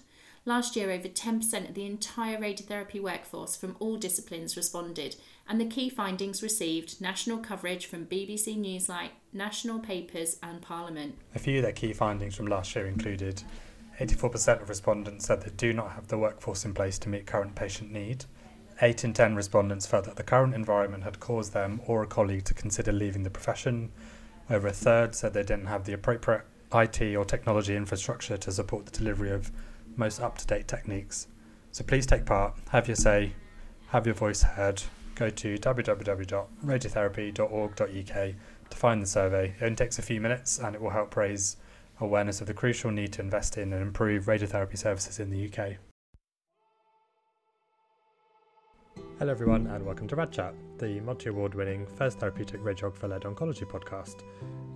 Last 0.49 0.77
year, 0.77 0.93
over 0.93 1.09
10% 1.09 1.69
of 1.69 1.75
the 1.75 1.87
entire 1.87 2.39
radiotherapy 2.39 3.03
workforce 3.03 3.57
from 3.57 3.75
all 3.81 3.97
disciplines 3.97 4.57
responded, 4.57 5.17
and 5.49 5.61
the 5.61 5.67
key 5.67 5.91
findings 5.91 6.41
received 6.41 7.01
national 7.01 7.39
coverage 7.39 7.87
from 7.87 8.07
BBC 8.07 8.57
Newsnight, 8.57 9.11
national 9.33 9.81
papers, 9.81 10.39
and 10.45 10.63
Parliament. 10.63 11.17
A 11.35 11.41
few 11.41 11.57
of 11.57 11.65
their 11.65 11.73
key 11.73 11.93
findings 11.93 12.37
from 12.37 12.47
last 12.47 12.77
year 12.77 12.87
included 12.87 13.43
84% 13.99 14.63
of 14.63 14.69
respondents 14.69 15.27
said 15.27 15.43
they 15.43 15.51
do 15.57 15.73
not 15.73 15.91
have 15.91 16.07
the 16.07 16.17
workforce 16.17 16.65
in 16.65 16.73
place 16.73 16.97
to 17.01 17.09
meet 17.09 17.27
current 17.27 17.57
patient 17.57 17.91
need. 17.91 18.25
8 18.81 19.03
in 19.03 19.15
10 19.15 19.35
respondents 19.35 19.85
felt 19.85 20.05
that 20.05 20.15
the 20.15 20.23
current 20.23 20.55
environment 20.55 21.03
had 21.03 21.19
caused 21.19 21.55
them 21.55 21.81
or 21.89 22.05
a 22.05 22.07
colleague 22.07 22.45
to 22.45 22.55
consider 22.55 22.93
leaving 22.93 23.25
the 23.25 23.31
profession. 23.31 23.91
Over 24.49 24.69
a 24.69 24.73
third 24.73 25.17
said 25.17 25.35
they 25.35 25.43
didn't 25.43 25.67
have 25.67 25.87
the 25.87 25.95
appropriate 25.95 26.45
IT 26.73 27.17
or 27.17 27.25
technology 27.25 27.75
infrastructure 27.75 28.37
to 28.37 28.53
support 28.53 28.87
the 28.87 28.97
delivery 28.97 29.33
of 29.33 29.51
most 29.97 30.21
up 30.21 30.39
to 30.39 30.47
date 30.47 30.69
techniques. 30.69 31.27
So 31.73 31.83
please 31.85 32.07
take 32.07 32.25
part, 32.25 32.55
have 32.71 32.89
your 32.89 32.97
say, 32.97 33.33
have 33.89 34.07
your 34.07 34.15
voice 34.15 34.43
heard. 34.43 34.83
Go 35.15 35.29
to 35.31 35.59
www.radiotherapy.org.uk 35.59 38.35
to 38.71 38.77
find 38.77 39.03
the 39.03 39.07
survey. 39.07 39.55
It 39.61 39.63
only 39.63 39.77
takes 39.77 39.99
a 39.99 40.03
few 40.03 40.21
minutes 40.21 40.59
and 40.59 40.75
it 40.75 40.83
will 40.83 40.91
help 40.91 41.17
raise 41.17 41.57
awareness 42.01 42.41
of 42.41 42.47
the 42.47 42.55
crucial 42.55 42.91
need 42.91 43.13
to 43.15 43.23
invest 43.23 43.57
in 43.57 43.73
and 43.73 43.83
improve 43.83 44.27
radiotherapy 44.27 44.77
services 44.77 45.19
in 45.19 45.31
the 45.31 45.47
UK. 45.47 45.77
Hello, 49.19 49.33
everyone, 49.33 49.67
and 49.69 49.83
welcome 49.83 50.07
to 50.09 50.15
Rad 50.15 50.31
Chat, 50.31 50.53
the 50.77 51.01
multi 51.01 51.31
award 51.31 51.55
winning 51.55 51.87
first 51.87 52.19
therapeutic 52.19 52.61
radiographer 52.61 53.09
led 53.09 53.23
oncology 53.23 53.65
podcast. 53.65 54.17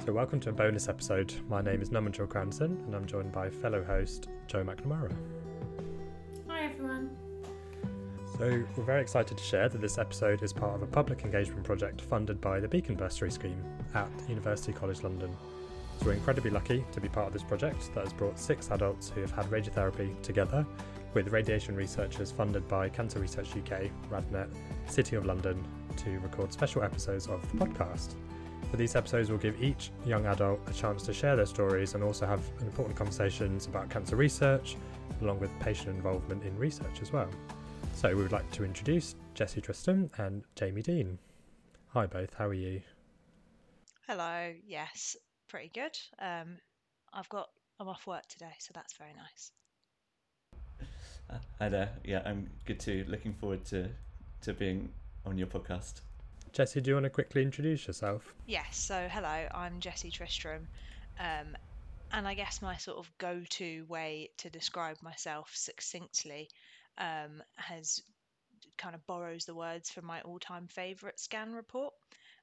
So, 0.03 0.15
welcome 0.15 0.41
to 0.41 0.49
a 0.49 0.53
bonus 0.53 0.89
episode. 0.89 1.35
My 1.51 1.61
name 1.61 1.83
is 1.83 1.91
Naman 1.91 2.27
Cranson, 2.27 2.83
and 2.87 2.97
I'm 2.97 3.05
joined 3.05 3.33
by 3.33 3.51
fellow 3.51 3.85
host 3.85 4.29
Jo 4.47 4.65
McNamara. 4.65 5.15
Hi, 6.49 6.63
everyone. 6.63 7.15
So, 8.39 8.65
we're 8.79 8.85
very 8.85 9.03
excited 9.03 9.37
to 9.37 9.45
share 9.45 9.69
that 9.69 9.83
this 9.83 9.99
episode 9.99 10.43
is 10.43 10.55
part 10.55 10.75
of 10.75 10.83
a 10.83 10.87
public 10.87 11.23
engagement 11.27 11.65
project 11.65 12.01
funded 12.01 12.41
by 12.41 12.61
the 12.61 12.69
Beacon 12.69 12.97
Bursary 12.97 13.31
Scheme 13.31 13.63
at 13.93 14.09
University 14.27 14.73
College 14.73 15.03
London. 15.03 15.37
So 15.99 16.07
we're 16.07 16.13
incredibly 16.15 16.51
lucky 16.51 16.83
to 16.93 17.01
be 17.03 17.11
part 17.11 17.27
of 17.27 17.35
this 17.35 17.43
project 17.43 17.95
that 17.95 18.05
has 18.05 18.15
brought 18.15 18.39
six 18.39 18.71
adults 18.71 19.11
who 19.11 19.21
have 19.21 19.33
had 19.33 19.45
radiotherapy 19.51 20.19
together 20.23 20.67
with 21.15 21.29
radiation 21.29 21.75
researchers 21.75 22.31
funded 22.31 22.67
by 22.69 22.89
Cancer 22.89 23.19
Research 23.19 23.51
UK, 23.57 23.91
RadNet, 24.11 24.49
City 24.87 25.17
of 25.17 25.27
London 25.27 25.65
to 25.97 26.19
record 26.21 26.53
special 26.53 26.83
episodes 26.83 27.27
of 27.27 27.41
the 27.53 27.65
podcast. 27.65 28.15
For 28.71 28.77
these 28.77 28.95
episodes, 28.95 29.29
we'll 29.31 29.39
give 29.39 29.61
each 29.63 29.91
young 30.05 30.27
adult 30.27 30.61
a 30.69 30.73
chance 30.73 31.03
to 31.05 31.13
share 31.13 31.35
their 31.35 31.47
stories 31.47 31.95
and 31.95 32.05
also 32.05 32.27
have 32.27 32.43
important 32.61 32.97
conversations 32.97 33.67
about 33.67 33.91
cancer 33.91 34.15
research, 34.15 34.77
along 35.23 35.41
with 35.41 35.51
patient 35.59 35.89
involvement 35.89 36.45
in 36.45 36.57
research 36.57 37.03
as 37.03 37.13
well. 37.13 37.29
So 37.95 38.09
we 38.15 38.23
would 38.23 38.33
like 38.33 38.51
to 38.53 38.65
introduce 38.65 39.17
Jesse 39.35 39.61
Tristram 39.61 40.11
and 40.19 40.45
Jamie 40.55 40.83
Dean. 40.83 41.19
Hi 41.89 42.07
both, 42.07 42.33
how 42.35 42.47
are 42.47 42.55
you? 42.55 42.81
Hello, 44.07 44.53
yes, 44.65 45.17
pretty 45.49 45.71
good. 45.75 45.99
Um, 46.21 46.59
I've 47.13 47.29
got 47.29 47.49
I'm 47.81 47.89
off 47.89 48.07
work 48.07 48.27
today, 48.29 48.53
so 48.59 48.71
that's 48.75 48.93
very 48.97 49.15
nice. 49.15 49.53
Uh, 51.31 51.39
hi 51.61 51.69
there. 51.69 51.91
Yeah, 52.05 52.23
I'm 52.25 52.51
good 52.65 52.81
too. 52.81 53.05
Looking 53.07 53.35
forward 53.35 53.65
to 53.67 53.89
to 54.43 54.53
being 54.53 54.91
on 55.25 55.39
your 55.39 55.47
podcast. 55.47 56.01
Jesse, 56.53 56.81
do 56.81 56.91
you 56.91 56.95
want 56.95 57.05
to 57.05 57.11
quickly 57.11 57.43
introduce 57.43 57.87
yourself? 57.87 58.35
Yes. 58.47 58.77
So 58.77 59.07
hello, 59.09 59.47
I'm 59.55 59.79
Jesse 59.79 60.11
Tristram, 60.11 60.67
um, 61.21 61.57
and 62.13 62.27
I 62.27 62.35
guess 62.35 62.61
my 62.61 62.77
sort 62.79 62.99
of 62.99 63.11
go-to 63.19 63.85
way 63.89 64.31
to 64.39 64.51
describe 64.51 64.97
myself 65.03 65.53
succinctly 65.55 66.49
um, 66.99 67.43
has 67.55 68.03
kind 68.77 68.97
of 68.97 69.07
borrows 69.07 69.45
the 69.45 69.55
words 69.55 69.91
from 69.91 70.07
my 70.07 70.23
all-time 70.23 70.67
favourite 70.67 71.21
scan 71.21 71.53
report. 71.53 71.93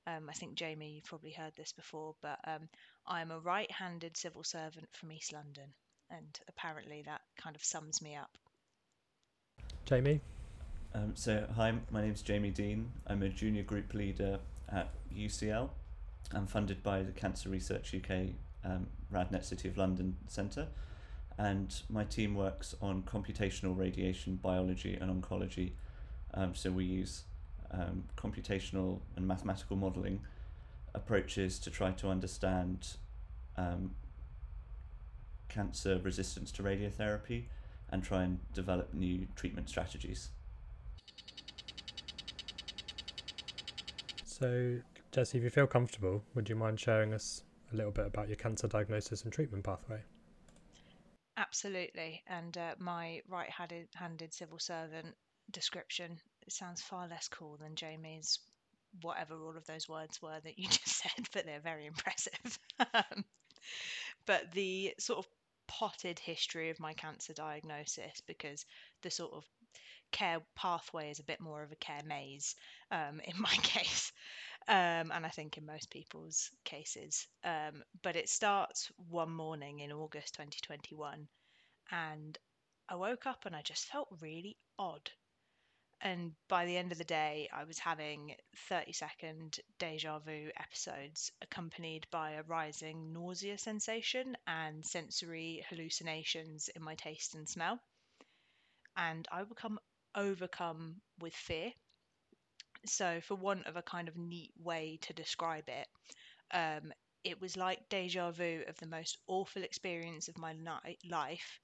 Um, 0.05 0.29
I 0.29 0.33
think 0.33 0.55
Jamie, 0.55 0.91
you've 0.91 1.03
probably 1.03 1.31
heard 1.31 1.53
this 1.57 1.73
before, 1.73 2.15
but 2.21 2.39
um, 2.45 2.69
I'm 3.05 3.31
a 3.31 3.39
right 3.39 3.69
handed 3.69 4.15
civil 4.15 4.45
servant 4.45 4.87
from 4.93 5.11
East 5.11 5.33
London, 5.33 5.73
and 6.09 6.39
apparently 6.47 7.01
that 7.05 7.21
kind 7.35 7.55
of 7.57 7.63
sums 7.65 8.01
me 8.01 8.15
up. 8.15 8.29
Jamie? 9.87 10.19
Um, 10.93 11.13
so, 11.15 11.47
hi, 11.55 11.73
my 11.91 12.01
name's 12.01 12.21
Jamie 12.21 12.49
Dean. 12.49 12.91
I'm 13.07 13.23
a 13.23 13.29
junior 13.29 13.63
group 13.63 13.93
leader 13.93 14.39
at 14.69 14.89
UCL. 15.15 15.69
I'm 16.33 16.45
funded 16.45 16.83
by 16.83 17.03
the 17.03 17.13
Cancer 17.13 17.47
Research 17.47 17.95
UK 17.95 18.33
um, 18.65 18.87
RadNet 19.13 19.45
City 19.45 19.69
of 19.69 19.77
London 19.77 20.17
Centre, 20.27 20.67
and 21.37 21.73
my 21.89 22.03
team 22.03 22.35
works 22.35 22.75
on 22.81 23.03
computational 23.03 23.77
radiation 23.77 24.35
biology 24.35 24.97
and 24.99 25.23
oncology. 25.23 25.71
Um, 26.33 26.53
so, 26.53 26.69
we 26.69 26.83
use 26.83 27.23
um, 27.71 28.03
computational 28.17 28.99
and 29.15 29.25
mathematical 29.25 29.77
modeling 29.77 30.19
approaches 30.95 31.59
to 31.59 31.71
try 31.71 31.91
to 31.91 32.09
understand 32.09 32.95
um, 33.55 33.91
cancer 35.47 35.97
resistance 36.03 36.51
to 36.51 36.61
radiotherapy 36.61 37.45
and 37.89 38.03
try 38.03 38.23
and 38.23 38.39
develop 38.53 38.93
new 38.93 39.27
treatment 39.35 39.69
strategies. 39.69 40.29
So, 44.25 44.79
Jesse, 45.11 45.37
if 45.37 45.43
you 45.43 45.49
feel 45.49 45.67
comfortable, 45.67 46.23
would 46.35 46.47
you 46.49 46.55
mind 46.55 46.79
sharing 46.79 47.13
us 47.13 47.43
a 47.73 47.75
little 47.75 47.91
bit 47.91 48.05
about 48.05 48.27
your 48.27 48.37
cancer 48.37 48.67
diagnosis 48.67 49.23
and 49.23 49.33
treatment 49.33 49.63
pathway? 49.63 49.99
Absolutely. 51.37 52.23
And 52.27 52.57
uh, 52.57 52.75
my 52.79 53.21
right 53.27 53.49
handed 53.49 54.33
civil 54.33 54.59
servant 54.59 55.15
description 55.51 56.19
it 56.47 56.51
sounds 56.51 56.81
far 56.81 57.07
less 57.07 57.27
cool 57.29 57.57
than 57.57 57.75
Jamie's 57.75 58.39
whatever 59.01 59.35
all 59.35 59.55
of 59.55 59.65
those 59.65 59.87
words 59.87 60.21
were 60.21 60.39
that 60.43 60.57
you 60.57 60.67
just 60.69 60.87
said, 60.87 61.27
but 61.33 61.45
they're 61.45 61.59
very 61.59 61.85
impressive. 61.85 62.59
Um, 62.93 63.25
but 64.27 64.51
the 64.51 64.93
sort 64.99 65.19
of 65.19 65.27
potted 65.67 66.19
history 66.19 66.69
of 66.69 66.79
my 66.79 66.93
cancer 66.93 67.33
diagnosis, 67.33 68.21
because 68.27 68.65
the 69.01 69.11
sort 69.11 69.33
of 69.33 69.45
care 70.11 70.39
pathway 70.55 71.11
is 71.11 71.19
a 71.19 71.23
bit 71.23 71.39
more 71.39 71.63
of 71.63 71.71
a 71.71 71.75
care 71.75 72.03
maze 72.05 72.55
um, 72.91 73.19
in 73.25 73.39
my 73.39 73.55
case, 73.63 74.11
um, 74.67 75.11
and 75.11 75.25
I 75.25 75.29
think 75.29 75.57
in 75.57 75.65
most 75.65 75.89
people's 75.89 76.49
cases. 76.63 77.27
Um, 77.43 77.83
but 78.03 78.15
it 78.15 78.29
starts 78.29 78.91
one 79.09 79.31
morning 79.31 79.79
in 79.79 79.91
August 79.91 80.35
2021, 80.35 81.27
and 81.91 82.37
I 82.89 82.95
woke 82.95 83.25
up 83.25 83.45
and 83.45 83.55
I 83.55 83.61
just 83.61 83.85
felt 83.85 84.07
really 84.21 84.57
odd. 84.79 85.11
And 86.01 86.35
by 86.47 86.65
the 86.65 86.75
end 86.75 86.91
of 86.91 86.97
the 86.97 87.03
day, 87.03 87.47
I 87.53 87.63
was 87.65 87.77
having 87.77 88.35
30 88.55 88.93
second 88.93 89.59
deja 89.77 90.17
vu 90.17 90.51
episodes 90.55 91.31
accompanied 91.39 92.07
by 92.09 92.31
a 92.31 92.41
rising 92.41 93.13
nausea 93.13 93.59
sensation 93.59 94.35
and 94.47 94.83
sensory 94.83 95.63
hallucinations 95.69 96.67
in 96.69 96.81
my 96.81 96.95
taste 96.95 97.35
and 97.35 97.47
smell. 97.47 97.79
And 98.97 99.25
I 99.31 99.45
become 99.45 99.79
overcome 100.13 101.01
with 101.19 101.33
fear. 101.33 101.71
So, 102.87 103.21
for 103.21 103.35
want 103.35 103.67
of 103.67 103.75
a 103.75 103.83
kind 103.83 104.07
of 104.07 104.17
neat 104.17 104.51
way 104.57 104.97
to 105.03 105.13
describe 105.13 105.69
it, 105.69 105.87
um, 106.51 106.93
it 107.23 107.41
was 107.41 107.57
like 107.57 107.89
deja 107.89 108.31
vu 108.31 108.63
of 108.67 108.77
the 108.79 108.87
most 108.87 109.17
awful 109.27 109.63
experience 109.63 110.27
of 110.27 110.37
my 110.37 110.53
ni- 110.53 110.97
life, 111.09 111.59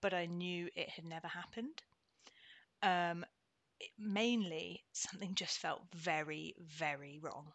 but 0.00 0.14
I 0.14 0.26
knew 0.26 0.70
it 0.74 0.90
had 0.90 1.04
never 1.06 1.28
happened. 1.28 1.82
Um, 2.82 3.24
mainly, 3.98 4.84
something 4.92 5.34
just 5.34 5.58
felt 5.58 5.82
very, 5.94 6.54
very 6.58 7.18
wrong, 7.20 7.52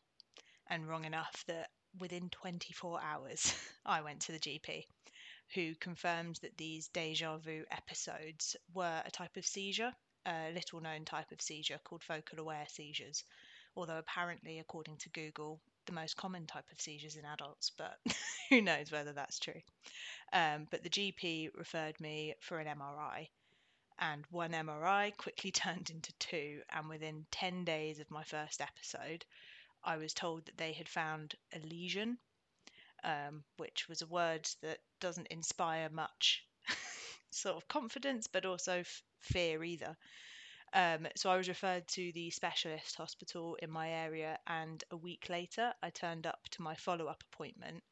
and 0.68 0.88
wrong 0.88 1.06
enough 1.06 1.44
that 1.48 1.70
within 2.00 2.30
24 2.30 3.02
hours, 3.02 3.54
I 3.86 4.02
went 4.02 4.22
to 4.24 4.32
the 4.32 4.40
GP, 4.40 4.86
who 5.54 5.76
confirmed 5.76 6.40
that 6.42 6.58
these 6.58 6.90
deja 6.90 7.38
vu 7.38 7.66
episodes 7.72 8.56
were 8.74 9.02
a 9.06 9.12
type 9.12 9.38
of 9.38 9.46
seizure 9.46 9.94
a 10.28 10.52
little 10.54 10.82
known 10.82 11.06
type 11.06 11.32
of 11.32 11.42
seizure 11.42 11.80
called 11.84 12.04
focal 12.04 12.40
aware 12.40 12.66
seizures, 12.68 13.24
although 13.76 13.98
apparently, 13.98 14.60
according 14.60 14.98
to 14.98 15.10
Google, 15.10 15.62
the 15.86 15.94
most 15.94 16.18
common 16.18 16.46
type 16.46 16.70
of 16.72 16.82
seizures 16.82 17.16
in 17.16 17.24
adults, 17.24 17.72
but 17.78 17.98
who 18.50 18.62
knows 18.62 18.92
whether 18.92 19.14
that's 19.14 19.40
true. 19.40 19.62
Um, 20.34 20.68
but 20.70 20.84
the 20.84 20.90
GP 20.90 21.52
referred 21.56 22.00
me 22.02 22.36
for 22.42 22.60
an 22.60 22.68
MRI, 22.68 23.30
and 24.00 24.26
one 24.30 24.54
MRI 24.54 25.16
quickly 25.18 25.52
turned 25.54 25.90
into 25.90 26.14
two, 26.20 26.62
and 26.70 26.90
within 26.90 27.26
10 27.32 27.66
days 27.66 28.00
of 28.00 28.12
my 28.12 28.24
first 28.24 28.62
episode, 28.62 29.26
I 29.84 29.98
was 29.98 30.14
told 30.14 30.46
that 30.46 30.58
they 30.58 30.74
had 30.74 30.90
found 30.90 31.36
a 31.54 31.60
lesion, 31.60 32.18
um, 33.04 33.44
which 33.58 33.88
was 33.88 34.02
a 34.02 34.08
word 34.08 34.48
that 34.62 34.80
doesn't 35.00 35.28
inspire 35.28 35.90
much 35.90 36.44
sort 37.32 37.56
of 37.56 37.68
confidence, 37.68 38.28
but 38.28 38.46
also 38.46 38.80
f- 38.80 39.04
fear 39.22 39.64
either. 39.64 39.98
Um, 40.74 41.08
so 41.16 41.30
I 41.30 41.38
was 41.38 41.48
referred 41.48 41.88
to 41.90 42.12
the 42.12 42.30
specialist 42.32 42.96
hospital 42.96 43.56
in 43.56 43.72
my 43.72 43.90
area, 43.90 44.38
and 44.48 44.84
a 44.92 44.98
week 44.98 45.30
later, 45.30 45.74
I 45.82 45.90
turned 45.90 46.28
up 46.28 46.40
to 46.52 46.62
my 46.62 46.76
follow 46.76 47.08
up 47.08 47.24
appointment 47.32 47.84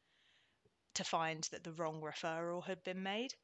to 0.94 1.04
find 1.04 1.44
that 1.44 1.64
the 1.64 1.72
wrong 1.72 2.00
referral 2.00 2.64
had 2.64 2.82
been 2.82 3.02
made. 3.02 3.34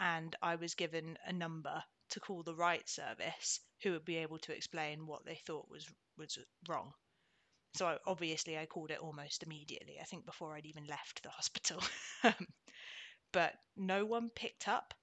And 0.00 0.34
I 0.42 0.56
was 0.56 0.74
given 0.74 1.18
a 1.26 1.32
number 1.32 1.82
to 2.10 2.20
call 2.20 2.42
the 2.42 2.54
right 2.54 2.88
service, 2.88 3.60
who 3.82 3.92
would 3.92 4.04
be 4.04 4.16
able 4.16 4.38
to 4.38 4.52
explain 4.52 5.06
what 5.06 5.24
they 5.24 5.36
thought 5.46 5.68
was 5.70 5.86
was 6.16 6.38
wrong. 6.68 6.92
So 7.74 7.86
I, 7.86 7.98
obviously, 8.06 8.56
I 8.58 8.66
called 8.66 8.90
it 8.90 9.00
almost 9.00 9.42
immediately. 9.42 9.98
I 10.00 10.04
think 10.04 10.24
before 10.24 10.54
I'd 10.54 10.66
even 10.66 10.86
left 10.86 11.22
the 11.22 11.30
hospital. 11.30 11.82
but 13.32 13.54
no 13.76 14.04
one 14.04 14.30
picked 14.30 14.68
up, 14.68 14.94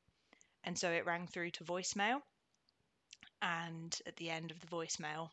and 0.63 0.77
so 0.77 0.91
it 0.91 1.05
rang 1.05 1.27
through 1.27 1.51
to 1.51 1.63
voicemail. 1.63 2.21
And 3.41 3.95
at 4.07 4.15
the 4.15 4.29
end 4.29 4.51
of 4.51 4.59
the 4.59 4.67
voicemail, 4.67 5.29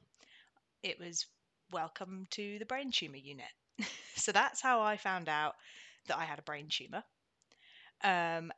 it 0.83 0.99
was 0.99 1.27
welcome 1.73 2.27
to 2.33 2.59
the 2.59 2.67
brain 2.67 2.91
tumor 2.91 3.17
unit. 3.17 3.47
so 4.17 4.33
that's 4.33 4.61
how 4.61 4.81
I 4.83 4.97
found 4.97 5.29
out 5.29 5.55
that 6.09 6.19
I 6.19 6.25
had 6.25 6.39
a 6.39 6.43
brain 6.43 6.69
tumor. 6.69 7.05
Um, 8.03 8.53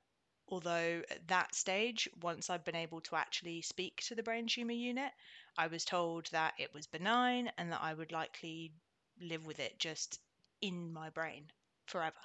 although 0.53 1.03
at 1.11 1.29
that 1.29 1.57
stage, 1.57 2.09
once 2.23 2.51
I'd 2.51 2.65
been 2.65 2.77
able 2.77 3.01
to 3.03 3.17
actually 3.17 3.63
speak 3.63 4.03
to 4.09 4.15
the 4.15 4.23
brain 4.23 4.47
tumor 4.47 4.73
unit, 4.75 5.13
I 5.59 5.67
was 5.69 5.85
told 5.85 6.27
that 6.33 6.55
it 6.59 6.75
was 6.75 6.87
benign 6.87 7.51
and 7.59 7.73
that 7.73 7.83
I 7.83 7.95
would 7.95 8.13
likely 8.13 8.73
live 9.21 9.47
with 9.47 9.61
it 9.61 9.79
just 9.81 10.21
in 10.61 10.93
my 10.93 11.11
brain 11.11 11.51
forever. 11.87 12.21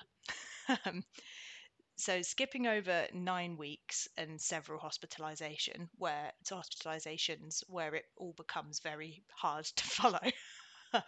So 1.98 2.22
skipping 2.22 2.66
over 2.68 3.08
nine 3.14 3.58
weeks 3.58 4.08
and 4.18 4.40
several 4.42 4.80
hospitalization 4.80 5.90
where 5.98 6.32
it's 6.40 6.50
hospitalizations 6.52 7.64
where 7.68 7.94
it 7.96 8.06
all 8.16 8.34
becomes 8.34 8.80
very 8.80 9.24
hard 9.36 9.66
to 9.66 9.84
follow 9.84 10.32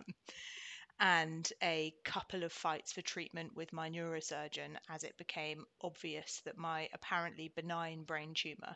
and 1.00 1.52
a 1.64 1.94
couple 2.04 2.44
of 2.44 2.52
fights 2.52 2.92
for 2.94 3.02
treatment 3.02 3.56
with 3.56 3.72
my 3.74 3.90
neurosurgeon 3.90 4.78
as 4.90 5.04
it 5.04 5.18
became 5.18 5.66
obvious 5.82 6.42
that 6.46 6.58
my 6.58 6.90
apparently 6.94 7.52
benign 7.56 8.04
brain 8.04 8.34
tumor 8.34 8.76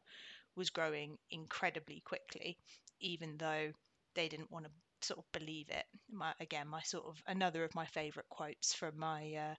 was 0.55 0.69
growing 0.69 1.17
incredibly 1.31 2.01
quickly 2.01 2.57
even 3.01 3.37
though 3.37 3.71
they 4.15 4.27
didn't 4.29 4.51
want 4.51 4.65
to 4.65 4.71
sort 5.01 5.19
of 5.19 5.31
believe 5.33 5.69
it 5.69 5.85
my, 6.11 6.33
again 6.39 6.67
my 6.67 6.81
sort 6.83 7.05
of 7.05 7.21
another 7.27 7.63
of 7.63 7.75
my 7.75 7.85
favorite 7.87 8.29
quotes 8.29 8.73
from 8.73 8.97
my 8.97 9.33
uh, 9.35 9.55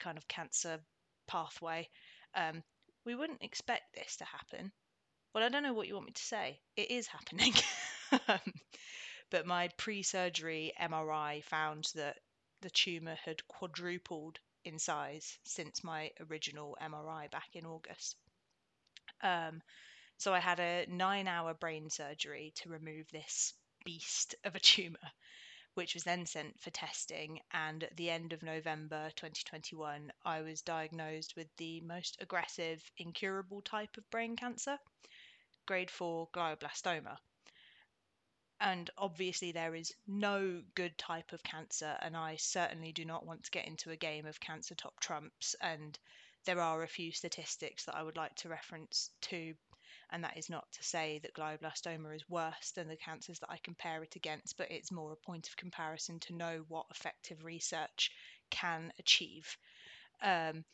kind 0.00 0.18
of 0.18 0.28
cancer 0.28 0.78
pathway. 1.26 1.88
Um, 2.34 2.62
we 3.04 3.14
wouldn't 3.14 3.42
expect 3.42 3.94
this 3.94 4.16
to 4.16 4.24
happen. 4.24 4.72
Well, 5.34 5.44
I 5.44 5.48
don't 5.50 5.62
know 5.62 5.74
what 5.74 5.88
you 5.88 5.94
want 5.94 6.06
me 6.06 6.12
to 6.12 6.22
say. 6.22 6.60
It 6.76 6.90
is 6.90 7.06
happening. 7.08 7.54
but 9.30 9.46
my 9.46 9.68
pre 9.76 10.02
surgery 10.02 10.72
MRI 10.80 11.42
found 11.44 11.90
that 11.94 12.18
the 12.60 12.70
tumour 12.70 13.14
had 13.14 13.46
quadrupled 13.48 14.38
in 14.64 14.78
size 14.78 15.38
since 15.44 15.84
my 15.84 16.12
original 16.28 16.76
MRI 16.80 17.30
back 17.30 17.48
in 17.54 17.66
August. 17.66 18.16
Um, 19.22 19.62
so 20.16 20.34
I 20.34 20.40
had 20.40 20.60
a 20.60 20.86
nine 20.88 21.28
hour 21.28 21.54
brain 21.54 21.90
surgery 21.90 22.52
to 22.56 22.70
remove 22.70 23.08
this 23.10 23.54
beast 23.84 24.34
of 24.44 24.54
a 24.54 24.60
tumour 24.60 25.12
which 25.78 25.94
was 25.94 26.02
then 26.02 26.26
sent 26.26 26.60
for 26.60 26.70
testing. 26.70 27.40
And 27.52 27.84
at 27.84 27.96
the 27.96 28.10
end 28.10 28.32
of 28.32 28.42
November 28.42 29.10
2021, 29.14 30.12
I 30.24 30.40
was 30.40 30.60
diagnosed 30.60 31.36
with 31.36 31.46
the 31.56 31.80
most 31.82 32.16
aggressive, 32.20 32.82
incurable 32.96 33.62
type 33.62 33.96
of 33.96 34.10
brain 34.10 34.34
cancer, 34.34 34.76
grade 35.66 35.88
4 35.88 36.30
glioblastoma. 36.34 37.18
And 38.60 38.90
obviously, 38.98 39.52
there 39.52 39.74
is 39.74 39.94
no 40.06 40.62
good 40.74 40.98
type 40.98 41.32
of 41.32 41.42
cancer, 41.42 41.96
and 42.00 42.16
I 42.16 42.36
certainly 42.36 42.92
do 42.92 43.04
not 43.04 43.24
want 43.24 43.44
to 43.44 43.50
get 43.50 43.66
into 43.66 43.90
a 43.90 43.96
game 43.96 44.26
of 44.26 44.40
cancer 44.40 44.74
top 44.74 44.98
trumps. 45.00 45.54
And 45.60 45.98
there 46.44 46.60
are 46.60 46.82
a 46.82 46.88
few 46.88 47.12
statistics 47.12 47.84
that 47.84 47.94
I 47.94 48.02
would 48.02 48.16
like 48.16 48.34
to 48.36 48.48
reference 48.48 49.10
to 49.22 49.54
and 50.10 50.24
that 50.24 50.36
is 50.36 50.48
not 50.48 50.70
to 50.72 50.82
say 50.82 51.18
that 51.22 51.34
glioblastoma 51.34 52.14
is 52.14 52.28
worse 52.28 52.72
than 52.74 52.88
the 52.88 52.96
cancers 52.96 53.38
that 53.40 53.50
I 53.50 53.58
compare 53.62 54.02
it 54.02 54.16
against, 54.16 54.56
but 54.56 54.70
it's 54.70 54.90
more 54.90 55.12
a 55.12 55.16
point 55.16 55.48
of 55.48 55.56
comparison 55.56 56.18
to 56.20 56.34
know 56.34 56.64
what 56.68 56.86
effective 56.90 57.44
research 57.44 58.10
can 58.50 58.92
achieve. 58.98 59.56
Um, 60.22 60.64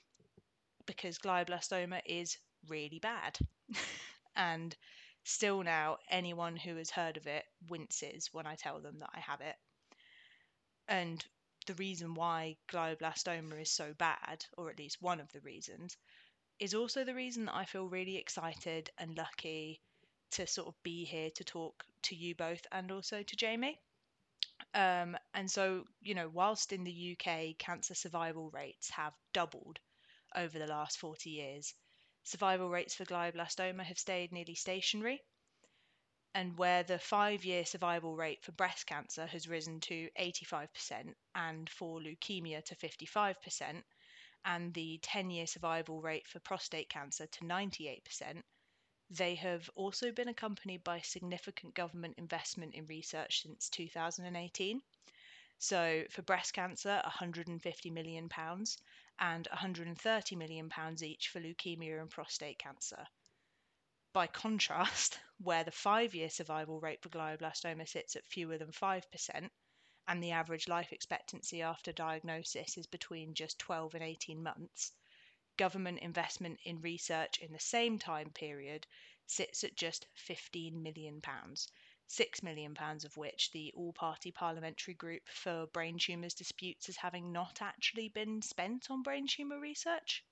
because 0.87 1.19
glioblastoma 1.19 2.01
is 2.07 2.39
really 2.69 3.01
bad. 3.01 3.39
and 4.37 4.77
still 5.25 5.63
now, 5.63 5.99
anyone 6.09 6.57
who 6.57 6.77
has 6.77 6.91
heard 6.91 7.17
of 7.17 7.27
it 7.27 7.45
winces 7.69 8.33
when 8.33 8.47
I 8.47 8.57
tell 8.57 8.81
them 8.81 9.01
that 9.01 9.11
I 9.13 9.21
have 9.21 9.41
it. 9.41 9.57
And 10.89 11.25
the 11.67 11.75
reason 11.75 12.15
why 12.15 12.57
glioblastoma 12.69 13.61
is 13.61 13.71
so 13.71 13.95
bad, 13.95 14.47
or 14.57 14.71
at 14.71 14.79
least 14.79 15.03
one 15.03 15.21
of 15.21 15.33
the 15.33 15.41
reasons, 15.41 15.97
is 16.59 16.75
also 16.75 17.05
the 17.05 17.15
reason 17.15 17.47
that 17.47 17.55
I 17.55 17.65
feel 17.65 17.89
really 17.89 18.17
excited 18.17 18.91
and 18.99 19.17
lucky 19.17 19.83
to 20.33 20.47
sort 20.47 20.69
of 20.69 20.83
be 20.83 21.05
here 21.05 21.31
to 21.33 21.45
talk 21.45 21.85
to 22.03 22.15
you 22.17 22.35
both 22.35 22.67
and 22.73 22.91
also 22.93 23.23
to 23.23 23.37
Jamie. 23.37 23.81
Um, 24.75 25.17
and 25.35 25.51
so, 25.51 25.87
you 26.01 26.15
know, 26.15 26.29
whilst 26.29 26.73
in 26.73 26.85
the 26.85 27.17
UK, 27.17 27.55
cancer 27.59 27.95
survival 27.95 28.51
rates 28.51 28.91
have 28.91 29.15
doubled 29.33 29.81
over 30.35 30.59
the 30.59 30.67
last 30.67 30.99
40 30.99 31.31
years, 31.31 31.75
survival 32.25 32.69
rates 32.69 32.95
for 32.95 33.05
glioblastoma 33.05 33.85
have 33.85 33.99
stayed 33.99 34.33
nearly 34.33 34.55
stationary. 34.55 35.23
And 36.35 36.59
where 36.59 36.83
the 36.83 36.99
five 36.99 37.45
year 37.45 37.65
survival 37.65 38.17
rate 38.17 38.43
for 38.43 38.53
breast 38.53 38.87
cancer 38.87 39.27
has 39.27 39.49
risen 39.49 39.81
to 39.81 40.11
85% 40.19 41.15
and 41.35 41.71
for 41.71 42.01
leukemia 42.01 42.65
to 42.65 42.75
55%, 42.75 43.85
and 44.45 44.75
the 44.75 44.99
10 45.03 45.31
year 45.31 45.47
survival 45.47 46.01
rate 46.03 46.27
for 46.27 46.41
prostate 46.41 46.89
cancer 46.89 47.27
to 47.27 47.45
98%, 47.45 48.43
They 49.11 49.35
have 49.37 49.71
also 49.75 50.13
been 50.13 50.29
accompanied 50.29 50.83
by 50.83 51.01
significant 51.01 51.75
government 51.75 52.19
investment 52.19 52.75
in 52.75 52.87
research 52.87 53.43
since 53.43 53.69
2018. 53.69 54.83
So 55.59 56.05
for 56.11 56.23
breast 56.23 56.53
cancer, 56.53 57.01
150 57.05 57.91
million 57.91 58.29
pounds 58.29 58.79
and 59.19 59.47
130 59.49 60.37
million 60.37 60.69
pounds 60.69 61.03
each 61.03 61.29
for 61.29 61.41
leukemia 61.41 62.01
and 62.01 62.11
prostate 62.11 62.59
cancer. 62.59 63.07
By 64.13 64.27
contrast, 64.27 65.19
where 65.39 65.65
the 65.65 65.71
5-year 65.71 66.31
survival 66.31 66.81
rate 66.81 67.03
for 67.03 67.09
glioblastoma 67.09 67.89
sits 67.89 68.17
at 68.17 68.27
fewer 68.27 68.59
than 68.59 68.73
5% 68.73 69.51
and 70.07 70.23
the 70.23 70.33
average 70.33 70.69
life 70.69 70.93
expectancy 70.93 71.63
after 71.63 71.91
diagnosis 71.91 72.77
is 72.77 72.87
between 72.87 73.33
just 73.33 73.59
12 73.59 73.95
and 73.95 74.05
18 74.05 74.43
months, 74.43 74.93
government 75.57 75.99
investment 76.01 76.61
in 76.65 76.81
research 76.83 77.39
in 77.39 77.53
the 77.53 77.59
same 77.59 77.99
time 77.99 78.31
period 78.31 78.87
sits 79.27 79.65
at 79.65 79.75
just 79.77 80.07
15 80.15 80.83
million 80.83 81.23
pounds, 81.23 81.71
£6 82.09 82.43
million 82.43 82.77
of 82.79 83.17
which 83.17 83.51
the 83.51 83.73
all 83.75 83.93
party 83.93 84.31
parliamentary 84.31 84.95
group 84.95 85.29
for 85.29 85.67
brain 85.69 85.99
tumours 85.99 86.35
disputes 86.35 86.89
as 86.89 86.97
having 86.97 87.33
not 87.33 87.63
actually 87.63 88.09
been 88.09 88.43
spent 88.43 88.91
on 88.91 89.03
brain 89.03 89.27
tumour 89.27 89.59
research. 89.59 90.25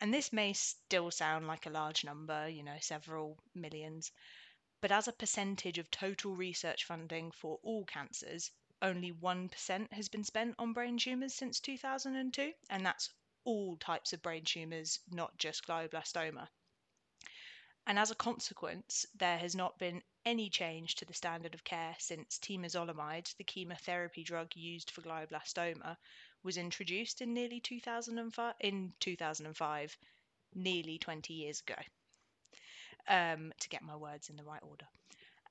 And 0.00 0.12
this 0.12 0.32
may 0.32 0.52
still 0.52 1.10
sound 1.10 1.46
like 1.46 1.64
a 1.64 1.70
large 1.70 2.04
number, 2.04 2.48
you 2.48 2.62
know, 2.62 2.78
several 2.80 3.38
millions, 3.54 4.12
but 4.82 4.92
as 4.92 5.08
a 5.08 5.12
percentage 5.12 5.78
of 5.78 5.90
total 5.90 6.36
research 6.36 6.84
funding 6.84 7.32
for 7.32 7.58
all 7.62 7.86
cancers, 7.86 8.50
only 8.82 9.10
1% 9.12 9.92
has 9.92 10.08
been 10.10 10.24
spent 10.24 10.54
on 10.58 10.74
brain 10.74 10.98
tumours 10.98 11.34
since 11.34 11.60
2002, 11.60 12.52
and 12.68 12.84
that's 12.84 13.08
all 13.44 13.76
types 13.78 14.12
of 14.12 14.20
brain 14.20 14.44
tumours, 14.44 15.00
not 15.10 15.38
just 15.38 15.66
glioblastoma. 15.66 16.48
And 17.86 17.98
as 17.98 18.10
a 18.10 18.16
consequence, 18.16 19.06
there 19.14 19.38
has 19.38 19.54
not 19.54 19.78
been 19.78 20.02
any 20.24 20.50
change 20.50 20.96
to 20.96 21.04
the 21.04 21.14
standard 21.14 21.54
of 21.54 21.62
care 21.62 21.94
since 21.98 22.38
temozolomide, 22.38 23.34
the 23.36 23.44
chemotherapy 23.44 24.24
drug 24.24 24.56
used 24.56 24.90
for 24.90 25.02
glioblastoma, 25.02 25.96
was 26.42 26.56
introduced 26.56 27.22
in 27.22 27.32
nearly 27.32 27.60
2005, 27.60 28.54
in 28.60 28.92
2005 28.98 29.96
nearly 30.54 30.98
20 30.98 31.32
years 31.32 31.60
ago. 31.60 31.80
Um, 33.08 33.52
to 33.60 33.68
get 33.68 33.82
my 33.82 33.94
words 33.94 34.30
in 34.30 34.36
the 34.36 34.42
right 34.42 34.62
order. 34.62 34.86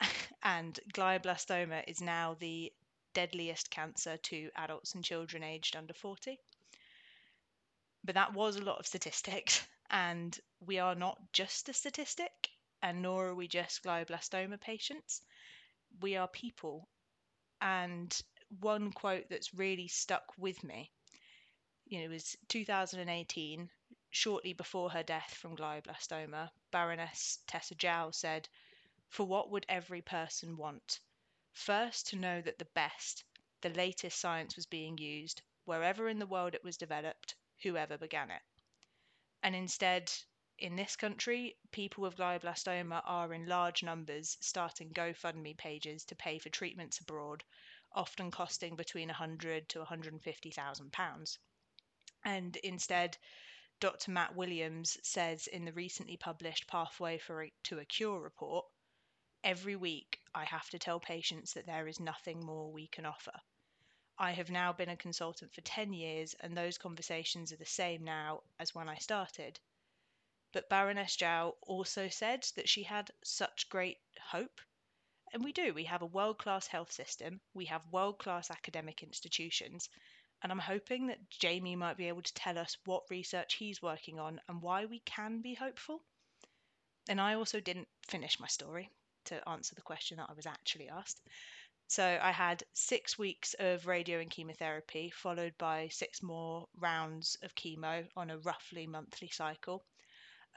and 0.44 0.78
glioblastoma 0.94 1.84
is 1.88 2.02
now 2.02 2.36
the 2.38 2.74
deadliest 3.14 3.72
cancer 3.72 4.18
to 4.18 4.52
adults 4.58 4.94
and 4.94 5.06
children 5.06 5.42
aged 5.42 5.78
under 5.78 5.94
40. 5.94 6.38
But 8.04 8.16
that 8.16 8.34
was 8.34 8.58
a 8.58 8.62
lot 8.62 8.80
of 8.80 8.86
statistics, 8.86 9.66
and 9.96 10.38
we 10.60 10.78
are 10.80 10.94
not 10.94 11.18
just 11.32 11.70
a 11.70 11.74
statistic, 11.74 12.50
and 12.82 13.02
nor 13.02 13.30
are 13.30 13.36
we 13.36 13.48
just 13.48 13.82
glioblastoma 13.82 14.60
patients. 14.60 15.22
We 16.02 16.18
are 16.18 16.28
people. 16.28 16.90
And 17.62 18.16
one 18.60 18.92
quote 18.92 19.30
that's 19.30 19.54
really 19.56 19.88
stuck 19.88 20.34
with 20.38 20.64
me, 20.64 20.92
you 21.86 22.00
know, 22.00 22.06
it 22.06 22.10
was 22.10 22.38
2018, 22.50 23.72
shortly 24.12 24.54
before 24.54 24.92
her 24.92 25.04
death 25.04 25.34
from 25.36 25.56
glioblastoma, 25.56 26.52
Baroness 26.72 27.40
Tessa 27.48 27.76
Jowell 27.76 28.14
said, 28.14 28.50
For 29.10 29.26
what 29.26 29.52
would 29.52 29.66
every 29.70 30.02
person 30.02 30.58
want? 30.58 31.00
First, 31.54 32.08
to 32.10 32.18
know 32.18 32.42
that 32.42 32.60
the 32.60 32.70
best, 32.76 33.24
the 33.62 33.70
latest 33.70 34.20
science 34.20 34.56
was 34.56 34.66
being 34.68 34.98
used, 34.98 35.42
wherever 35.66 36.10
in 36.10 36.20
the 36.20 36.28
world 36.28 36.56
it 36.56 36.64
was 36.64 36.78
developed, 36.78 37.36
whoever 37.64 37.98
began 37.98 38.32
it. 38.32 38.44
And 39.46 39.56
instead, 39.56 40.12
in 40.58 40.76
this 40.76 40.96
country, 40.96 41.56
people 41.70 42.02
with 42.02 42.18
glioblastoma 42.18 43.04
are 43.06 43.32
in 43.32 43.46
large 43.46 43.84
numbers 43.84 44.38
starting 44.42 44.92
GoFundMe 44.92 45.56
pages 45.56 46.04
to 46.06 46.16
pay 46.16 46.40
for 46.40 46.50
treatments 46.50 47.00
abroad, 47.00 47.44
often 47.92 48.32
costing 48.32 48.76
between 48.76 49.10
100 49.10 49.70
to 49.70 49.78
150,000 49.78 50.92
pounds. 50.92 51.38
And 52.24 52.56
instead, 52.56 53.20
Dr. 53.80 54.10
Matt 54.10 54.34
Williams 54.34 54.98
says 55.08 55.46
in 55.46 55.64
the 55.64 55.74
recently 55.74 56.18
published 56.18 56.66
Pathway 56.66 57.20
for 57.20 57.44
a, 57.44 57.54
to 57.66 57.78
a 57.78 57.86
Cure 57.86 58.20
report, 58.20 58.66
every 59.44 59.76
week 59.76 60.22
I 60.34 60.46
have 60.46 60.72
to 60.72 60.80
tell 60.80 61.00
patients 61.00 61.54
that 61.54 61.68
there 61.68 61.88
is 61.88 62.00
nothing 62.00 62.44
more 62.44 62.72
we 62.72 62.88
can 62.88 63.06
offer. 63.06 63.40
I 64.18 64.32
have 64.32 64.50
now 64.50 64.72
been 64.72 64.90
a 64.90 64.96
consultant 64.96 65.54
for 65.54 65.62
10 65.62 65.92
years, 65.92 66.36
and 66.40 66.56
those 66.56 66.78
conversations 66.78 67.52
are 67.52 67.58
the 67.58 67.66
same 67.66 68.04
now 68.04 68.44
as 68.60 68.74
when 68.74 68.88
I 68.88 68.96
started. 68.96 69.60
But 70.54 70.70
Baroness 70.70 71.18
Jowell 71.18 71.58
also 71.62 72.08
said 72.08 72.44
that 72.56 72.70
she 72.70 72.84
had 72.84 73.12
such 73.24 73.68
great 73.68 74.00
hope. 74.22 74.62
And 75.34 75.44
we 75.44 75.52
do. 75.52 75.74
We 75.74 75.84
have 75.84 76.02
a 76.02 76.06
world 76.06 76.38
class 76.38 76.68
health 76.68 76.94
system, 76.94 77.42
we 77.54 77.66
have 77.66 77.92
world 77.92 78.20
class 78.20 78.50
academic 78.50 79.04
institutions, 79.04 79.90
and 80.42 80.52
I'm 80.52 80.60
hoping 80.60 81.08
that 81.08 81.30
Jamie 81.30 81.76
might 81.76 81.98
be 81.98 82.08
able 82.08 82.22
to 82.22 82.34
tell 82.34 82.58
us 82.58 82.78
what 82.86 83.10
research 83.10 83.56
he's 83.56 83.82
working 83.82 84.18
on 84.20 84.40
and 84.48 84.62
why 84.62 84.86
we 84.86 85.00
can 85.00 85.42
be 85.42 85.56
hopeful. 85.56 86.02
And 87.10 87.20
I 87.20 87.34
also 87.34 87.60
didn't 87.60 87.90
finish 88.08 88.40
my 88.40 88.48
story 88.48 88.90
to 89.26 89.50
answer 89.50 89.76
the 89.76 89.82
question 89.82 90.18
that 90.18 90.30
I 90.30 90.34
was 90.34 90.46
actually 90.46 90.88
asked. 90.88 91.22
So 91.88 92.20
I 92.22 92.32
had 92.32 92.64
six 92.74 93.18
weeks 93.18 93.54
of 93.60 93.86
radio 93.86 94.20
and 94.20 94.30
chemotherapy, 94.30 95.12
followed 95.12 95.58
by 95.58 95.88
six 95.90 96.22
more 96.24 96.68
rounds 96.76 97.38
of 97.44 97.56
chemo 97.56 98.08
on 98.16 98.32
a 98.32 98.40
roughly 98.40 98.88
monthly 98.88 99.30
cycle, 99.30 99.86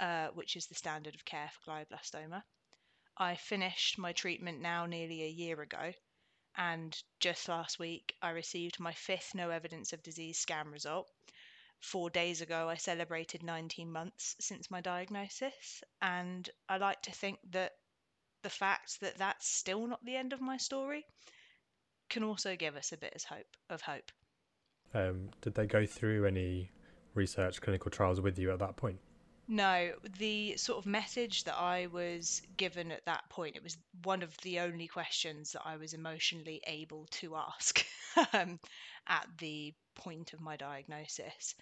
uh, 0.00 0.28
which 0.28 0.56
is 0.56 0.66
the 0.66 0.74
standard 0.74 1.14
of 1.14 1.24
care 1.24 1.50
for 1.50 1.70
glioblastoma. 1.70 2.42
I 3.16 3.36
finished 3.36 3.98
my 3.98 4.12
treatment 4.12 4.60
now 4.60 4.86
nearly 4.86 5.22
a 5.22 5.28
year 5.28 5.60
ago, 5.60 5.92
and 6.56 6.96
just 7.20 7.48
last 7.48 7.78
week 7.78 8.16
I 8.22 8.30
received 8.30 8.80
my 8.80 8.94
fifth 8.94 9.34
no 9.34 9.50
evidence 9.50 9.92
of 9.92 10.02
disease 10.02 10.38
scan 10.38 10.68
result. 10.68 11.10
Four 11.80 12.10
days 12.10 12.40
ago, 12.40 12.68
I 12.68 12.76
celebrated 12.76 13.42
19 13.42 13.92
months 13.92 14.34
since 14.40 14.70
my 14.70 14.80
diagnosis, 14.80 15.82
and 16.00 16.48
I 16.68 16.78
like 16.78 17.02
to 17.02 17.12
think 17.12 17.38
that 17.50 17.72
the 18.42 18.50
fact 18.50 19.00
that 19.00 19.18
that's 19.18 19.48
still 19.48 19.86
not 19.86 20.04
the 20.04 20.16
end 20.16 20.32
of 20.32 20.40
my 20.40 20.56
story 20.56 21.04
can 22.08 22.22
also 22.22 22.56
give 22.56 22.76
us 22.76 22.92
a 22.92 22.96
bit 22.96 23.14
of 23.14 23.24
hope. 23.24 23.56
Of 23.70 23.82
hope. 23.82 24.12
Um, 24.94 25.30
did 25.42 25.54
they 25.54 25.66
go 25.66 25.84
through 25.84 26.26
any 26.26 26.70
research 27.14 27.60
clinical 27.60 27.90
trials 27.90 28.20
with 28.20 28.38
you 28.38 28.50
at 28.52 28.58
that 28.60 28.76
point? 28.76 28.98
No, 29.50 29.92
the 30.18 30.58
sort 30.58 30.78
of 30.78 30.84
message 30.84 31.44
that 31.44 31.58
I 31.58 31.86
was 31.86 32.42
given 32.58 32.92
at 32.92 33.06
that 33.06 33.30
point, 33.30 33.56
it 33.56 33.62
was 33.62 33.78
one 34.04 34.22
of 34.22 34.36
the 34.42 34.60
only 34.60 34.86
questions 34.86 35.52
that 35.52 35.62
I 35.64 35.78
was 35.78 35.94
emotionally 35.94 36.60
able 36.66 37.06
to 37.12 37.36
ask 37.36 37.84
um, 38.34 38.60
at 39.06 39.26
the 39.38 39.72
point 39.94 40.34
of 40.34 40.42
my 40.42 40.56
diagnosis. 40.56 41.54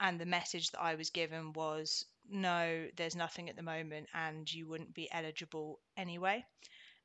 And 0.00 0.18
the 0.18 0.26
message 0.26 0.70
that 0.70 0.80
I 0.80 0.94
was 0.94 1.10
given 1.10 1.52
was 1.52 2.06
no, 2.28 2.88
there's 2.96 3.16
nothing 3.16 3.48
at 3.50 3.56
the 3.56 3.62
moment, 3.62 4.08
and 4.14 4.52
you 4.52 4.66
wouldn't 4.68 4.94
be 4.94 5.10
eligible 5.12 5.80
anyway. 5.96 6.44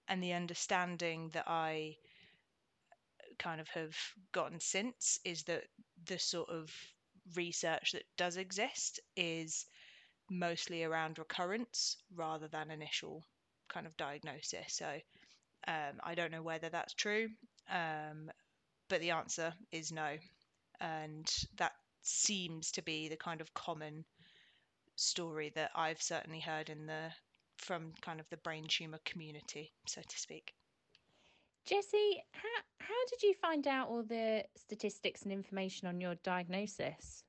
And 0.08 0.24
the 0.24 0.34
understanding 0.34 1.30
that 1.32 1.46
I 1.48 1.98
kind 3.38 3.62
of 3.62 3.68
have 3.70 3.96
gotten 4.32 4.60
since 4.60 5.20
is 5.24 5.44
that 5.44 5.64
the 6.06 6.20
sort 6.20 6.50
of 6.50 6.70
research 7.36 7.92
that 7.94 8.04
does 8.18 8.38
exist 8.38 9.00
is 9.16 9.66
mostly 10.30 10.84
around 10.84 11.20
recurrence 11.20 11.98
rather 12.16 12.48
than 12.50 12.72
initial 12.72 13.24
kind 13.70 13.88
of 13.88 13.98
diagnosis. 13.98 14.76
So 14.76 15.00
um, 15.68 16.00
I 16.04 16.16
don't 16.16 16.32
know 16.32 16.44
whether 16.44 16.70
that's 16.70 16.94
true, 16.96 17.30
um, 17.70 18.32
but 18.90 19.02
the 19.02 19.12
answer 19.12 19.54
is 19.72 19.92
no. 19.92 20.18
And 20.80 21.30
that 21.58 21.74
seems 22.04 22.72
to 22.74 22.82
be 22.84 23.10
the 23.10 23.18
kind 23.18 23.42
of 23.42 23.54
common 23.54 24.06
story 25.00 25.52
that 25.56 25.72
I've 25.76 26.02
certainly 26.02 26.40
heard 26.40 26.70
in 26.70 26.86
the 26.86 27.12
from 27.58 27.94
kind 28.02 28.20
of 28.20 28.30
the 28.30 28.38
brain 28.38 28.66
tumor 28.68 29.00
community, 29.06 29.74
so 29.86 30.02
to 30.02 30.20
speak. 30.20 30.54
Jesse, 31.66 32.24
how 32.32 32.62
how 32.80 33.06
did 33.10 33.22
you 33.22 33.34
find 33.36 33.68
out 33.68 33.90
all 33.90 34.04
the 34.04 34.44
statistics 34.56 35.24
and 35.24 35.32
information 35.32 35.88
on 35.88 36.02
your 36.02 36.16
diagnosis? 36.16 37.24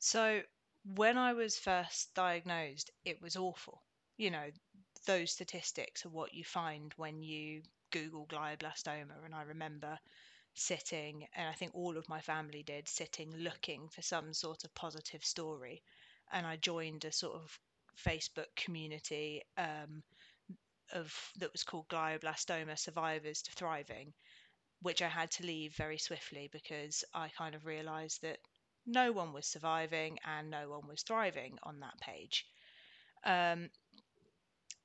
So, 0.00 0.42
when 0.84 1.18
I 1.18 1.32
was 1.32 1.58
first 1.58 2.14
diagnosed, 2.14 2.90
it 3.04 3.20
was 3.20 3.36
awful. 3.36 3.82
You 4.16 4.30
know, 4.30 4.50
those 5.06 5.30
statistics 5.30 6.04
are 6.04 6.10
what 6.10 6.34
you 6.34 6.44
find 6.44 6.92
when 6.96 7.22
you 7.22 7.62
Google 7.90 8.26
glioblastoma. 8.26 9.24
And 9.24 9.34
I 9.34 9.42
remember 9.42 9.98
sitting, 10.54 11.26
and 11.34 11.48
I 11.48 11.52
think 11.52 11.72
all 11.74 11.96
of 11.96 12.08
my 12.08 12.20
family 12.20 12.62
did, 12.62 12.88
sitting 12.88 13.34
looking 13.36 13.88
for 13.88 14.02
some 14.02 14.32
sort 14.34 14.64
of 14.64 14.74
positive 14.74 15.24
story. 15.24 15.82
And 16.32 16.46
I 16.46 16.56
joined 16.56 17.04
a 17.04 17.12
sort 17.12 17.34
of 17.34 17.58
Facebook 18.04 18.46
community 18.56 19.42
um, 19.58 20.02
of 20.92 21.12
that 21.38 21.52
was 21.52 21.64
called 21.64 21.88
glioblastoma 21.88 22.78
survivors 22.78 23.42
to 23.42 23.52
thriving, 23.52 24.12
which 24.82 25.02
I 25.02 25.08
had 25.08 25.30
to 25.32 25.46
leave 25.46 25.74
very 25.76 25.98
swiftly 25.98 26.48
because 26.52 27.04
I 27.14 27.28
kind 27.30 27.54
of 27.54 27.66
realised 27.66 28.22
that 28.22 28.38
no 28.86 29.12
one 29.12 29.32
was 29.32 29.46
surviving 29.46 30.18
and 30.24 30.50
no 30.50 30.68
one 30.70 30.86
was 30.88 31.02
thriving 31.02 31.58
on 31.62 31.80
that 31.80 32.00
page. 32.00 32.46
Um, 33.24 33.70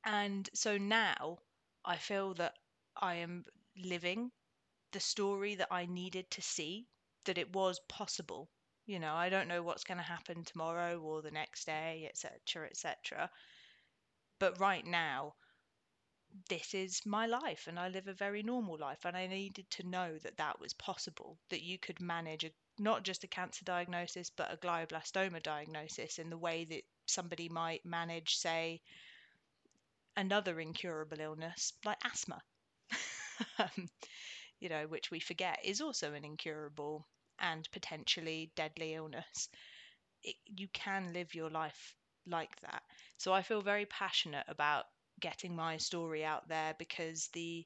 and 0.06 0.50
so 0.54 0.78
now 0.78 1.40
I 1.84 1.98
feel 1.98 2.34
that 2.36 2.56
I 2.96 3.16
am 3.16 3.46
living 3.76 4.32
the 4.96 5.02
story 5.02 5.56
that 5.56 5.68
I 5.72 5.88
needed 5.88 6.32
to 6.32 6.42
see, 6.42 6.88
that 7.26 7.38
it 7.38 7.54
was 7.54 7.82
possible. 7.90 8.50
You 8.86 9.00
know, 9.00 9.14
I 9.14 9.28
don't 9.28 9.50
know 9.50 9.62
what's 9.62 9.84
going 9.84 9.98
to 9.98 10.04
happen 10.16 10.46
tomorrow 10.46 10.98
or 11.02 11.22
the 11.22 11.32
next 11.32 11.66
day, 11.66 12.10
etc., 12.10 12.68
etc. 12.70 13.30
But 14.40 14.58
right 14.58 14.86
now, 14.86 15.36
this 16.48 16.74
is 16.74 17.06
my 17.06 17.26
life 17.26 17.68
and 17.68 17.78
I 17.78 17.90
live 17.90 18.08
a 18.08 18.14
very 18.14 18.42
normal 18.42 18.78
life. 18.78 19.04
And 19.04 19.18
I 19.18 19.28
needed 19.28 19.70
to 19.72 19.90
know 19.90 20.18
that 20.20 20.38
that 20.38 20.62
was 20.62 20.74
possible, 20.74 21.38
that 21.50 21.62
you 21.62 21.78
could 21.78 22.00
manage 22.00 22.46
a, 22.46 22.52
not 22.80 23.04
just 23.04 23.26
a 23.26 23.28
cancer 23.28 23.66
diagnosis, 23.66 24.30
but 24.30 24.54
a 24.54 24.56
glioblastoma 24.56 25.44
diagnosis 25.44 26.20
in 26.20 26.30
the 26.30 26.38
way 26.38 26.64
that 26.70 26.84
somebody 27.06 27.50
might 27.50 27.86
manage, 27.86 28.38
say, 28.38 28.82
another 30.16 30.58
incurable 30.62 31.20
illness 31.20 31.74
like 31.84 31.98
asthma, 32.06 32.42
um, 33.60 33.90
you 34.60 34.70
know, 34.70 34.88
which 34.88 35.12
we 35.12 35.20
forget 35.20 35.60
is 35.64 35.82
also 35.82 36.14
an 36.14 36.26
incurable 36.26 37.08
and 37.40 37.70
potentially 37.72 38.52
deadly 38.56 38.94
illness. 38.96 39.50
It, 40.24 40.36
you 40.46 40.68
can 40.70 41.14
live 41.14 41.36
your 41.36 41.50
life 41.50 41.96
like 42.28 42.60
that. 42.62 42.84
So 43.18 43.34
I 43.34 43.44
feel 43.44 43.62
very 43.62 43.86
passionate 43.86 44.46
about 44.50 44.86
getting 45.20 45.56
my 45.56 45.78
story 45.78 46.26
out 46.26 46.48
there 46.50 46.76
because 46.78 47.30
the 47.34 47.66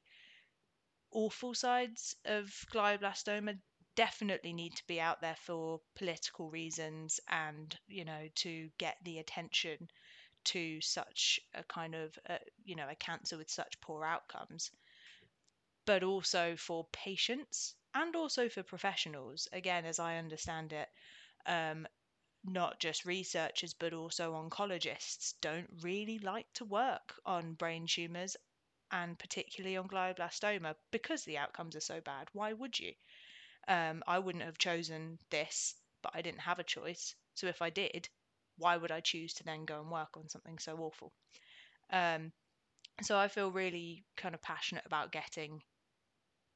awful 1.12 1.54
sides 1.54 2.16
of 2.24 2.46
glioblastoma 2.72 3.56
definitely 3.96 4.52
need 4.52 4.74
to 4.76 4.86
be 4.86 5.00
out 5.00 5.20
there 5.20 5.36
for 5.36 5.80
political 5.96 6.50
reasons 6.50 7.20
and 7.28 7.76
you 7.88 8.04
know 8.04 8.26
to 8.34 8.68
get 8.78 8.96
the 9.04 9.18
attention 9.18 9.76
to 10.44 10.80
such 10.80 11.40
a 11.54 11.64
kind 11.64 11.94
of 11.94 12.18
uh, 12.28 12.38
you 12.64 12.76
know 12.76 12.88
a 12.90 12.94
cancer 12.96 13.36
with 13.38 13.50
such 13.50 13.80
poor 13.80 14.04
outcomes 14.04 14.70
but 15.90 16.04
also 16.04 16.54
for 16.56 16.86
patients 16.92 17.74
and 17.96 18.14
also 18.14 18.48
for 18.48 18.62
professionals 18.62 19.48
again 19.52 19.84
as 19.84 19.98
i 19.98 20.18
understand 20.18 20.72
it 20.72 20.88
um, 21.46 21.84
not 22.44 22.78
just 22.78 23.04
researchers 23.04 23.74
but 23.74 23.92
also 23.92 24.32
oncologists 24.32 25.34
don't 25.40 25.68
really 25.82 26.20
like 26.20 26.46
to 26.54 26.64
work 26.64 27.14
on 27.26 27.54
brain 27.54 27.86
tumors 27.88 28.36
and 28.92 29.18
particularly 29.18 29.76
on 29.76 29.88
glioblastoma 29.88 30.76
because 30.92 31.24
the 31.24 31.38
outcomes 31.38 31.74
are 31.74 31.80
so 31.80 32.00
bad. 32.00 32.28
Why 32.32 32.52
would 32.52 32.78
you? 32.78 32.92
Um, 33.68 34.02
I 34.06 34.18
wouldn't 34.18 34.44
have 34.44 34.58
chosen 34.58 35.18
this, 35.30 35.74
but 36.02 36.12
I 36.14 36.22
didn't 36.22 36.40
have 36.40 36.58
a 36.58 36.64
choice. 36.64 37.14
So 37.34 37.46
if 37.46 37.62
I 37.62 37.70
did, 37.70 38.08
why 38.58 38.76
would 38.76 38.92
I 38.92 39.00
choose 39.00 39.34
to 39.34 39.44
then 39.44 39.64
go 39.64 39.80
and 39.80 39.90
work 39.90 40.16
on 40.16 40.28
something 40.28 40.58
so 40.58 40.76
awful? 40.76 41.12
Um, 41.92 42.32
so 43.02 43.18
I 43.18 43.28
feel 43.28 43.50
really 43.50 44.04
kind 44.16 44.34
of 44.34 44.42
passionate 44.42 44.86
about 44.86 45.12
getting 45.12 45.62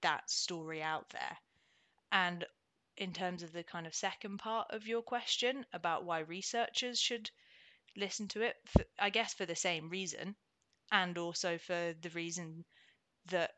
that 0.05 0.31
story 0.31 0.83
out 0.83 1.09
there. 1.11 1.37
And 2.13 2.45
in 2.97 3.13
terms 3.13 3.43
of 3.43 3.53
the 3.53 3.65
kind 3.65 3.87
of 3.87 3.95
second 3.95 4.39
part 4.39 4.69
of 4.71 4.87
your 4.87 5.03
question 5.03 5.67
about 5.73 6.05
why 6.05 6.21
researchers 6.21 7.01
should 7.01 7.31
listen 7.97 8.29
to 8.29 8.43
it, 8.43 8.57
for, 8.67 8.85
I 8.99 9.11
guess 9.11 9.35
for 9.35 9.47
the 9.47 9.57
same 9.57 9.89
reason, 9.91 10.37
and 10.93 11.19
also 11.19 11.59
for 11.59 11.95
the 12.01 12.11
reason 12.11 12.65
that 13.31 13.53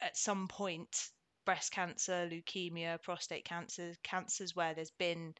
at 0.00 0.16
some 0.16 0.48
point, 0.48 1.10
breast 1.44 1.72
cancer, 1.72 2.28
leukemia, 2.30 3.00
prostate 3.02 3.44
cancer, 3.44 3.94
cancers 4.02 4.54
where 4.54 4.74
there's 4.74 4.90
been 4.90 5.34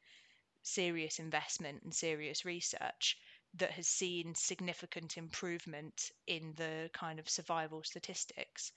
serious 0.62 1.18
investment 1.18 1.82
and 1.82 1.92
serious 1.92 2.44
research 2.44 3.18
that 3.54 3.72
has 3.72 3.88
seen 3.88 4.34
significant 4.34 5.16
improvement 5.16 6.10
in 6.26 6.54
the 6.56 6.88
kind 6.94 7.18
of 7.18 7.28
survival 7.28 7.82
statistics. 7.82 8.72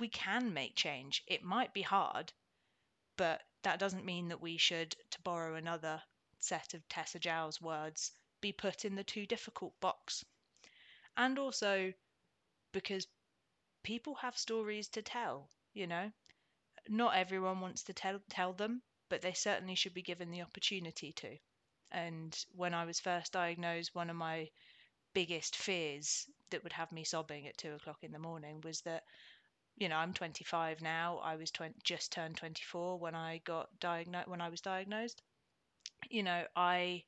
We 0.00 0.08
can 0.08 0.54
make 0.54 0.74
change. 0.74 1.22
It 1.26 1.42
might 1.42 1.74
be 1.74 1.82
hard, 1.82 2.32
but 3.16 3.42
that 3.62 3.78
doesn't 3.78 4.04
mean 4.04 4.28
that 4.28 4.40
we 4.40 4.56
should, 4.56 4.96
to 5.10 5.20
borrow 5.20 5.54
another 5.54 6.02
set 6.38 6.72
of 6.72 6.88
Tessa 6.88 7.18
Jowell's 7.18 7.60
words, 7.60 8.10
be 8.40 8.50
put 8.50 8.86
in 8.86 8.94
the 8.94 9.04
too 9.04 9.26
difficult 9.26 9.78
box. 9.78 10.24
And 11.18 11.38
also 11.38 11.92
because 12.72 13.06
people 13.82 14.14
have 14.14 14.38
stories 14.38 14.88
to 14.88 15.02
tell, 15.02 15.50
you 15.74 15.86
know. 15.86 16.10
Not 16.88 17.14
everyone 17.14 17.60
wants 17.60 17.82
to 17.84 17.92
tell 17.92 18.20
tell 18.30 18.54
them, 18.54 18.82
but 19.10 19.20
they 19.20 19.34
certainly 19.34 19.74
should 19.74 19.92
be 19.92 20.02
given 20.02 20.30
the 20.30 20.40
opportunity 20.40 21.12
to. 21.12 21.36
And 21.90 22.42
when 22.54 22.72
I 22.72 22.86
was 22.86 23.00
first 23.00 23.32
diagnosed, 23.32 23.94
one 23.94 24.08
of 24.08 24.16
my 24.16 24.48
biggest 25.12 25.56
fears 25.56 26.26
that 26.50 26.62
would 26.62 26.72
have 26.72 26.90
me 26.90 27.04
sobbing 27.04 27.46
at 27.46 27.58
two 27.58 27.74
o'clock 27.74 28.02
in 28.02 28.12
the 28.12 28.18
morning 28.18 28.62
was 28.62 28.80
that 28.82 29.04
you 29.80 29.88
know, 29.88 29.96
I'm 29.96 30.12
25 30.12 30.82
now. 30.82 31.18
I 31.24 31.36
was 31.36 31.50
20, 31.50 31.74
just 31.82 32.12
turned 32.12 32.36
24 32.36 33.00
when 33.00 33.16
I 33.16 33.38
got 33.44 33.68
diagnosed. 33.80 34.28
When 34.28 34.40
I 34.40 34.48
was 34.50 34.60
diagnosed, 34.60 35.22
you 36.10 36.22
know, 36.22 36.44
I 36.56 37.04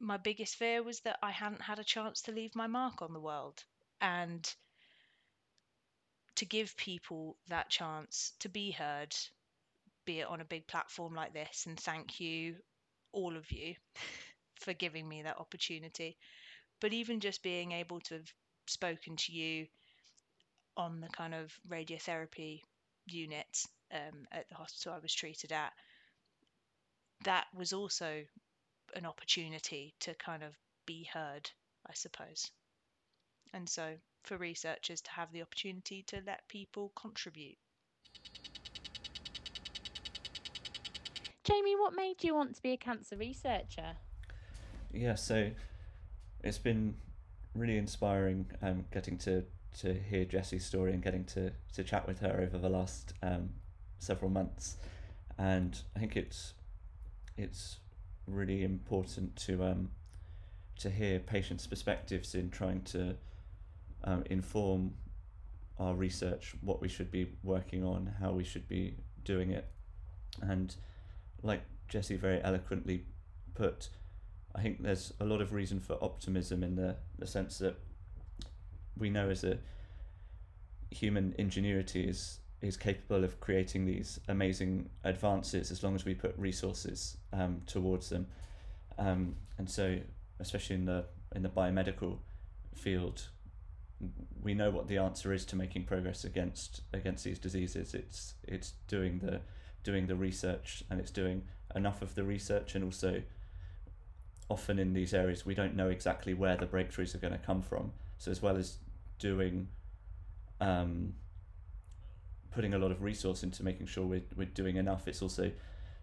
my 0.00 0.16
biggest 0.16 0.56
fear 0.56 0.82
was 0.82 1.00
that 1.00 1.18
I 1.22 1.32
hadn't 1.32 1.62
had 1.62 1.78
a 1.80 1.84
chance 1.84 2.22
to 2.22 2.32
leave 2.32 2.54
my 2.54 2.66
mark 2.66 3.02
on 3.02 3.12
the 3.12 3.20
world, 3.20 3.64
and 4.00 4.54
to 6.36 6.44
give 6.44 6.76
people 6.76 7.36
that 7.48 7.70
chance 7.70 8.32
to 8.40 8.48
be 8.48 8.70
heard, 8.70 9.14
be 10.04 10.20
it 10.20 10.28
on 10.28 10.40
a 10.40 10.44
big 10.44 10.66
platform 10.66 11.14
like 11.14 11.32
this. 11.32 11.66
And 11.66 11.78
thank 11.78 12.20
you, 12.20 12.56
all 13.12 13.36
of 13.36 13.50
you, 13.52 13.76
for 14.60 14.74
giving 14.74 15.08
me 15.08 15.22
that 15.22 15.38
opportunity. 15.38 16.16
But 16.80 16.92
even 16.92 17.20
just 17.20 17.42
being 17.42 17.72
able 17.72 18.00
to 18.02 18.14
have 18.14 18.32
spoken 18.66 19.16
to 19.16 19.32
you 19.32 19.66
on 20.76 21.00
the 21.00 21.08
kind 21.08 21.34
of 21.34 21.52
radiotherapy 21.68 22.60
unit 23.06 23.64
um, 23.92 24.26
at 24.32 24.48
the 24.48 24.54
hospital 24.54 24.92
I 24.92 24.98
was 24.98 25.14
treated 25.14 25.52
at, 25.52 25.72
that 27.24 27.46
was 27.54 27.72
also 27.72 28.24
an 28.94 29.06
opportunity 29.06 29.94
to 30.00 30.14
kind 30.14 30.42
of 30.42 30.52
be 30.86 31.08
heard, 31.12 31.50
I 31.88 31.94
suppose. 31.94 32.50
And 33.52 33.68
so 33.68 33.94
for 34.22 34.36
researchers 34.36 35.00
to 35.02 35.10
have 35.10 35.32
the 35.32 35.42
opportunity 35.42 36.02
to 36.08 36.20
let 36.26 36.48
people 36.48 36.92
contribute. 36.96 37.56
Jamie, 41.44 41.76
what 41.76 41.94
made 41.94 42.24
you 42.24 42.34
want 42.34 42.56
to 42.56 42.62
be 42.62 42.72
a 42.72 42.76
cancer 42.76 43.16
researcher? 43.16 43.96
Yeah, 44.92 45.14
so 45.14 45.50
it's 46.42 46.58
been 46.58 46.94
really 47.54 47.76
inspiring 47.76 48.46
um, 48.62 48.86
getting 48.92 49.18
to 49.18 49.44
to 49.80 49.94
hear 49.94 50.24
Jesse's 50.24 50.64
story 50.64 50.92
and 50.92 51.02
getting 51.02 51.24
to, 51.24 51.52
to 51.74 51.84
chat 51.84 52.06
with 52.06 52.20
her 52.20 52.40
over 52.40 52.58
the 52.58 52.68
last 52.68 53.12
um, 53.22 53.50
several 53.98 54.30
months. 54.30 54.76
And 55.38 55.78
I 55.96 55.98
think 55.98 56.16
it's 56.16 56.54
it's 57.36 57.80
really 58.26 58.62
important 58.62 59.34
to 59.36 59.64
um, 59.64 59.90
to 60.78 60.90
hear 60.90 61.18
patients' 61.18 61.66
perspectives 61.66 62.34
in 62.34 62.50
trying 62.50 62.82
to 62.82 63.16
um, 64.04 64.22
inform 64.30 64.94
our 65.78 65.94
research, 65.94 66.54
what 66.60 66.80
we 66.80 66.88
should 66.88 67.10
be 67.10 67.28
working 67.42 67.84
on, 67.84 68.14
how 68.20 68.32
we 68.32 68.44
should 68.44 68.68
be 68.68 68.96
doing 69.24 69.50
it. 69.50 69.66
And 70.40 70.74
like 71.42 71.62
Jesse 71.88 72.16
very 72.16 72.42
eloquently 72.42 73.04
put, 73.54 73.88
I 74.54 74.62
think 74.62 74.82
there's 74.82 75.12
a 75.20 75.24
lot 75.24 75.40
of 75.40 75.52
reason 75.52 75.80
for 75.80 75.98
optimism 76.02 76.62
in 76.62 76.76
the, 76.76 76.96
the 77.18 77.26
sense 77.26 77.58
that 77.58 77.76
we 78.96 79.10
know 79.10 79.30
as 79.30 79.44
a 79.44 79.58
human 80.90 81.34
ingenuity 81.38 82.04
is 82.04 82.38
is 82.64 82.76
capable 82.78 83.24
of 83.24 83.40
creating 83.40 83.84
these 83.84 84.18
amazing 84.28 84.88
advances 85.04 85.70
as 85.70 85.82
long 85.82 85.94
as 85.94 86.04
we 86.06 86.14
put 86.14 86.34
resources 86.38 87.18
um, 87.32 87.60
towards 87.66 88.08
them. 88.08 88.26
Um, 88.96 89.36
and 89.58 89.68
so, 89.68 89.98
especially 90.40 90.76
in 90.76 90.86
the 90.86 91.04
in 91.34 91.42
the 91.42 91.50
biomedical 91.50 92.18
field, 92.74 93.28
we 94.42 94.54
know 94.54 94.70
what 94.70 94.88
the 94.88 94.96
answer 94.96 95.32
is 95.32 95.44
to 95.46 95.56
making 95.56 95.84
progress 95.84 96.24
against 96.24 96.80
against 96.92 97.24
these 97.24 97.38
diseases. 97.38 97.94
It's 97.94 98.34
it's 98.44 98.72
doing 98.88 99.18
the 99.18 99.40
doing 99.82 100.06
the 100.06 100.16
research 100.16 100.82
and 100.88 100.98
it's 100.98 101.10
doing 101.10 101.42
enough 101.74 102.00
of 102.00 102.14
the 102.14 102.24
research 102.24 102.74
and 102.74 102.82
also 102.82 103.22
often 104.48 104.78
in 104.78 104.94
these 104.94 105.12
areas 105.12 105.44
we 105.44 105.54
don't 105.54 105.74
know 105.74 105.88
exactly 105.88 106.32
where 106.32 106.56
the 106.56 106.66
breakthroughs 106.66 107.14
are 107.14 107.18
going 107.18 107.32
to 107.32 107.38
come 107.38 107.60
from. 107.60 107.92
So 108.16 108.30
as 108.30 108.40
well 108.40 108.56
as 108.56 108.78
doing 109.24 109.66
um, 110.60 111.14
putting 112.54 112.74
a 112.74 112.78
lot 112.78 112.90
of 112.90 113.02
resource 113.02 113.42
into 113.42 113.64
making 113.64 113.86
sure 113.86 114.04
we're, 114.04 114.22
we're 114.36 114.44
doing 114.44 114.76
enough. 114.76 115.08
It's 115.08 115.22
also 115.22 115.50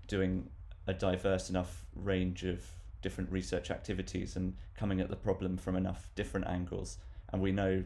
doing 0.08 0.50
a 0.88 0.94
diverse 0.94 1.50
enough 1.52 1.86
range 1.96 2.44
of 2.44 2.66
different 3.04 3.32
research 3.32 3.70
activities 3.70 4.36
and 4.36 4.56
coming 4.76 5.00
at 5.00 5.10
the 5.10 5.16
problem 5.16 5.56
from 5.56 5.76
enough 5.76 6.10
different 6.16 6.48
angles. 6.48 6.98
And 7.32 7.42
we 7.44 7.52
know 7.52 7.84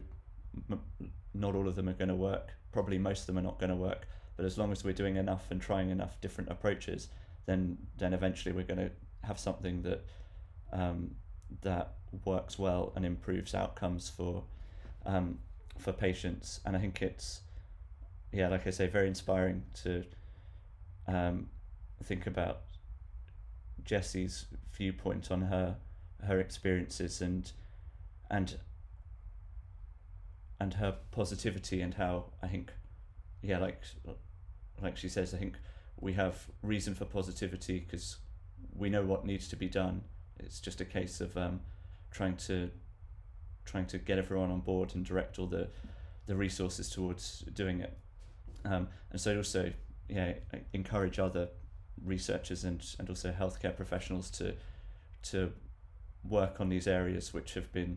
m- 0.70 0.80
not 1.34 1.54
all 1.54 1.68
of 1.68 1.76
them 1.76 1.88
are 1.90 1.98
going 2.02 2.08
to 2.08 2.14
work. 2.14 2.54
Probably 2.72 2.96
most 2.96 3.20
of 3.20 3.26
them 3.26 3.38
are 3.38 3.42
not 3.42 3.60
going 3.60 3.70
to 3.70 3.76
work. 3.76 4.08
But 4.36 4.46
as 4.46 4.56
long 4.56 4.72
as 4.72 4.84
we're 4.84 4.94
doing 4.94 5.16
enough 5.16 5.50
and 5.50 5.60
trying 5.60 5.90
enough 5.90 6.18
different 6.22 6.50
approaches, 6.50 7.08
then 7.44 7.76
then 7.98 8.14
eventually 8.14 8.54
we're 8.54 8.64
going 8.64 8.80
to 8.80 8.90
have 9.22 9.38
something 9.38 9.82
that 9.82 10.04
um, 10.72 11.14
that 11.60 11.92
works 12.24 12.58
well 12.58 12.92
and 12.96 13.04
improves 13.04 13.54
outcomes 13.54 14.08
for 14.08 14.42
um, 15.06 15.38
for 15.78 15.92
patients. 15.92 16.60
And 16.66 16.76
I 16.76 16.80
think 16.80 17.00
it's 17.00 17.40
yeah, 18.32 18.48
like 18.48 18.66
I 18.66 18.70
say, 18.70 18.86
very 18.86 19.08
inspiring 19.08 19.62
to 19.84 20.04
um, 21.06 21.48
think 22.02 22.26
about 22.26 22.62
Jesse's 23.84 24.46
viewpoint 24.72 25.30
on 25.30 25.42
her 25.42 25.76
her 26.26 26.40
experiences 26.40 27.20
and 27.20 27.52
and 28.30 28.58
and 30.58 30.74
her 30.74 30.96
positivity 31.12 31.80
and 31.80 31.94
how 31.94 32.24
I 32.42 32.48
think 32.48 32.72
yeah 33.42 33.58
like 33.58 33.80
like 34.82 34.96
she 34.96 35.08
says 35.08 35.32
I 35.34 35.38
think 35.38 35.56
we 36.00 36.14
have 36.14 36.46
reason 36.62 36.94
for 36.94 37.04
positivity 37.04 37.78
because 37.78 38.16
we 38.74 38.90
know 38.90 39.02
what 39.02 39.24
needs 39.24 39.48
to 39.48 39.56
be 39.56 39.68
done 39.68 40.02
it's 40.38 40.60
just 40.60 40.80
a 40.80 40.84
case 40.84 41.20
of 41.20 41.36
um, 41.36 41.60
trying 42.10 42.36
to 42.36 42.70
trying 43.66 43.86
to 43.86 43.98
get 43.98 44.18
everyone 44.18 44.50
on 44.50 44.60
board 44.60 44.94
and 44.94 45.04
direct 45.04 45.38
all 45.38 45.46
the 45.46 45.68
the 46.26 46.34
resources 46.34 46.88
towards 46.88 47.40
doing 47.52 47.80
it. 47.80 47.96
Um, 48.64 48.88
and 49.10 49.20
so 49.20 49.36
also 49.36 49.72
yeah 50.08 50.32
encourage 50.72 51.18
other 51.18 51.48
researchers 52.04 52.64
and, 52.64 52.84
and 52.98 53.08
also 53.08 53.32
healthcare 53.32 53.74
professionals 53.74 54.30
to 54.30 54.54
to 55.22 55.52
work 56.28 56.60
on 56.60 56.68
these 56.68 56.86
areas 56.86 57.32
which 57.32 57.54
have 57.54 57.72
been 57.72 57.96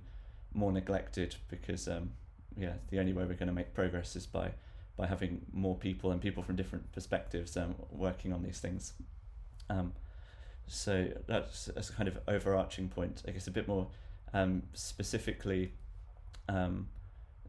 more 0.53 0.71
neglected 0.71 1.35
because 1.49 1.87
um, 1.87 2.11
yeah 2.57 2.73
the 2.89 2.99
only 2.99 3.13
way 3.13 3.23
we're 3.23 3.33
going 3.33 3.47
to 3.47 3.53
make 3.53 3.73
progress 3.73 4.15
is 4.15 4.25
by 4.25 4.51
by 4.99 5.07
having 5.07 5.41
more 5.53 5.75
people 5.75 6.11
and 6.11 6.19
people 6.19 6.43
from 6.43 6.57
different 6.57 6.91
perspectives 6.91 7.55
um, 7.55 7.73
working 7.89 8.33
on 8.33 8.43
these 8.43 8.59
things. 8.59 8.91
Um, 9.69 9.93
so 10.67 11.07
that's, 11.25 11.65
that's 11.65 11.89
a 11.89 11.93
kind 11.93 12.09
of 12.09 12.19
overarching 12.27 12.89
point. 12.89 13.23
I 13.25 13.31
guess 13.31 13.47
a 13.47 13.51
bit 13.51 13.65
more 13.65 13.87
um, 14.33 14.63
specifically 14.73 15.73
um, 16.47 16.87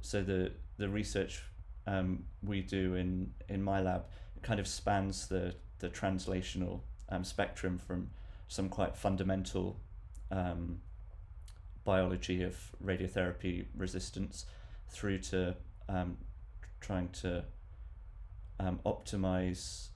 so 0.00 0.22
the 0.22 0.52
the 0.76 0.88
research 0.88 1.42
um, 1.86 2.24
we 2.42 2.60
do 2.62 2.94
in 2.94 3.32
in 3.48 3.62
my 3.62 3.80
lab 3.80 4.04
kind 4.42 4.60
of 4.60 4.66
spans 4.66 5.28
the 5.28 5.54
the 5.78 5.88
translational 5.88 6.80
um, 7.08 7.24
spectrum 7.24 7.78
from 7.78 8.10
some 8.48 8.68
quite 8.68 8.96
fundamental 8.96 9.76
biology 11.84 12.42
of 12.42 12.56
radiotherapy 12.84 13.66
resistance 13.76 14.46
through 14.88 15.18
to 15.18 15.56
um, 15.88 16.16
trying 16.80 17.08
to 17.08 17.44
um, 18.58 18.78
optimize 18.84 19.88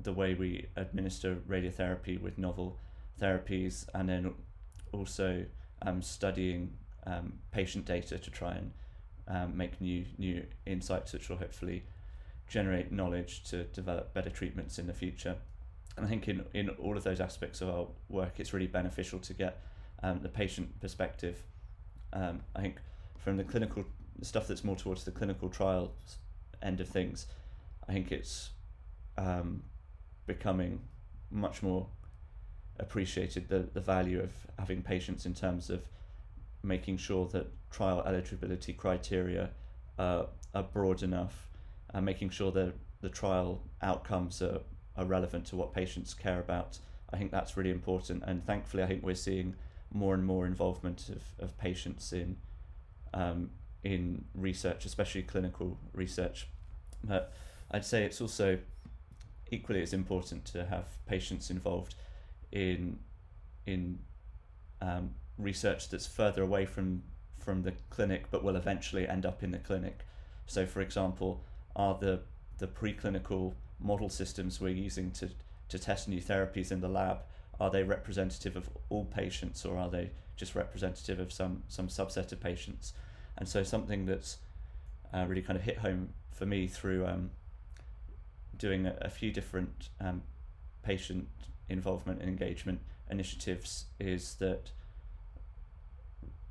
the 0.00 0.12
way 0.12 0.34
we 0.34 0.66
administer 0.76 1.36
radiotherapy 1.48 2.20
with 2.20 2.38
novel 2.38 2.78
therapies 3.20 3.86
and 3.94 4.08
then 4.08 4.34
also 4.92 5.44
um, 5.82 6.02
studying 6.02 6.72
um, 7.06 7.34
patient 7.52 7.84
data 7.84 8.18
to 8.18 8.30
try 8.30 8.52
and 8.52 8.72
um, 9.28 9.56
make 9.56 9.80
new 9.80 10.04
new 10.18 10.44
insights 10.66 11.12
which 11.12 11.28
will 11.28 11.36
hopefully 11.36 11.84
generate 12.48 12.90
knowledge 12.90 13.44
to 13.44 13.64
develop 13.64 14.14
better 14.14 14.30
treatments 14.30 14.78
in 14.78 14.86
the 14.86 14.92
future. 14.92 15.36
And 15.96 16.06
I 16.06 16.08
think 16.08 16.28
in, 16.28 16.44
in 16.54 16.70
all 16.70 16.96
of 16.96 17.04
those 17.04 17.20
aspects 17.20 17.60
of 17.60 17.68
our 17.68 17.86
work, 18.08 18.34
it's 18.38 18.52
really 18.52 18.66
beneficial 18.66 19.18
to 19.20 19.34
get 19.34 19.60
um, 20.02 20.20
the 20.22 20.28
patient 20.28 20.80
perspective. 20.80 21.42
Um, 22.12 22.40
I 22.56 22.62
think 22.62 22.76
from 23.18 23.36
the 23.36 23.44
clinical 23.44 23.84
stuff 24.22 24.46
that's 24.46 24.64
more 24.64 24.76
towards 24.76 25.04
the 25.04 25.10
clinical 25.10 25.48
trials 25.48 25.90
end 26.62 26.80
of 26.80 26.88
things, 26.88 27.26
I 27.88 27.92
think 27.92 28.12
it's 28.12 28.50
um, 29.18 29.62
becoming 30.26 30.80
much 31.30 31.62
more 31.62 31.86
appreciated 32.78 33.48
the, 33.48 33.60
the 33.72 33.80
value 33.80 34.20
of 34.20 34.30
having 34.58 34.82
patients 34.82 35.26
in 35.26 35.34
terms 35.34 35.70
of 35.70 35.82
making 36.62 36.96
sure 36.96 37.26
that 37.28 37.46
trial 37.70 38.02
eligibility 38.06 38.72
criteria 38.72 39.50
uh, 39.98 40.24
are 40.54 40.62
broad 40.62 41.02
enough 41.02 41.48
and 41.94 42.04
making 42.04 42.30
sure 42.30 42.50
that 42.52 42.72
the 43.00 43.08
trial 43.08 43.60
outcomes 43.82 44.42
are, 44.42 44.60
are 44.96 45.04
relevant 45.04 45.46
to 45.46 45.56
what 45.56 45.72
patients 45.72 46.14
care 46.14 46.40
about. 46.40 46.78
I 47.12 47.16
think 47.16 47.30
that's 47.30 47.56
really 47.56 47.70
important, 47.70 48.22
and 48.26 48.44
thankfully, 48.44 48.82
I 48.82 48.86
think 48.86 49.02
we're 49.02 49.14
seeing 49.14 49.54
more 49.92 50.14
and 50.14 50.24
more 50.24 50.46
involvement 50.46 51.08
of, 51.08 51.22
of 51.38 51.56
patients 51.58 52.12
in 52.12 52.36
um, 53.14 53.50
in 53.82 54.24
research, 54.34 54.84
especially 54.84 55.22
clinical 55.22 55.78
research. 55.94 56.48
But 57.02 57.32
I'd 57.70 57.84
say 57.84 58.04
it's 58.04 58.20
also 58.20 58.58
equally 59.50 59.80
as 59.80 59.94
important 59.94 60.44
to 60.46 60.66
have 60.66 60.84
patients 61.06 61.50
involved 61.50 61.94
in 62.52 62.98
in 63.66 63.98
um, 64.80 65.10
research 65.36 65.88
that's 65.88 66.06
further 66.06 66.42
away 66.42 66.66
from 66.66 67.02
from 67.38 67.62
the 67.62 67.72
clinic, 67.90 68.26
but 68.30 68.42
will 68.44 68.56
eventually 68.56 69.08
end 69.08 69.24
up 69.24 69.42
in 69.42 69.50
the 69.52 69.58
clinic. 69.58 70.00
So, 70.46 70.66
for 70.66 70.80
example, 70.80 71.42
are 71.76 71.96
the 71.98 72.20
the 72.58 72.66
preclinical 72.66 73.54
model 73.80 74.08
systems 74.08 74.60
we're 74.60 74.68
using 74.68 75.10
to 75.12 75.30
to 75.68 75.78
test 75.78 76.08
new 76.08 76.20
therapies 76.20 76.72
in 76.72 76.80
the 76.80 76.88
lab 76.88 77.20
are 77.60 77.70
they 77.70 77.82
representative 77.82 78.56
of 78.56 78.68
all 78.88 79.04
patients 79.04 79.64
or 79.64 79.76
are 79.76 79.90
they 79.90 80.10
just 80.36 80.54
representative 80.54 81.18
of 81.18 81.32
some 81.32 81.62
some 81.68 81.88
subset 81.88 82.32
of 82.32 82.40
patients 82.40 82.92
and 83.36 83.48
so 83.48 83.62
something 83.62 84.06
that's 84.06 84.38
uh, 85.12 85.24
really 85.28 85.42
kind 85.42 85.56
of 85.56 85.64
hit 85.64 85.78
home 85.78 86.08
for 86.32 86.46
me 86.46 86.66
through 86.66 87.06
um, 87.06 87.30
doing 88.56 88.86
a, 88.86 88.96
a, 89.00 89.08
few 89.08 89.32
different 89.32 89.88
um, 90.00 90.22
patient 90.82 91.26
involvement 91.68 92.20
and 92.20 92.28
engagement 92.28 92.80
initiatives 93.10 93.86
is 93.98 94.34
that 94.36 94.70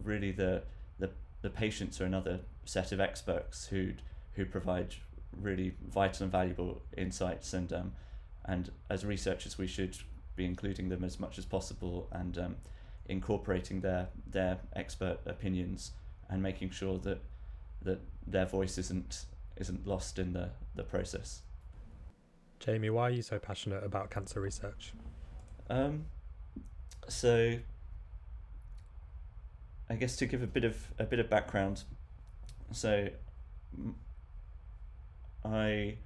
really 0.03 0.31
the 0.31 0.63
the, 0.99 1.09
the 1.41 1.49
patients 1.49 1.99
are 2.01 2.05
another 2.05 2.39
set 2.65 2.91
of 2.91 2.99
experts 2.99 3.67
who 3.67 3.91
who 4.33 4.45
provide 4.45 4.95
really 5.35 5.73
vital 5.87 6.23
and 6.23 6.31
valuable 6.31 6.81
insights 6.95 7.53
and 7.53 7.71
um, 7.73 7.91
and 8.45 8.71
as 8.89 9.05
researchers 9.05 9.57
we 9.57 9.67
should 9.67 9.97
be 10.35 10.45
including 10.45 10.89
them 10.89 11.03
as 11.03 11.19
much 11.19 11.37
as 11.37 11.45
possible 11.45 12.07
and 12.11 12.37
um, 12.37 12.55
incorporating 13.07 13.81
their 13.81 14.07
their 14.29 14.57
expert 14.75 15.19
opinions 15.25 15.91
and 16.29 16.41
making 16.41 16.69
sure 16.69 16.97
that 16.99 17.21
that 17.81 17.99
their 18.25 18.45
voice 18.45 18.77
isn't 18.77 19.25
isn't 19.55 19.87
lost 19.87 20.19
in 20.19 20.33
the, 20.33 20.49
the 20.75 20.83
process. 20.83 21.41
Jamie, 22.59 22.89
why 22.89 23.03
are 23.03 23.11
you 23.11 23.21
so 23.21 23.39
passionate 23.39 23.83
about 23.83 24.09
cancer 24.09 24.39
research? 24.39 24.93
Um, 25.69 26.05
so 27.07 27.57
I 29.89 29.95
guess 29.95 30.15
to 30.17 30.25
give 30.25 30.43
a 30.43 30.47
bit 30.47 30.63
of 30.63 30.91
a 30.99 31.03
bit 31.03 31.19
of 31.19 31.29
background, 31.29 31.83
so 32.71 33.09
I 35.43 35.97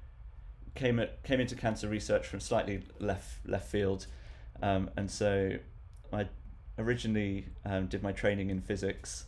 came 0.76 1.00
at 1.00 1.24
came 1.24 1.40
into 1.40 1.56
cancer 1.56 1.88
research 1.88 2.28
from 2.28 2.40
slightly 2.40 2.84
left 3.00 3.46
left 3.48 3.68
field, 3.70 4.08
um, 4.62 4.90
and 4.98 5.10
so 5.10 5.58
I 6.14 6.28
originally 6.78 7.48
um, 7.66 7.88
did 7.88 8.04
my 8.04 8.12
training 8.12 8.50
in 8.50 8.62
physics, 8.62 9.26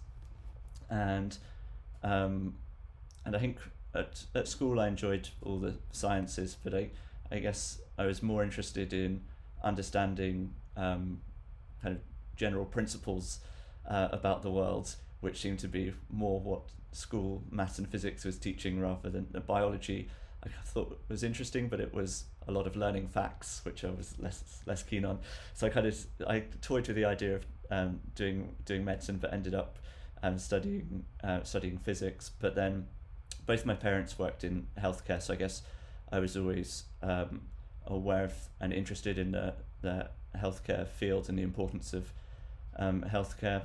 and 0.90 1.38
um, 2.04 2.56
and 3.26 3.36
I 3.36 3.40
think 3.40 3.58
at 3.96 4.26
at 4.36 4.48
school 4.48 4.80
I 4.80 4.88
enjoyed 4.88 5.30
all 5.42 5.60
the 5.60 5.76
sciences, 5.92 6.58
but 6.64 6.74
I 6.74 6.90
I 7.32 7.40
guess 7.40 7.80
I 7.98 8.06
was 8.06 8.22
more 8.22 8.44
interested 8.44 8.94
in 8.94 9.22
understanding 9.64 10.54
um, 10.76 11.22
kind 11.82 11.96
of 11.96 12.02
general 12.36 12.66
principles 12.66 13.40
uh, 13.88 14.10
about 14.12 14.42
the 14.42 14.52
world, 14.52 14.96
which 15.22 15.40
seemed 15.40 15.60
to 15.60 15.68
be 15.68 15.94
more 16.10 16.40
what 16.40 16.64
school 16.92 17.44
maths 17.50 17.80
and 17.80 17.88
physics 17.88 18.24
was 18.24 18.38
teaching 18.38 18.80
rather 18.80 19.10
than 19.10 19.28
biology. 19.48 20.10
I 20.44 20.50
thought 20.66 21.00
was 21.08 21.24
interesting, 21.24 21.70
but 21.70 21.80
it 21.80 21.94
was 21.94 22.26
a 22.48 22.52
lot 22.52 22.68
of 22.68 22.76
learning 22.76 23.08
facts, 23.08 23.62
which 23.64 23.86
I 23.86 23.90
was 23.92 24.16
less 24.20 24.62
less 24.66 24.84
keen 24.84 25.06
on. 25.06 25.20
So 25.54 25.68
I 25.68 25.70
kind 25.70 25.88
of 25.88 26.06
I 26.28 26.44
toyed 26.62 26.88
with 26.88 26.96
the 26.96 27.06
idea 27.06 27.36
of 27.36 27.46
um, 27.72 28.00
doing 28.16 28.56
doing 28.66 28.84
medicine, 28.84 29.18
but 29.18 29.34
ended 29.34 29.56
up 29.56 29.80
um, 30.22 30.38
studying 30.38 31.06
uh, 31.24 31.44
studying 31.44 31.78
physics. 31.78 32.32
But 32.40 32.56
then 32.56 32.88
both 33.46 33.66
my 33.66 33.76
parents 33.76 34.20
worked 34.20 34.44
in 34.44 34.68
healthcare, 34.78 35.22
so 35.22 35.34
I 35.34 35.38
guess 35.38 35.62
I 36.12 36.20
was 36.20 36.36
always 36.36 36.84
um, 37.02 37.42
aware 37.88 38.26
of 38.26 38.34
and 38.60 38.74
interested 38.74 39.18
in 39.18 39.32
the 39.32 39.54
the 39.82 40.10
healthcare 40.38 40.88
field 40.88 41.30
and 41.30 41.38
the 41.38 41.44
importance 41.44 41.94
of 41.94 42.12
um, 42.78 43.04
healthcare. 43.08 43.64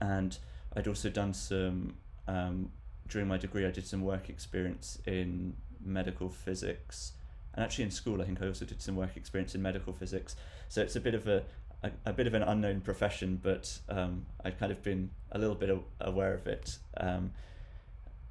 And 0.00 0.36
I'd 0.74 0.88
also 0.88 1.08
done 1.08 1.34
some 1.34 1.94
um, 2.26 2.70
during 3.08 3.28
my 3.28 3.36
degree, 3.36 3.66
I 3.66 3.70
did 3.70 3.86
some 3.86 4.02
work 4.02 4.28
experience 4.28 4.98
in 5.06 5.54
medical 5.84 6.28
physics, 6.28 7.12
and 7.54 7.64
actually 7.64 7.84
in 7.84 7.90
school, 7.90 8.20
I 8.20 8.24
think 8.24 8.42
I 8.42 8.46
also 8.46 8.64
did 8.64 8.82
some 8.82 8.96
work 8.96 9.16
experience 9.16 9.54
in 9.54 9.62
medical 9.62 9.92
physics. 9.92 10.36
So 10.68 10.82
it's 10.82 10.96
a 10.96 11.00
bit 11.00 11.14
of 11.14 11.28
a 11.28 11.44
a, 11.82 11.90
a 12.06 12.12
bit 12.12 12.26
of 12.26 12.34
an 12.34 12.42
unknown 12.42 12.80
profession, 12.80 13.38
but 13.42 13.78
um, 13.88 14.26
I'd 14.44 14.58
kind 14.58 14.72
of 14.72 14.82
been 14.82 15.10
a 15.32 15.38
little 15.38 15.54
bit 15.54 15.70
aware 16.00 16.34
of 16.34 16.46
it. 16.46 16.78
Um, 16.96 17.32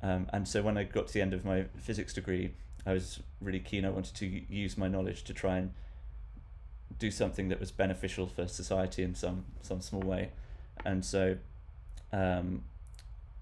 um, 0.02 0.28
and 0.34 0.48
so 0.48 0.62
when 0.62 0.78
I 0.78 0.84
got 0.84 1.08
to 1.08 1.14
the 1.14 1.22
end 1.22 1.34
of 1.34 1.46
my 1.46 1.66
physics 1.78 2.14
degree, 2.14 2.52
I 2.86 2.94
was 2.94 3.20
really 3.42 3.60
keen. 3.60 3.86
I 3.86 3.90
wanted 3.90 4.16
to 4.16 4.26
use 4.26 4.78
my 4.78 4.88
knowledge 4.88 5.24
to 5.26 5.34
try 5.34 5.58
and 5.58 5.74
do 7.00 7.12
something 7.12 7.50
that 7.50 7.60
was 7.60 7.72
beneficial 7.72 8.28
for 8.28 8.48
society 8.48 9.04
in 9.04 9.16
some 9.16 9.46
some 9.62 9.82
small 9.82 10.02
way. 10.02 10.32
and 10.86 11.04
so 11.04 11.38
um, 12.14 12.64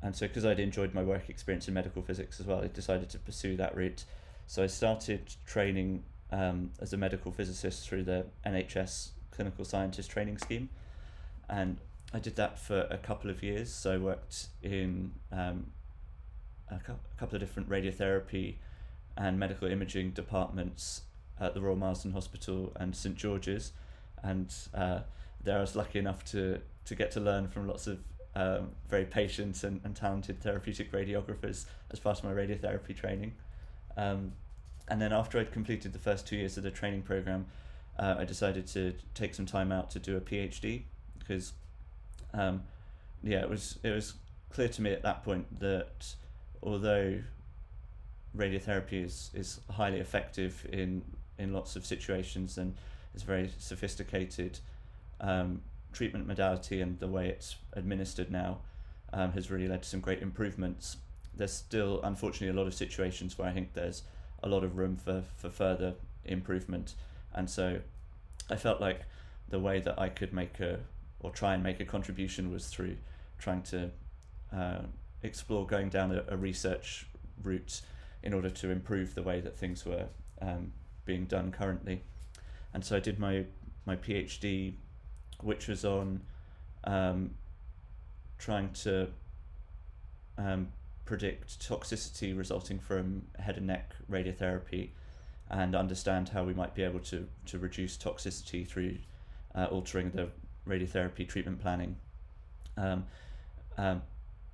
and 0.01 0.15
so 0.15 0.27
because 0.27 0.45
I'd 0.45 0.60
enjoyed 0.60 0.93
my 0.93 1.03
work 1.03 1.29
experience 1.29 1.67
in 1.67 1.73
medical 1.73 2.01
physics 2.01 2.39
as 2.39 2.45
well, 2.45 2.62
I 2.62 2.67
decided 2.67 3.10
to 3.10 3.19
pursue 3.19 3.56
that 3.58 3.75
route. 3.75 4.03
So 4.47 4.63
I 4.63 4.67
started 4.67 5.34
training 5.45 6.03
um, 6.32 6.71
as 6.79 6.93
a 6.93 6.97
medical 6.97 7.32
physicist 7.32 7.88
through 7.88 8.03
the 8.03 8.25
NHS 8.45 9.10
Clinical 9.32 9.63
Scientist 9.63 10.12
Training 10.12 10.38
Scheme, 10.38 10.69
and 11.49 11.77
I 12.13 12.19
did 12.19 12.36
that 12.36 12.60
for 12.60 12.82
a 12.89 12.97
couple 12.97 13.29
of 13.29 13.41
years. 13.41 13.73
So 13.73 13.93
I 13.93 13.97
worked 13.97 14.47
in 14.62 15.13
um, 15.32 15.67
a, 16.69 16.79
cu- 16.79 16.93
a 16.93 17.19
couple 17.19 17.36
of 17.36 17.39
different 17.39 17.69
radiotherapy 17.69 18.56
and 19.17 19.39
medical 19.39 19.67
imaging 19.67 20.12
departments 20.12 21.04
at 21.39 21.54
the 21.54 21.62
Royal 21.62 21.76
Marsden 21.76 22.12
Hospital 22.12 22.71
and 22.76 22.95
St 22.95 23.15
George's, 23.15 23.71
and 24.23 24.54
uh, 24.73 24.99
there 25.43 25.58
I 25.58 25.62
was 25.62 25.76
lucky 25.76 25.99
enough 25.99 26.23
to 26.26 26.60
to 26.86 26.95
get 26.95 27.12
to 27.12 27.19
learn 27.19 27.47
from 27.47 27.67
lots 27.67 27.88
of 27.88 27.99
um, 28.36 28.71
very 28.89 29.06
patient 29.06 29.63
and, 29.63 29.80
and 29.84 29.95
talented 29.95 30.41
therapeutic 30.41 30.91
radiographers 30.91 31.65
as 31.91 31.99
part 31.99 32.17
of 32.17 32.23
my 32.23 32.32
radiotherapy 32.32 32.95
training. 32.95 33.34
Um, 33.95 34.34
and 34.88 35.02
then 35.02 35.13
after 35.13 35.39
I'd 35.39 35.52
completed 35.52 35.93
the 35.93 35.99
first 35.99 36.28
two 36.28 36.36
years 36.36 36.58
of 36.58 36.63
the 36.63 36.71
training 36.71 37.04
program, 37.04 37.45
uh, 37.97 38.15
I 38.17 38.26
decided 38.26 38.67
to 38.67 38.93
take 39.13 39.36
some 39.36 39.45
time 39.45 39.71
out 39.71 39.91
to 39.91 39.99
do 39.99 40.17
a 40.17 40.21
PhD 40.21 40.84
because, 41.19 41.54
um, 42.34 42.63
yeah, 43.23 43.41
it 43.41 43.49
was 43.49 43.80
it 43.84 43.91
was 43.91 44.15
clear 44.49 44.67
to 44.67 44.82
me 44.82 44.91
at 44.91 45.04
that 45.04 45.23
point 45.23 45.60
that 45.60 46.15
although 46.62 47.19
radiotherapy 48.36 49.04
is, 49.04 49.32
is 49.34 49.60
highly 49.69 50.00
effective 50.00 50.65
in 50.72 51.04
in 51.39 51.52
lots 51.52 51.76
of 51.76 51.86
situations 51.86 52.58
and 52.58 52.76
is 53.15 53.24
very 53.24 53.50
sophisticated 53.58 54.60
um, 55.19 55.62
treatment 55.91 56.28
modality 56.28 56.82
and 56.82 57.00
the 57.00 57.08
way 57.08 57.28
it's 57.28 57.56
administered 57.74 58.32
now 58.32 58.60
um, 59.13 59.32
has 59.32 59.50
really 59.50 59.67
led 59.67 59.84
to 59.84 59.89
some 59.89 60.00
great 60.00 60.22
improvements. 60.22 60.98
There's 61.36 61.52
still, 61.52 62.02
unfortunately, 62.04 62.50
a 62.56 62.60
lot 62.60 62.67
of 62.67 62.74
situations 62.74 63.38
where 63.38 63.48
I 63.48 63.52
think 63.52 63.74
there's 63.74 64.04
a 64.41 64.48
lot 64.48 64.63
of 64.63 64.78
room 64.78 64.96
for, 64.96 65.24
for 65.38 65.50
further 65.50 65.96
improvement. 66.26 66.96
And 67.34 67.50
so 67.50 67.80
I 68.50 68.56
felt 68.56 68.82
like 68.82 69.02
the 69.50 69.60
way 69.60 69.80
that 69.80 70.00
I 70.00 70.10
could 70.10 70.34
make 70.34 70.60
a, 70.60 70.80
or 71.19 71.32
try 71.32 71.54
and 71.54 71.63
make 71.63 71.80
a 71.80 71.86
contribution 71.86 72.52
was 72.52 72.67
through 72.67 72.98
trying 73.39 73.62
to 73.63 73.89
uh, 74.56 74.82
explore 75.22 75.65
going 75.65 75.89
down 75.89 76.12
a, 76.12 76.24
a, 76.28 76.38
research 76.38 77.08
route 77.43 77.82
in 78.23 78.33
order 78.33 78.49
to 78.49 78.71
improve 78.71 79.15
the 79.15 79.23
way 79.23 79.41
that 79.41 79.57
things 79.57 79.86
were 79.86 80.07
um, 80.41 80.71
being 81.05 81.25
done 81.25 81.51
currently. 81.51 82.01
And 82.73 82.83
so 82.83 82.95
I 82.95 82.99
did 82.99 83.19
my, 83.19 83.45
my 83.86 83.95
PhD 83.95 84.73
which 85.41 85.67
was 85.67 85.83
on 85.83 86.21
um, 86.86 87.31
trying 88.38 88.71
to 88.71 89.09
um, 90.38 90.69
predict 91.05 91.59
toxicity 91.59 92.36
resulting 92.38 92.79
from 92.79 93.23
head 93.38 93.57
and 93.57 93.67
neck 93.67 93.93
radiotherapy 94.09 94.89
and 95.49 95.75
understand 95.75 96.29
how 96.29 96.43
we 96.43 96.53
might 96.53 96.73
be 96.73 96.81
able 96.81 96.99
to, 96.99 97.27
to 97.45 97.59
reduce 97.59 97.97
toxicity 97.97 98.67
through 98.67 98.95
uh, 99.53 99.65
altering 99.65 100.09
the 100.12 100.29
radiotherapy 100.67 101.27
treatment 101.27 101.62
planning. 101.62 101.95
Um, 102.77 103.05
um, 103.77 104.01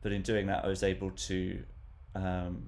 but 0.02 0.12
in 0.12 0.22
doing 0.22 0.48
that, 0.48 0.66
I 0.66 0.68
was 0.68 0.84
able 0.84 1.12
to 1.12 1.64
um, 2.16 2.64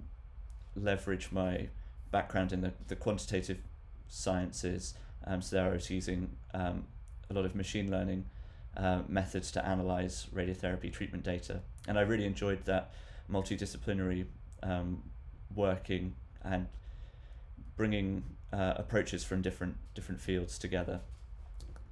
leverage 0.76 1.30
my 1.32 1.68
background 2.12 2.52
in 2.52 2.62
the, 2.62 2.74
the 2.88 2.96
quantitative 2.96 3.60
sciences. 4.08 4.94
Um, 5.26 5.42
so 5.42 5.56
there 5.56 5.70
I 5.70 5.74
was 5.74 5.90
using 5.90 6.30
um, 6.54 6.86
a 7.30 7.34
lot 7.34 7.46
of 7.46 7.56
machine 7.56 7.90
learning 7.90 8.26
uh, 8.78 9.02
methods 9.08 9.52
to 9.52 9.66
analyze 9.66 10.28
radiotherapy 10.34 10.92
treatment 10.92 11.24
data. 11.24 11.62
And 11.88 11.98
I 11.98 12.02
really 12.02 12.26
enjoyed 12.26 12.66
that 12.66 12.92
multidisciplinary 13.30 14.26
um, 14.64 15.04
working 15.56 16.16
and 16.44 16.68
bringing 17.76 18.24
uh, 18.54 18.74
approaches 18.78 19.24
from 19.24 19.42
different 19.42 19.76
different 19.94 20.20
fields 20.20 20.58
together. 20.58 21.02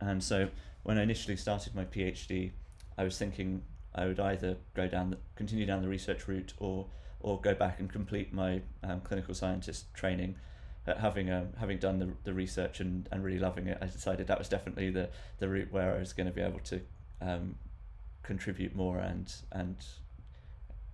And 0.01 0.23
so 0.23 0.49
when 0.83 0.97
I 0.97 1.03
initially 1.03 1.37
started 1.37 1.75
my 1.75 1.85
PhD, 1.85 2.51
I 2.97 3.03
was 3.03 3.17
thinking 3.17 3.63
I 3.95 4.05
would 4.05 4.19
either 4.19 4.57
go 4.73 4.87
down 4.87 5.11
the, 5.11 5.17
continue 5.35 5.65
down 5.65 5.81
the 5.81 5.87
research 5.89 6.27
route 6.27 6.53
or 6.57 6.87
or 7.19 7.39
go 7.41 7.53
back 7.53 7.79
and 7.79 7.91
complete 7.91 8.33
my 8.33 8.61
um, 8.83 9.01
clinical 9.01 9.33
scientist 9.33 9.93
training 9.93 10.35
having 10.97 11.31
um, 11.31 11.49
having 11.59 11.77
done 11.77 11.99
the, 11.99 12.09
the 12.23 12.33
research 12.33 12.79
and, 12.79 13.07
and 13.11 13.23
really 13.23 13.39
loving 13.39 13.67
it, 13.67 13.77
I 13.81 13.85
decided 13.85 14.27
that 14.27 14.39
was 14.39 14.49
definitely 14.49 14.89
the, 14.89 15.09
the 15.39 15.47
route 15.47 15.71
where 15.71 15.95
I 15.95 15.99
was 15.99 16.13
going 16.13 16.27
to 16.27 16.33
be 16.33 16.41
able 16.41 16.59
to 16.59 16.81
um, 17.21 17.55
contribute 18.23 18.75
more 18.75 18.99
and 18.99 19.31
and 19.51 19.75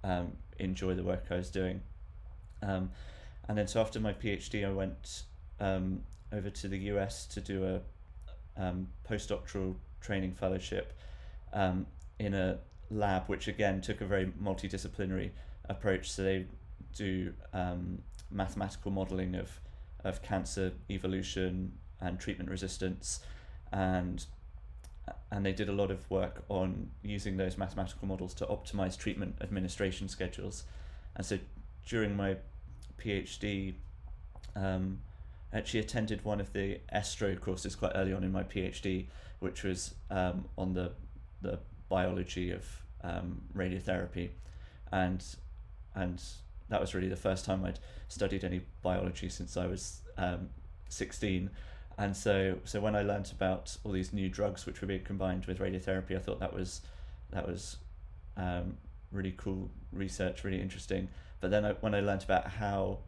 um, 0.04 0.34
enjoy 0.60 0.96
the 0.96 1.04
work 1.04 1.26
I 1.30 1.36
was 1.36 1.50
doing. 1.50 1.82
Um, 2.62 2.92
and 3.48 3.58
then 3.58 3.68
so 3.68 3.82
after 3.82 4.00
my 4.00 4.14
PhD, 4.14 4.68
I 4.68 4.72
went 4.72 5.24
um, 5.60 6.02
over 6.32 6.50
to 6.50 6.68
the 6.68 6.78
US 6.78 7.26
to 7.28 7.42
do 7.42 7.66
a 7.66 8.62
um, 8.62 8.88
postdoctoral 9.10 9.76
training 10.02 10.34
fellowship 10.34 10.94
um, 11.54 11.86
in 12.20 12.34
a 12.34 12.60
lab, 12.90 13.24
which 13.28 13.48
again 13.48 13.82
took 13.82 14.02
a 14.02 14.06
very 14.06 14.28
multidisciplinary 14.42 15.32
approach. 15.69 16.12
So 16.12 16.23
they 16.23 16.45
do 16.93 17.34
um, 17.54 17.99
mathematical 18.32 18.91
modeling 18.91 19.36
of 19.36 19.60
of 20.04 20.21
cancer 20.21 20.71
evolution 20.89 21.71
and 21.99 22.19
treatment 22.19 22.49
resistance 22.49 23.21
and 23.71 24.25
and 25.32 25.45
they 25.45 25.51
did 25.51 25.69
a 25.69 25.71
lot 25.71 25.91
of 25.91 26.10
work 26.10 26.43
on 26.49 26.89
using 27.04 27.38
those 27.38 27.58
mathematical 27.58 28.08
models 28.08 28.34
to 28.34 28.45
optimize 28.45 28.97
treatment 28.97 29.36
administration 29.41 30.08
schedules 30.08 30.63
and 31.15 31.25
so 31.25 31.38
during 31.88 32.15
my 32.15 32.36
phd 32.99 33.73
um, 34.56 34.99
actually 35.54 35.80
attended 35.80 36.23
one 36.23 36.39
of 36.39 36.54
the 36.54 36.80
ESTRO 36.93 37.36
courses 37.36 37.75
quite 37.75 37.91
early 37.95 38.13
on 38.13 38.23
in 38.23 38.32
my 38.32 38.43
phd 38.43 39.06
which 39.39 39.63
was 39.63 39.95
um, 40.12 40.45
on 40.58 40.73
the 40.73 40.91
the 41.41 41.60
biology 41.89 42.51
of 42.51 42.65
um, 43.04 43.41
radiotherapy 43.56 44.30
and 44.91 45.23
and 45.96 46.22
that 46.70 46.82
was 46.82 46.94
really 46.94 47.08
the 47.08 47.16
first 47.16 47.46
time 47.46 47.64
I'd 47.66 47.80
studied 48.08 48.44
any 48.44 48.62
biology 48.82 49.30
since 49.30 49.56
I 49.58 49.68
was 49.68 50.02
um, 50.18 50.50
16. 50.90 51.50
And 51.98 52.16
so, 52.16 52.58
so 52.66 52.82
when 52.82 52.96
I 52.96 53.02
learnt 53.02 53.32
about 53.32 53.78
all 53.84 53.92
these 53.92 54.12
new 54.12 54.30
drugs 54.30 54.66
which 54.66 54.82
were 54.82 54.88
being 54.88 55.04
combined 55.04 55.46
with 55.46 55.60
radiotherapy, 55.60 56.16
I 56.16 56.20
thought 56.20 56.40
that 56.40 56.54
was 56.54 56.82
that 57.32 57.48
was 57.48 57.78
um, 58.38 58.78
really 59.12 59.34
cool 59.36 59.70
research, 59.92 60.44
really 60.44 60.62
interesting. 60.62 61.10
But 61.40 61.52
then 61.52 61.66
I, 61.66 61.72
when 61.74 61.96
I 61.96 62.02
learnt 62.02 62.24
about 62.24 62.48
how 62.48 63.00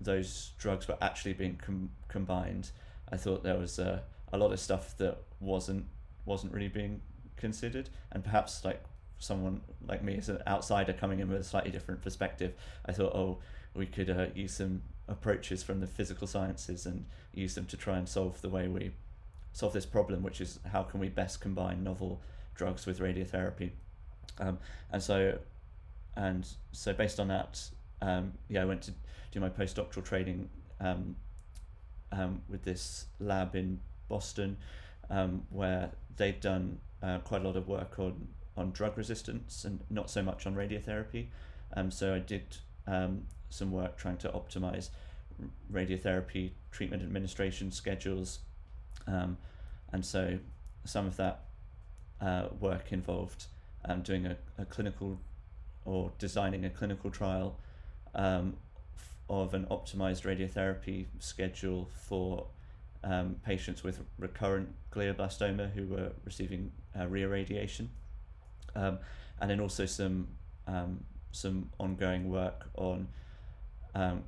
those 0.00 0.52
drugs 0.58 0.88
were 0.88 0.96
actually 1.00 1.34
being 1.34 1.56
com- 1.56 1.90
combined, 2.08 2.70
I 3.10 3.16
thought 3.16 3.42
there 3.42 3.58
was 3.58 3.78
a, 3.78 4.02
a 4.32 4.38
lot 4.38 4.52
of 4.52 4.60
stuff 4.60 4.96
that 4.98 5.18
wasn't 5.40 5.86
wasn't 6.24 6.52
really 6.54 6.68
being 6.68 7.02
considered, 7.36 7.90
and 8.10 8.24
perhaps 8.24 8.64
like 8.64 8.82
someone 9.24 9.60
like 9.86 10.02
me 10.02 10.16
as 10.16 10.28
an 10.28 10.38
outsider 10.46 10.92
coming 10.92 11.20
in 11.20 11.28
with 11.28 11.40
a 11.40 11.44
slightly 11.44 11.70
different 11.70 12.02
perspective, 12.02 12.52
I 12.86 12.92
thought, 12.92 13.14
oh, 13.14 13.38
we 13.74 13.86
could 13.86 14.10
uh, 14.10 14.26
use 14.34 14.54
some 14.54 14.82
approaches 15.08 15.62
from 15.62 15.80
the 15.80 15.86
physical 15.86 16.26
sciences 16.26 16.86
and 16.86 17.06
use 17.32 17.54
them 17.54 17.66
to 17.66 17.76
try 17.76 17.98
and 17.98 18.08
solve 18.08 18.40
the 18.40 18.48
way 18.48 18.68
we 18.68 18.92
solve 19.52 19.72
this 19.72 19.86
problem, 19.86 20.22
which 20.22 20.40
is 20.40 20.58
how 20.70 20.82
can 20.82 21.00
we 21.00 21.08
best 21.08 21.40
combine 21.40 21.82
novel 21.82 22.20
drugs 22.54 22.86
with 22.86 23.00
radiotherapy. 23.00 23.70
Um, 24.38 24.58
and 24.92 25.02
so, 25.02 25.38
and 26.16 26.46
so 26.72 26.92
based 26.92 27.18
on 27.18 27.28
that, 27.28 27.62
um, 28.02 28.32
yeah, 28.48 28.62
I 28.62 28.64
went 28.64 28.82
to 28.82 28.92
do 29.32 29.40
my 29.40 29.48
postdoctoral 29.48 30.04
training 30.04 30.48
um, 30.80 31.16
um 32.12 32.42
with 32.48 32.62
this 32.62 33.06
lab 33.18 33.56
in 33.56 33.80
Boston, 34.08 34.56
um, 35.10 35.42
where 35.50 35.90
they'd 36.16 36.40
done 36.40 36.78
uh, 37.02 37.18
quite 37.18 37.42
a 37.42 37.44
lot 37.44 37.56
of 37.56 37.68
work 37.68 37.98
on 37.98 38.28
on 38.56 38.70
drug 38.70 38.96
resistance 38.96 39.64
and 39.64 39.80
not 39.90 40.10
so 40.10 40.22
much 40.22 40.46
on 40.46 40.54
radiotherapy. 40.54 41.26
Um, 41.74 41.90
so 41.90 42.14
I 42.14 42.18
did 42.20 42.56
um, 42.86 43.22
some 43.50 43.72
work 43.72 43.96
trying 43.96 44.16
to 44.18 44.28
optimize 44.28 44.90
radiotherapy 45.72 46.52
treatment 46.70 47.02
administration 47.02 47.72
schedules. 47.72 48.40
Um, 49.06 49.36
and 49.92 50.04
so 50.04 50.38
some 50.84 51.06
of 51.06 51.16
that 51.16 51.40
uh, 52.20 52.48
work 52.60 52.92
involved 52.92 53.46
um, 53.84 54.02
doing 54.02 54.26
a, 54.26 54.36
a 54.58 54.64
clinical 54.64 55.18
or 55.84 56.12
designing 56.18 56.64
a 56.64 56.70
clinical 56.70 57.10
trial 57.10 57.58
um, 58.14 58.56
of 59.28 59.54
an 59.54 59.66
optimized 59.66 60.22
radiotherapy 60.22 61.06
schedule 61.18 61.88
for 62.06 62.46
um, 63.02 63.36
patients 63.44 63.82
with 63.82 64.00
recurrent 64.18 64.68
glioblastoma 64.92 65.72
who 65.72 65.86
were 65.86 66.12
receiving 66.24 66.72
uh, 66.96 67.02
reirradiation 67.02 67.88
um, 68.74 68.98
and 69.40 69.50
then 69.50 69.60
also 69.60 69.86
some 69.86 70.28
um, 70.66 71.04
some 71.32 71.70
ongoing 71.78 72.30
work 72.30 72.66
on 72.76 73.08
um, 73.94 74.22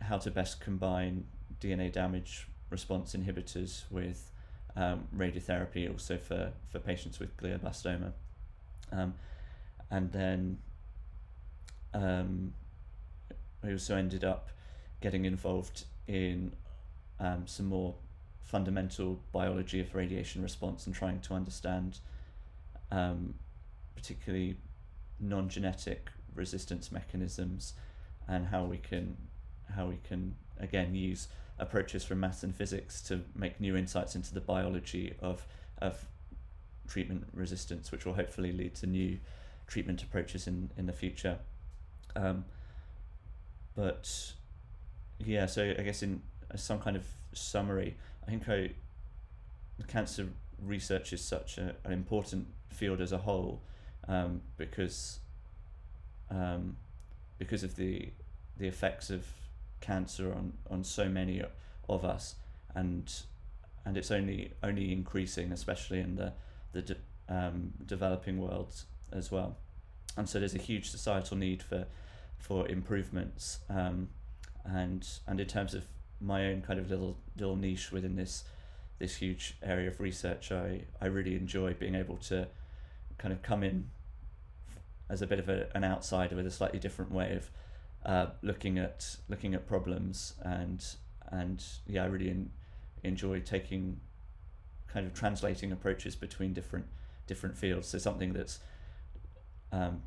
how 0.00 0.18
to 0.18 0.30
best 0.30 0.60
combine 0.60 1.24
DNA 1.60 1.90
damage 1.92 2.46
response 2.70 3.14
inhibitors 3.14 3.84
with 3.90 4.30
um, 4.76 5.06
radiotherapy 5.16 5.90
also 5.90 6.16
for, 6.16 6.52
for 6.70 6.78
patients 6.78 7.18
with 7.18 7.36
glioblastoma. 7.36 8.12
Um, 8.90 9.14
and 9.90 10.10
then 10.12 10.58
um, 11.94 12.54
I 13.64 13.72
also 13.72 13.96
ended 13.96 14.24
up 14.24 14.50
getting 15.00 15.24
involved 15.24 15.84
in 16.06 16.52
um, 17.20 17.46
some 17.46 17.66
more 17.66 17.94
fundamental 18.40 19.20
biology 19.32 19.80
of 19.80 19.94
radiation 19.94 20.42
response 20.42 20.86
and 20.86 20.94
trying 20.94 21.20
to 21.20 21.34
understand 21.34 21.98
um, 22.90 23.34
particularly 23.94 24.56
non-genetic 25.20 26.10
resistance 26.34 26.90
mechanisms 26.90 27.74
and 28.28 28.46
how 28.46 28.64
we 28.64 28.78
can 28.78 29.16
how 29.74 29.86
we 29.86 29.98
can 30.08 30.34
again 30.58 30.94
use 30.94 31.28
approaches 31.58 32.04
from 32.04 32.20
maths 32.20 32.42
and 32.42 32.54
physics 32.54 33.00
to 33.02 33.20
make 33.34 33.60
new 33.60 33.76
insights 33.76 34.14
into 34.14 34.34
the 34.34 34.40
biology 34.40 35.14
of 35.20 35.46
of 35.80 36.06
treatment 36.88 37.26
resistance, 37.32 37.90
which 37.92 38.04
will 38.04 38.14
hopefully 38.14 38.52
lead 38.52 38.74
to 38.74 38.86
new 38.86 39.18
treatment 39.66 40.02
approaches 40.02 40.46
in 40.46 40.70
in 40.76 40.86
the 40.86 40.92
future. 40.92 41.38
Um, 42.14 42.44
but 43.74 44.34
yeah, 45.18 45.46
so 45.46 45.74
I 45.78 45.82
guess 45.82 46.02
in 46.02 46.22
some 46.56 46.78
kind 46.80 46.96
of 46.96 47.06
summary, 47.32 47.96
I 48.26 48.30
think 48.30 48.48
I, 48.48 48.70
cancer 49.86 50.28
research 50.62 51.12
is 51.12 51.22
such 51.22 51.58
a, 51.58 51.74
an 51.84 51.92
important 51.92 52.46
field 52.68 53.00
as 53.00 53.12
a 53.12 53.18
whole 53.18 53.62
um, 54.08 54.42
because 54.56 55.20
um, 56.30 56.76
because 57.38 57.62
of 57.62 57.76
the 57.76 58.10
the 58.56 58.66
effects 58.66 59.10
of 59.10 59.26
cancer 59.80 60.32
on, 60.32 60.52
on 60.70 60.84
so 60.84 61.08
many 61.08 61.42
of 61.88 62.04
us. 62.04 62.36
And 62.74 63.12
and 63.84 63.96
it's 63.96 64.10
only 64.10 64.52
only 64.62 64.92
increasing 64.92 65.52
especially 65.52 66.00
in 66.00 66.16
the 66.16 66.32
the 66.72 66.82
de, 66.82 66.96
um, 67.28 67.72
developing 67.84 68.38
world 68.38 68.72
as 69.12 69.30
well. 69.30 69.56
And 70.16 70.28
so 70.28 70.38
there's 70.38 70.54
a 70.54 70.58
huge 70.58 70.90
societal 70.90 71.36
need 71.36 71.62
for 71.62 71.86
for 72.38 72.66
improvements 72.68 73.60
um, 73.68 74.08
and 74.64 75.06
and 75.26 75.40
in 75.40 75.46
terms 75.46 75.74
of 75.74 75.84
my 76.20 76.46
own 76.46 76.62
kind 76.62 76.78
of 76.78 76.90
little 76.90 77.16
little 77.36 77.56
niche 77.56 77.92
within 77.92 78.16
this 78.16 78.44
this 78.98 79.16
huge 79.16 79.56
area 79.62 79.88
of 79.88 80.00
research 80.00 80.50
I, 80.52 80.82
I 81.00 81.06
really 81.06 81.34
enjoy 81.34 81.74
being 81.74 81.94
able 81.94 82.16
to 82.28 82.48
kind 83.22 83.32
of 83.32 83.40
come 83.40 83.62
in 83.62 83.88
as 85.08 85.22
a 85.22 85.26
bit 85.26 85.38
of 85.38 85.48
a, 85.48 85.68
an 85.76 85.84
outsider 85.84 86.34
with 86.34 86.46
a 86.46 86.50
slightly 86.50 86.80
different 86.80 87.12
way 87.12 87.36
of 87.36 87.50
uh, 88.04 88.26
looking 88.42 88.78
at 88.78 89.16
looking 89.28 89.54
at 89.54 89.66
problems 89.66 90.34
and 90.42 90.84
and 91.28 91.64
yeah 91.86 92.02
I 92.02 92.06
really 92.06 92.28
in, 92.28 92.50
enjoy 93.04 93.40
taking 93.40 94.00
kind 94.92 95.06
of 95.06 95.14
translating 95.14 95.70
approaches 95.70 96.16
between 96.16 96.52
different 96.52 96.86
different 97.26 97.56
fields. 97.56 97.88
So 97.88 97.98
something 97.98 98.32
that's 98.32 98.58
um, 99.70 100.02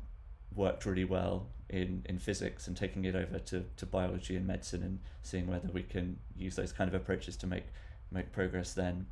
worked 0.54 0.84
really 0.84 1.04
well 1.04 1.46
in, 1.68 2.04
in 2.08 2.18
physics 2.18 2.68
and 2.68 2.76
taking 2.76 3.04
it 3.04 3.16
over 3.16 3.38
to, 3.38 3.64
to 3.76 3.86
biology 3.86 4.36
and 4.36 4.46
medicine 4.46 4.82
and 4.82 5.00
seeing 5.22 5.46
whether 5.46 5.68
we 5.72 5.82
can 5.82 6.18
use 6.36 6.54
those 6.54 6.72
kind 6.72 6.86
of 6.88 6.94
approaches 6.94 7.36
to 7.38 7.46
make 7.46 7.64
make 8.12 8.30
progress 8.32 8.74
then. 8.74 9.06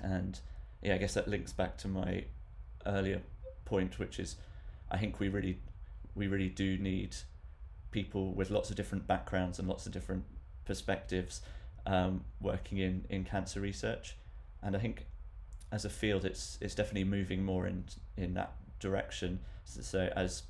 And 0.00 0.38
yeah 0.82 0.94
I 0.94 0.98
guess 0.98 1.14
that 1.14 1.28
links 1.28 1.52
back 1.52 1.76
to 1.78 1.88
my 1.88 2.24
earlier 2.86 3.22
point 3.72 3.98
which 3.98 4.18
is 4.18 4.36
I 4.90 4.98
think 4.98 5.18
we 5.18 5.28
really 5.36 5.56
we 6.14 6.26
really 6.26 6.50
do 6.50 6.76
need 6.76 7.16
people 7.90 8.34
with 8.34 8.50
lots 8.50 8.68
of 8.70 8.76
different 8.76 9.06
backgrounds 9.06 9.58
and 9.58 9.66
lots 9.66 9.86
of 9.86 9.92
different 9.92 10.24
perspectives 10.66 11.40
um, 11.86 12.24
working 12.40 12.78
in, 12.78 13.04
in 13.08 13.24
cancer 13.24 13.60
research. 13.60 14.16
And 14.62 14.76
I 14.76 14.78
think 14.78 15.06
as 15.70 15.84
a 15.84 15.88
field, 15.88 16.24
it's 16.24 16.58
it's 16.60 16.74
definitely 16.74 17.04
moving 17.04 17.44
more 17.44 17.66
in 17.66 17.84
in 18.16 18.34
that 18.34 18.52
direction. 18.78 19.40
So, 19.64 19.80
so 19.80 20.12
as 20.14 20.42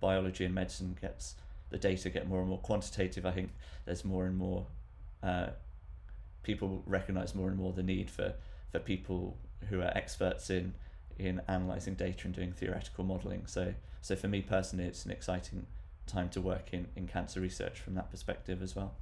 biology 0.00 0.44
and 0.44 0.54
medicine 0.54 0.96
gets 1.00 1.36
the 1.70 1.78
data 1.78 2.10
get 2.10 2.28
more 2.28 2.40
and 2.40 2.48
more 2.48 2.62
quantitative, 2.70 3.24
I 3.24 3.30
think 3.30 3.50
there's 3.84 4.04
more 4.04 4.26
and 4.26 4.36
more 4.36 4.66
uh, 5.22 5.50
people 6.42 6.82
recognize 6.86 7.34
more 7.34 7.48
and 7.48 7.56
more 7.56 7.72
the 7.72 7.84
need 7.84 8.10
for 8.10 8.34
for 8.72 8.80
people 8.80 9.36
who 9.70 9.80
are 9.80 9.92
experts 9.96 10.50
in 10.50 10.74
in 11.18 11.40
analyzing 11.48 11.94
data 11.94 12.24
and 12.24 12.34
doing 12.34 12.52
theoretical 12.52 13.04
modeling. 13.04 13.46
So, 13.46 13.74
so 14.00 14.16
for 14.16 14.28
me 14.28 14.42
personally, 14.42 14.84
it's 14.84 15.04
an 15.04 15.10
exciting 15.10 15.66
time 16.06 16.28
to 16.30 16.40
work 16.40 16.72
in, 16.72 16.88
in 16.96 17.06
cancer 17.06 17.40
research 17.40 17.80
from 17.80 17.94
that 17.94 18.10
perspective 18.10 18.62
as 18.62 18.76
well. 18.76 18.94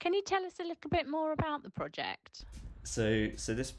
Can 0.00 0.12
you 0.12 0.22
tell 0.22 0.44
us 0.44 0.60
a 0.60 0.64
little 0.64 0.90
bit 0.90 1.08
more 1.08 1.32
about 1.32 1.62
the 1.62 1.70
project? 1.70 2.44
So, 2.84 3.28
so 3.36 3.54
this 3.54 3.72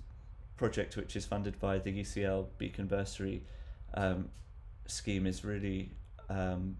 project, 0.57 0.97
which 0.97 1.15
is 1.15 1.25
funded 1.25 1.59
by 1.59 1.77
the 1.77 1.91
UCL 2.01 2.47
Beacon 2.57 2.87
Bursary 2.87 3.41
um, 3.93 4.29
scheme, 4.87 5.27
is 5.27 5.45
really 5.45 5.91
um, 6.29 6.77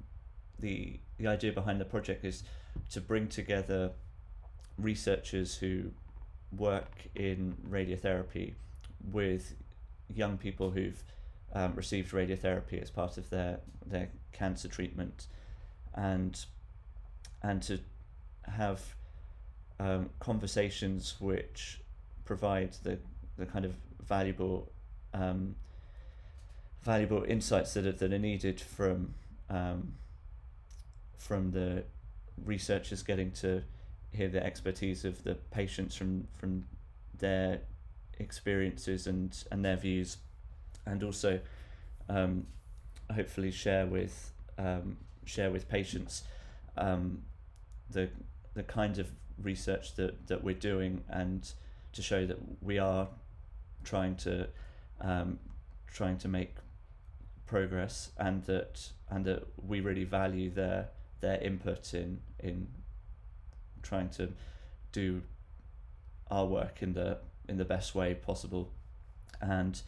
the 0.59 0.99
the 1.17 1.27
idea 1.27 1.51
behind 1.51 1.79
the 1.79 1.85
project 1.85 2.25
is 2.25 2.43
to 2.89 2.99
bring 2.99 3.27
together 3.27 3.91
researchers 4.77 5.55
who 5.55 5.91
work 6.57 6.91
in 7.15 7.55
radiotherapy 7.69 8.53
with 9.11 9.55
young 10.13 10.37
people 10.37 10.71
who've 10.71 11.03
um, 11.53 11.73
received 11.75 12.11
radiotherapy 12.11 12.81
as 12.81 12.89
part 12.89 13.17
of 13.17 13.29
their 13.29 13.59
their 13.85 14.09
cancer 14.31 14.67
treatment, 14.67 15.27
and 15.93 16.45
and 17.41 17.61
to 17.63 17.79
have 18.43 18.81
um, 19.79 20.09
conversations 20.19 21.15
which 21.19 21.81
provide 22.25 22.73
the 22.83 22.99
the 23.37 23.45
kind 23.45 23.65
of 23.65 23.75
valuable 24.03 24.71
um, 25.13 25.55
valuable 26.83 27.23
insights 27.23 27.73
that 27.73 27.85
are, 27.85 27.91
that 27.91 28.13
are 28.13 28.19
needed 28.19 28.59
from 28.59 29.13
um, 29.49 29.93
from 31.17 31.51
the 31.51 31.83
researchers 32.43 33.01
getting 33.01 33.31
to 33.31 33.63
hear 34.15 34.29
the 34.29 34.43
expertise 34.43 35.05
of 35.05 35.23
the 35.23 35.35
patients 35.51 35.95
from 35.95 36.27
from 36.33 36.65
their 37.17 37.61
experiences 38.19 39.07
and 39.07 39.43
and 39.51 39.63
their 39.63 39.77
views, 39.77 40.17
and 40.85 41.03
also 41.03 41.39
um, 42.09 42.47
hopefully 43.13 43.51
share 43.51 43.85
with 43.85 44.31
um, 44.57 44.97
share 45.25 45.51
with 45.51 45.67
patients 45.69 46.23
um, 46.77 47.23
the 47.89 48.09
the 48.53 48.63
kind 48.63 48.99
of 48.99 49.07
research 49.41 49.95
that 49.95 50.27
that 50.27 50.43
we're 50.43 50.55
doing 50.55 51.03
and 51.09 51.51
to 51.93 52.01
show 52.01 52.25
that 52.25 52.37
we 52.61 52.79
are 52.79 53.07
trying 53.83 54.15
to 54.15 54.47
um, 55.01 55.39
trying 55.87 56.17
to 56.17 56.27
make 56.27 56.55
progress 57.45 58.11
and 58.17 58.43
that 58.45 58.89
and 59.09 59.25
that 59.25 59.43
we 59.67 59.79
really 59.81 60.03
value 60.03 60.49
their 60.49 60.89
their 61.21 61.39
input 61.41 61.93
in 61.93 62.19
in 62.39 62.67
trying 63.85 64.09
to 64.09 64.33
do 64.91 65.21
our 66.29 66.45
work 66.45 66.81
in 66.81 66.93
the 66.93 67.19
in 67.47 67.57
the 67.57 67.65
best 67.65 67.95
way 67.95 68.13
possible. 68.13 68.71
And 69.41 69.81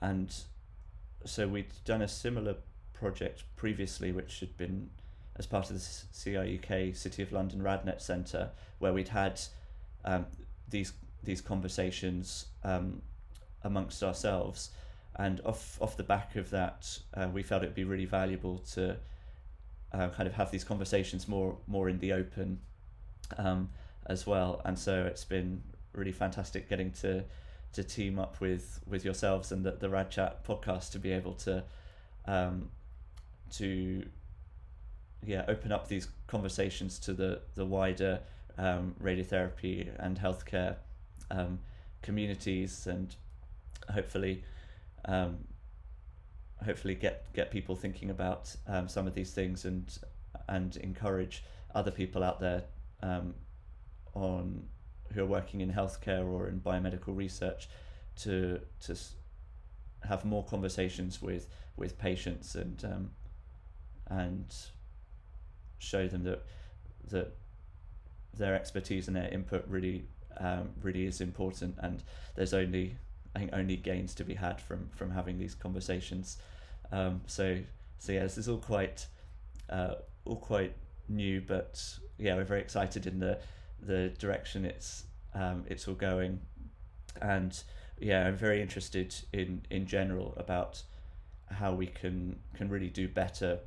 and 0.00 0.34
so 1.24 1.48
we'd 1.48 1.72
done 1.84 2.02
a 2.02 2.08
similar 2.08 2.56
project 2.92 3.44
previously 3.56 4.12
which 4.12 4.40
had 4.40 4.56
been 4.56 4.90
as 5.36 5.46
part 5.46 5.70
of 5.70 5.76
the 5.76 5.80
CRUK 5.80 6.96
City 6.96 7.22
of 7.22 7.32
London 7.32 7.60
Radnet 7.62 8.00
Centre 8.00 8.50
where 8.78 8.92
we'd 8.92 9.08
had 9.08 9.40
um, 10.04 10.26
these 10.68 10.92
these 11.22 11.40
conversations 11.40 12.46
um, 12.64 13.02
amongst 13.62 14.02
ourselves. 14.02 14.70
And 15.16 15.40
off 15.44 15.80
off 15.82 15.96
the 15.96 16.02
back 16.04 16.36
of 16.36 16.50
that 16.50 16.98
uh, 17.14 17.28
we 17.32 17.42
felt 17.42 17.62
it'd 17.62 17.74
be 17.74 17.84
really 17.84 18.06
valuable 18.06 18.58
to 18.74 18.96
uh, 19.92 20.08
kind 20.10 20.26
of 20.26 20.34
have 20.34 20.50
these 20.50 20.64
conversations 20.64 21.26
more 21.26 21.58
more 21.66 21.88
in 21.88 21.98
the 21.98 22.12
open 22.12 22.60
um, 23.38 23.70
as 24.06 24.26
well. 24.26 24.60
And 24.64 24.78
so 24.78 25.04
it's 25.04 25.24
been 25.24 25.62
really 25.92 26.12
fantastic 26.12 26.68
getting 26.68 26.92
to 26.92 27.24
to 27.72 27.84
team 27.84 28.18
up 28.18 28.40
with 28.40 28.80
with 28.86 29.04
yourselves 29.04 29.52
and 29.52 29.64
the, 29.64 29.72
the 29.72 29.88
Rad 29.88 30.10
Chat 30.10 30.44
podcast 30.44 30.90
to 30.92 30.98
be 30.98 31.12
able 31.12 31.34
to 31.34 31.62
um, 32.26 32.70
to 33.52 34.04
yeah 35.24 35.44
open 35.48 35.70
up 35.72 35.88
these 35.88 36.08
conversations 36.26 36.98
to 37.00 37.12
the 37.12 37.40
the 37.54 37.64
wider 37.64 38.20
um, 38.58 38.94
radiotherapy 39.02 39.88
and 39.98 40.18
healthcare 40.18 40.76
um, 41.30 41.60
communities 42.02 42.86
and 42.86 43.14
hopefully 43.92 44.42
um, 45.04 45.38
hopefully 46.64 46.94
get 46.94 47.32
get 47.32 47.50
people 47.50 47.76
thinking 47.76 48.10
about 48.10 48.54
um, 48.66 48.88
some 48.88 49.06
of 49.06 49.14
these 49.14 49.32
things 49.32 49.64
and 49.64 49.98
and 50.48 50.76
encourage 50.76 51.44
other 51.74 51.90
people 51.90 52.24
out 52.24 52.40
there 52.40 52.64
um, 53.02 53.34
on 54.14 54.64
who 55.12 55.22
are 55.22 55.26
working 55.26 55.60
in 55.60 55.72
healthcare 55.72 56.24
or 56.24 56.48
in 56.48 56.60
biomedical 56.60 57.16
research 57.16 57.68
to 58.16 58.60
to 58.80 58.96
have 60.08 60.24
more 60.24 60.44
conversations 60.44 61.20
with 61.20 61.46
with 61.76 61.98
patients 61.98 62.54
and 62.54 62.84
um, 62.84 63.10
and 64.08 64.54
show 65.78 66.06
them 66.06 66.24
that 66.24 66.44
that 67.10 67.36
their 68.36 68.54
expertise 68.54 69.08
and 69.08 69.16
their 69.16 69.28
input 69.28 69.64
really 69.68 70.04
um, 70.38 70.70
really 70.82 71.06
is 71.06 71.20
important, 71.20 71.76
and 71.78 72.02
there's 72.36 72.54
only 72.54 72.96
I 73.34 73.40
think 73.40 73.50
only 73.52 73.76
gains 73.76 74.14
to 74.16 74.24
be 74.24 74.34
had 74.34 74.60
from 74.60 74.88
from 74.94 75.10
having 75.10 75.38
these 75.38 75.54
conversations. 75.54 76.38
Um, 76.92 77.20
so 77.26 77.58
so 77.98 78.12
yeah, 78.12 78.22
this 78.22 78.38
is 78.38 78.48
all 78.48 78.58
quite 78.58 79.06
uh, 79.68 79.94
all 80.24 80.36
quite 80.36 80.74
new, 81.08 81.40
but 81.40 81.82
yeah, 82.20 82.36
we're 82.36 82.44
very 82.44 82.60
excited 82.60 83.06
in 83.06 83.18
the 83.18 83.38
the 83.82 84.10
direction 84.18 84.64
it's 84.64 85.04
um, 85.34 85.64
it's 85.68 85.88
all 85.88 85.94
going, 85.94 86.40
and 87.22 87.62
yeah, 87.98 88.26
I'm 88.26 88.36
very 88.36 88.60
interested 88.60 89.14
in 89.32 89.62
in 89.70 89.86
general 89.86 90.34
about 90.36 90.82
how 91.50 91.72
we 91.72 91.86
can 91.86 92.38
can 92.54 92.68
really 92.68 92.88
do 92.88 93.08
better 93.08 93.58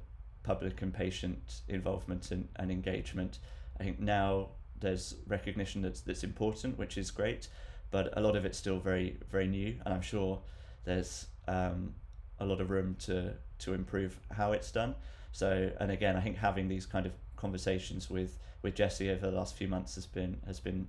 public 0.44 0.82
and 0.82 0.94
patient 0.94 1.62
involvement 1.68 2.32
and, 2.32 2.48
and 2.58 2.70
engagement. 2.70 3.40
I 3.80 3.84
think 3.84 4.00
now 4.00 4.50
there's 4.80 5.16
recognition 5.28 5.82
that's 5.82 6.02
that's 6.02 6.24
important, 6.24 6.78
which 6.78 6.98
is 6.98 7.12
great, 7.12 7.48
but 7.92 8.16
a 8.18 8.22
lot 8.22 8.36
of 8.36 8.46
it's 8.46 8.58
still 8.58 8.80
very 8.80 9.18
very 9.32 9.48
new, 9.48 9.76
and 9.86 9.94
I'm 9.94 10.02
sure 10.02 10.42
there's 10.84 11.28
um, 11.48 11.96
a 12.40 12.46
lot 12.46 12.62
of 12.62 12.70
room 12.70 12.96
to 13.00 13.34
to 13.60 13.74
improve 13.74 14.20
how 14.32 14.52
it's 14.52 14.72
done. 14.72 14.96
So, 15.32 15.72
and 15.80 15.90
again, 15.90 16.16
I 16.16 16.22
think 16.22 16.38
having 16.38 16.68
these 16.68 16.86
kind 16.86 17.08
of 17.08 17.14
conversations 17.44 18.10
with 18.10 18.40
with 18.64 18.74
Jesse 18.74 19.10
over 19.12 19.30
the 19.30 19.38
last 19.38 19.56
few 19.56 19.68
months 19.68 19.96
has 19.96 20.06
been 20.06 20.38
has 20.48 20.60
been 20.60 20.88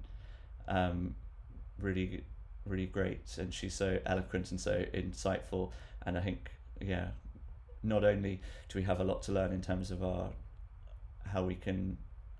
um, 0.68 1.14
really 1.80 2.22
really 2.64 2.86
great, 2.86 3.36
and 3.38 3.52
she's 3.52 3.74
so 3.74 3.98
eloquent 4.06 4.50
and 4.52 4.60
so 4.60 4.84
insightful, 4.94 5.72
and 6.06 6.16
I 6.16 6.22
think 6.22 6.50
yeah, 6.80 7.08
not 7.82 8.04
only 8.04 8.40
do 8.68 8.78
we 8.78 8.84
have 8.84 9.00
a 9.00 9.04
lot 9.04 9.22
to 9.22 9.32
learn 9.32 9.52
in 9.52 9.60
terms 9.60 9.90
of 9.90 10.02
our 10.02 10.30
how 11.32 11.42
we 11.42 11.56
can 11.56 11.98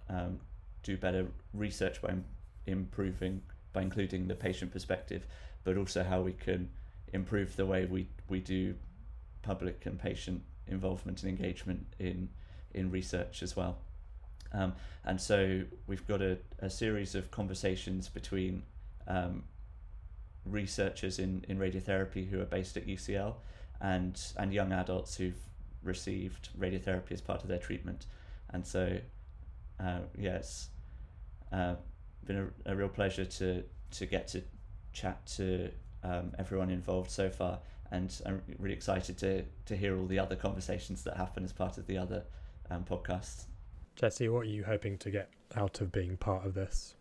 um, 0.09 0.39
do 0.83 0.97
better 0.97 1.27
research 1.53 2.01
by 2.01 2.15
improving 2.67 3.43
by 3.73 3.83
including 3.83 4.29
the 4.29 4.35
patient 4.35 4.73
perspective, 4.73 5.27
but 5.65 5.77
also 5.77 6.05
how 6.05 6.21
we 6.21 6.33
can 6.33 6.71
improve 7.13 7.57
the 7.57 7.67
way 7.67 7.85
we, 7.87 8.07
we 8.29 8.39
do 8.39 8.75
public 9.43 9.85
and 9.87 9.99
patient 9.99 10.43
involvement 10.69 11.23
and 11.23 11.31
engagement 11.31 11.85
in 11.99 12.29
in 12.73 12.91
research 12.91 13.43
as 13.43 13.57
well. 13.57 13.79
Um, 14.55 14.75
and 15.05 15.21
so 15.21 15.63
we've 15.87 16.07
got 16.07 16.23
a, 16.23 16.39
a 16.61 16.71
series 16.71 17.15
of 17.15 17.31
conversations 17.31 18.09
between 18.09 18.63
um, 19.09 19.43
researchers 20.47 21.19
in, 21.19 21.45
in 21.49 21.59
radiotherapy 21.59 22.29
who 22.29 22.41
are 22.41 22.47
based 22.47 22.77
at 22.77 22.87
UCL 22.87 23.35
and 23.81 24.21
and 24.39 24.53
young 24.53 24.73
adults 24.73 25.17
who've 25.17 25.39
received 25.83 26.49
radiotherapy 26.59 27.13
as 27.13 27.21
part 27.21 27.43
of 27.43 27.49
their 27.49 27.59
treatment. 27.59 28.07
And 28.51 28.67
so, 28.67 28.99
uh, 29.81 30.01
yeah, 30.19 30.37
it's 30.37 30.69
uh, 31.53 31.75
been 32.25 32.51
a, 32.67 32.73
a, 32.73 32.77
real 32.77 32.89
pleasure 32.89 33.25
to 33.25 33.65
to 33.91 34.07
get 34.07 34.29
to 34.29 34.43
chat 34.93 35.27
to 35.27 35.71
um, 36.03 36.33
everyone 36.39 36.71
involved 36.71 37.11
so 37.11 37.29
far, 37.29 37.59
and 37.91 38.15
I'm 38.25 38.43
really 38.59 38.75
excited 38.75 39.19
to 39.19 39.45
to 39.67 39.77
hear 39.77 39.99
all 39.99 40.07
the 40.07 40.19
other 40.19 40.37
conversations 40.37 41.03
that 41.05 41.17
happen 41.17 41.45
as 41.45 41.53
part 41.53 41.77
of 41.79 41.87
the 41.87 41.99
other 41.99 42.23
um, 42.71 42.85
podcasts. 42.85 43.45
Jesse, 43.97 44.29
what 44.29 44.41
are 44.41 44.51
you 44.51 44.65
hoping 44.65 44.99
to 44.99 45.11
get 45.11 45.31
out 45.57 45.81
of 45.81 45.93
being 45.93 46.17
part 46.17 46.45
of 46.45 46.55
this? 46.55 46.95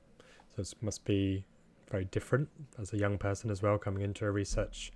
So 0.56 0.62
this 0.62 0.76
must 0.82 1.06
be 1.06 1.46
very 1.90 2.06
different 2.06 2.50
as 2.80 2.94
a 2.94 2.98
young 2.98 3.18
person 3.18 3.50
as 3.50 3.62
well, 3.62 3.78
coming 3.78 4.04
into 4.04 4.26
a 4.26 4.32
research 4.32 4.92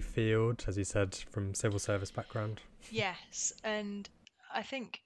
field, 0.00 0.64
as 0.68 0.78
you 0.78 0.84
said, 0.84 1.16
from 1.30 1.54
civil 1.54 1.80
service 1.80 2.12
background. 2.12 2.60
Yes, 2.90 3.52
and 3.64 4.08
I 4.54 4.62
think 4.62 5.00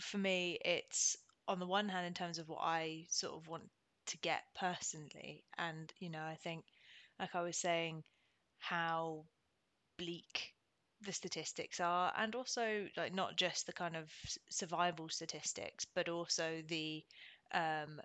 for 0.00 0.18
me, 0.18 0.58
it's 0.64 1.16
on 1.48 1.58
the 1.58 1.66
one 1.66 1.88
hand 1.88 2.06
in 2.06 2.12
terms 2.12 2.38
of 2.38 2.48
what 2.48 2.60
I 2.60 3.06
sort 3.08 3.34
of 3.34 3.48
want 3.48 3.70
to 4.06 4.18
get 4.18 4.42
personally, 4.58 5.44
and 5.56 5.90
you 5.98 6.10
know, 6.10 6.22
I 6.22 6.36
think, 6.42 6.64
like 7.18 7.34
I 7.34 7.42
was 7.42 7.56
saying, 7.56 8.02
how 8.58 9.24
bleak 9.98 10.51
the 11.04 11.12
statistics 11.12 11.80
are, 11.80 12.12
and 12.16 12.34
also 12.34 12.88
like 12.96 13.14
not 13.14 13.36
just 13.36 13.66
the 13.66 13.72
kind 13.72 13.96
of 13.96 14.10
survival 14.50 15.08
statistics, 15.08 15.86
but 15.94 16.08
also 16.08 16.62
the 16.68 17.04
um, 17.52 18.00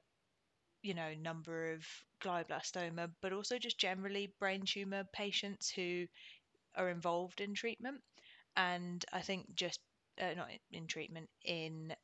you 0.81 0.93
know 0.93 1.13
number 1.15 1.73
of 1.73 1.85
glioblastoma, 2.21 3.11
but 3.21 3.33
also 3.33 3.57
just 3.59 3.77
generally 3.77 4.33
brain 4.39 4.63
tumor 4.65 5.03
patients 5.13 5.69
who 5.69 6.05
are 6.75 6.89
involved 6.89 7.41
in 7.41 7.53
treatment. 7.53 8.01
And 8.57 9.05
I 9.13 9.21
think 9.21 9.55
just 9.55 9.79
uh, 10.21 10.33
not 10.35 10.49
in 10.71 10.87
treatment, 10.87 11.29
in 11.45 11.95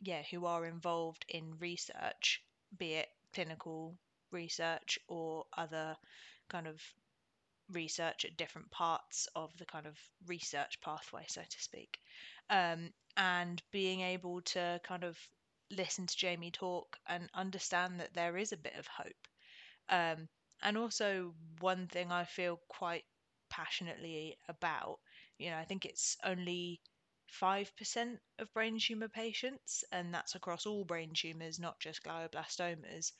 yeah, 0.00 0.22
who 0.30 0.46
are 0.46 0.66
involved 0.66 1.24
in 1.28 1.58
research, 1.58 2.42
be 2.78 2.94
it 2.94 3.08
clinical 3.34 3.96
research 4.32 4.98
or 5.08 5.44
other 5.56 5.96
kind 6.48 6.66
of 6.66 6.80
research 7.72 8.24
at 8.24 8.36
different 8.36 8.70
parts 8.70 9.28
of 9.34 9.56
the 9.58 9.66
kind 9.66 9.86
of 9.86 9.98
research 10.26 10.80
pathway, 10.80 11.24
so 11.28 11.42
to 11.42 11.62
speak. 11.62 11.98
Um, 12.50 12.92
and 13.16 13.62
being 13.72 14.00
able 14.00 14.42
to 14.42 14.80
kind 14.84 15.04
of 15.04 15.18
listen 15.70 16.06
to 16.06 16.16
Jamie 16.16 16.50
talk 16.50 16.96
and 17.08 17.28
understand 17.34 18.00
that 18.00 18.14
there 18.14 18.36
is 18.36 18.52
a 18.52 18.56
bit 18.56 18.74
of 18.78 18.86
hope. 18.86 19.28
Um, 19.88 20.28
and 20.62 20.76
also, 20.78 21.34
one 21.60 21.86
thing 21.88 22.10
I 22.12 22.24
feel 22.24 22.60
quite 22.68 23.04
passionately 23.50 24.36
about, 24.48 25.00
you 25.38 25.50
know, 25.50 25.58
I 25.58 25.64
think 25.64 25.84
it's 25.84 26.16
only 26.24 26.80
5% 27.28 28.20
of 28.38 28.52
brain 28.52 28.78
tumor 28.78 29.08
patients, 29.08 29.84
and 29.92 30.14
that's 30.14 30.34
across 30.34 30.66
all 30.66 30.84
brain 30.84 31.12
tumors, 31.14 31.58
not 31.58 31.80
just 31.80 32.02
glioblastomas, 32.02 33.12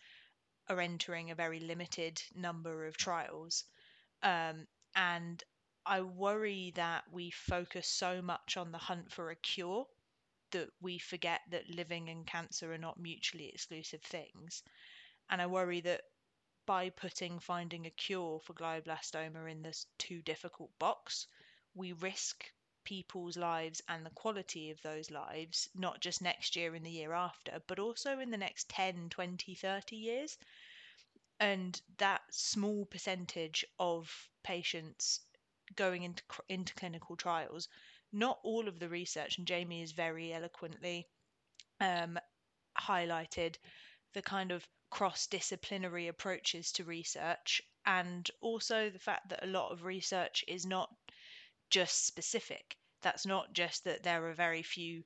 are 0.69 0.81
entering 0.81 1.31
a 1.31 1.35
very 1.35 1.61
limited 1.61 2.23
number 2.35 2.87
of 2.87 2.97
trials. 2.97 3.65
Um, 4.27 4.67
and 4.97 5.43
I 5.87 6.01
worry 6.03 6.73
that 6.75 7.05
we 7.13 7.31
focus 7.31 7.87
so 7.87 8.21
much 8.21 8.57
on 8.57 8.73
the 8.73 8.79
hunt 8.79 9.13
for 9.13 9.31
a 9.31 9.37
cure 9.37 9.87
that 10.51 10.69
we 10.81 10.99
forget 10.99 11.43
that 11.51 11.71
living 11.71 12.09
and 12.09 12.27
cancer 12.27 12.73
are 12.73 12.79
not 12.79 12.99
mutually 12.99 13.49
exclusive 13.49 14.03
things. 14.03 14.65
And 15.31 15.41
I 15.41 15.47
worry 15.47 15.81
that 15.83 16.03
by 16.67 16.91
putting 16.91 17.39
finding 17.39 17.87
a 17.87 17.91
cure 17.91 18.41
for 18.41 18.55
glioblastoma 18.55 19.51
in 19.51 19.63
this 19.63 19.87
too 19.99 20.23
difficult 20.23 20.77
box, 20.81 21.29
we 21.75 21.93
risk 21.93 22.45
people's 22.85 23.37
lives 23.37 23.83
and 23.89 24.05
the 24.05 24.11
quality 24.11 24.71
of 24.71 24.83
those 24.83 25.11
lives, 25.11 25.69
not 25.75 26.01
just 26.01 26.23
next 26.23 26.57
year 26.57 26.75
and 26.75 26.85
the 26.85 26.91
year 26.91 27.13
after, 27.13 27.63
but 27.69 27.79
also 27.79 28.19
in 28.19 28.31
the 28.31 28.37
next 28.37 28.69
10, 28.71 29.09
20, 29.11 29.55
30 29.55 29.97
years. 29.97 30.37
And 31.41 31.81
that 31.99 32.16
small 32.37 32.85
percentage 32.87 33.65
of 33.79 34.11
patients 34.45 35.21
going 35.75 36.03
into, 36.03 36.23
into 36.49 36.75
clinical 36.75 37.17
trials 37.17 37.69
not 38.13 38.39
all 38.45 38.69
of 38.69 38.79
the 38.79 38.89
research, 38.89 39.37
and 39.37 39.47
Jamie 39.47 39.83
is 39.83 39.93
very 39.93 40.33
eloquently 40.33 41.07
um, 41.81 42.19
highlighted 42.79 43.57
the 44.15 44.23
kind 44.23 44.53
of 44.53 44.67
cross 44.91 45.27
disciplinary 45.27 46.09
approaches 46.09 46.73
to 46.73 46.85
research, 46.85 47.61
and 47.85 48.31
also 48.41 48.89
the 48.89 48.99
fact 48.99 49.29
that 49.29 49.45
a 49.45 49.49
lot 49.49 49.71
of 49.71 49.85
research 49.85 50.45
is 50.49 50.65
not 50.65 50.89
just 51.69 52.07
specific. 52.07 52.77
That's 53.03 53.27
not 53.27 53.53
just 53.53 53.85
that 53.85 54.03
there 54.03 54.27
are 54.27 54.33
very 54.33 54.63
few 54.63 55.05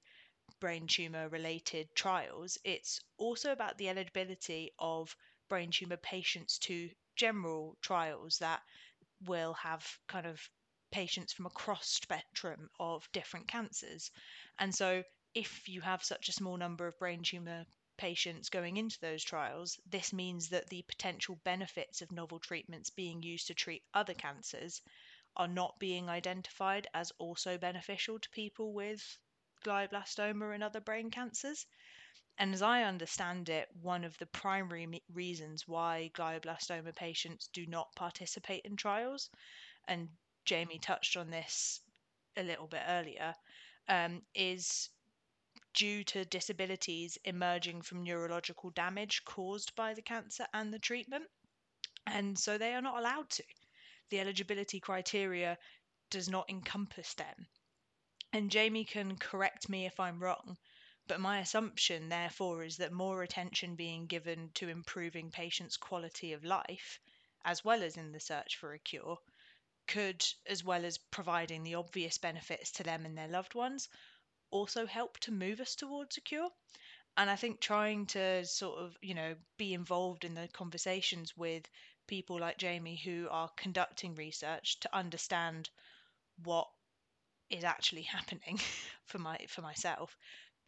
brain 0.61 0.87
tumor 0.87 1.29
related 1.29 1.89
trials, 1.95 2.59
it's 2.65 3.01
also 3.17 3.51
about 3.51 3.79
the 3.79 3.89
eligibility 3.89 4.73
of 4.79 5.17
brain 5.49 5.71
tumor 5.71 5.97
patients 5.97 6.59
to 6.59 6.91
general 7.21 7.77
trials 7.83 8.39
that 8.39 8.63
will 9.27 9.53
have 9.55 9.87
kind 10.09 10.27
of 10.27 10.41
patients 10.91 11.33
from 11.35 11.47
across 11.47 11.87
spectrum 11.89 12.71
of 12.81 13.07
different 13.13 13.47
cancers. 13.47 14.11
And 14.59 14.75
so 14.75 15.05
if 15.35 15.69
you 15.69 15.83
have 15.83 16.03
such 16.03 16.29
a 16.29 16.33
small 16.33 16.57
number 16.57 16.87
of 16.87 16.99
brain 16.99 17.23
tumor 17.23 17.67
patients 17.99 18.49
going 18.49 18.79
into 18.79 18.99
those 19.01 19.23
trials, 19.23 19.79
this 19.87 20.13
means 20.15 20.49
that 20.49 20.69
the 20.71 20.83
potential 20.89 21.37
benefits 21.45 22.01
of 22.01 22.11
novel 22.11 22.39
treatments 22.39 22.89
being 22.91 23.23
used 23.23 23.49
to 23.49 23.55
treat 23.55 23.83
other 23.93 24.15
cancers 24.15 24.81
are 25.37 25.49
not 25.49 25.79
being 25.79 26.09
identified 26.09 26.89
as 26.95 27.13
also 27.19 27.59
beneficial 27.59 28.19
to 28.19 28.31
people 28.31 28.73
with 28.73 29.03
glioblastoma 29.65 30.55
and 30.55 30.63
other 30.65 30.81
brain 30.81 31.11
cancers. 31.11 31.67
And 32.41 32.55
as 32.55 32.63
I 32.63 32.85
understand 32.85 33.51
it, 33.51 33.69
one 33.83 34.03
of 34.03 34.17
the 34.17 34.25
primary 34.25 35.03
reasons 35.13 35.69
why 35.69 36.11
glioblastoma 36.15 36.97
patients 36.97 37.51
do 37.53 37.67
not 37.67 37.95
participate 37.95 38.65
in 38.65 38.77
trials, 38.77 39.29
and 39.87 40.09
Jamie 40.47 40.79
touched 40.79 41.19
on 41.19 41.29
this 41.29 41.83
a 42.39 42.43
little 42.43 42.67
bit 42.67 42.81
earlier, 42.87 43.35
um, 43.89 44.23
is 44.35 44.89
due 45.75 46.03
to 46.05 46.25
disabilities 46.25 47.19
emerging 47.25 47.83
from 47.83 48.05
neurological 48.05 48.71
damage 48.71 49.23
caused 49.27 49.75
by 49.75 49.93
the 49.93 50.01
cancer 50.01 50.47
and 50.55 50.73
the 50.73 50.79
treatment. 50.79 51.27
And 52.07 52.39
so 52.39 52.57
they 52.57 52.75
are 52.75 52.81
not 52.81 52.99
allowed 52.99 53.29
to. 53.33 53.45
The 54.09 54.21
eligibility 54.21 54.81
criteria 54.81 55.59
does 56.09 56.31
not 56.31 56.49
encompass 56.49 57.13
them. 57.13 57.49
And 58.33 58.51
Jamie 58.51 58.87
can 58.87 59.19
correct 59.19 59.69
me 59.69 59.85
if 59.85 60.01
I'm 60.01 60.23
wrong, 60.23 60.57
But 61.11 61.19
my 61.19 61.41
assumption, 61.41 62.09
therefore, 62.09 62.63
is 62.63 62.77
that 62.77 62.93
more 62.93 63.25
attention 63.25 63.75
being 63.75 64.07
given 64.07 64.53
to 64.53 64.69
improving 64.69 65.33
patients' 65.33 65.77
quality 65.77 66.33
of 66.33 66.45
life, 66.45 67.01
as 67.45 67.65
well 67.65 67.83
as 67.83 67.97
in 67.97 68.13
the 68.13 68.21
search 68.21 68.55
for 68.55 68.75
a 68.75 68.79
cure, 68.79 69.19
could, 69.89 70.25
as 70.47 70.63
well 70.63 70.85
as 70.85 70.99
providing 70.99 71.65
the 71.65 71.75
obvious 71.75 72.17
benefits 72.17 72.71
to 72.71 72.85
them 72.85 73.05
and 73.05 73.19
their 73.19 73.27
loved 73.27 73.57
ones, 73.57 73.89
also 74.53 74.87
help 74.87 75.19
to 75.19 75.33
move 75.33 75.59
us 75.59 75.75
towards 75.75 76.17
a 76.17 76.21
cure. 76.21 76.49
And 77.17 77.29
I 77.29 77.35
think 77.35 77.61
trying 77.61 78.07
to 78.15 78.47
sort 78.47 78.79
of, 78.79 78.97
you 79.03 79.15
know, 79.15 79.35
be 79.57 79.75
involved 79.75 80.25
in 80.25 80.35
the 80.35 80.47
conversations 80.53 81.37
with 81.37 81.69
people 82.07 82.39
like 82.39 82.57
Jamie 82.57 82.95
who 82.95 83.27
are 83.33 83.51
conducting 83.57 84.15
research 84.15 84.79
to 84.79 84.97
understand 84.97 85.71
what 86.45 86.71
is 87.51 87.65
actually 87.65 88.03
happening 88.17 88.61
for 89.07 89.19
my 89.19 89.45
for 89.49 89.61
myself 89.61 90.17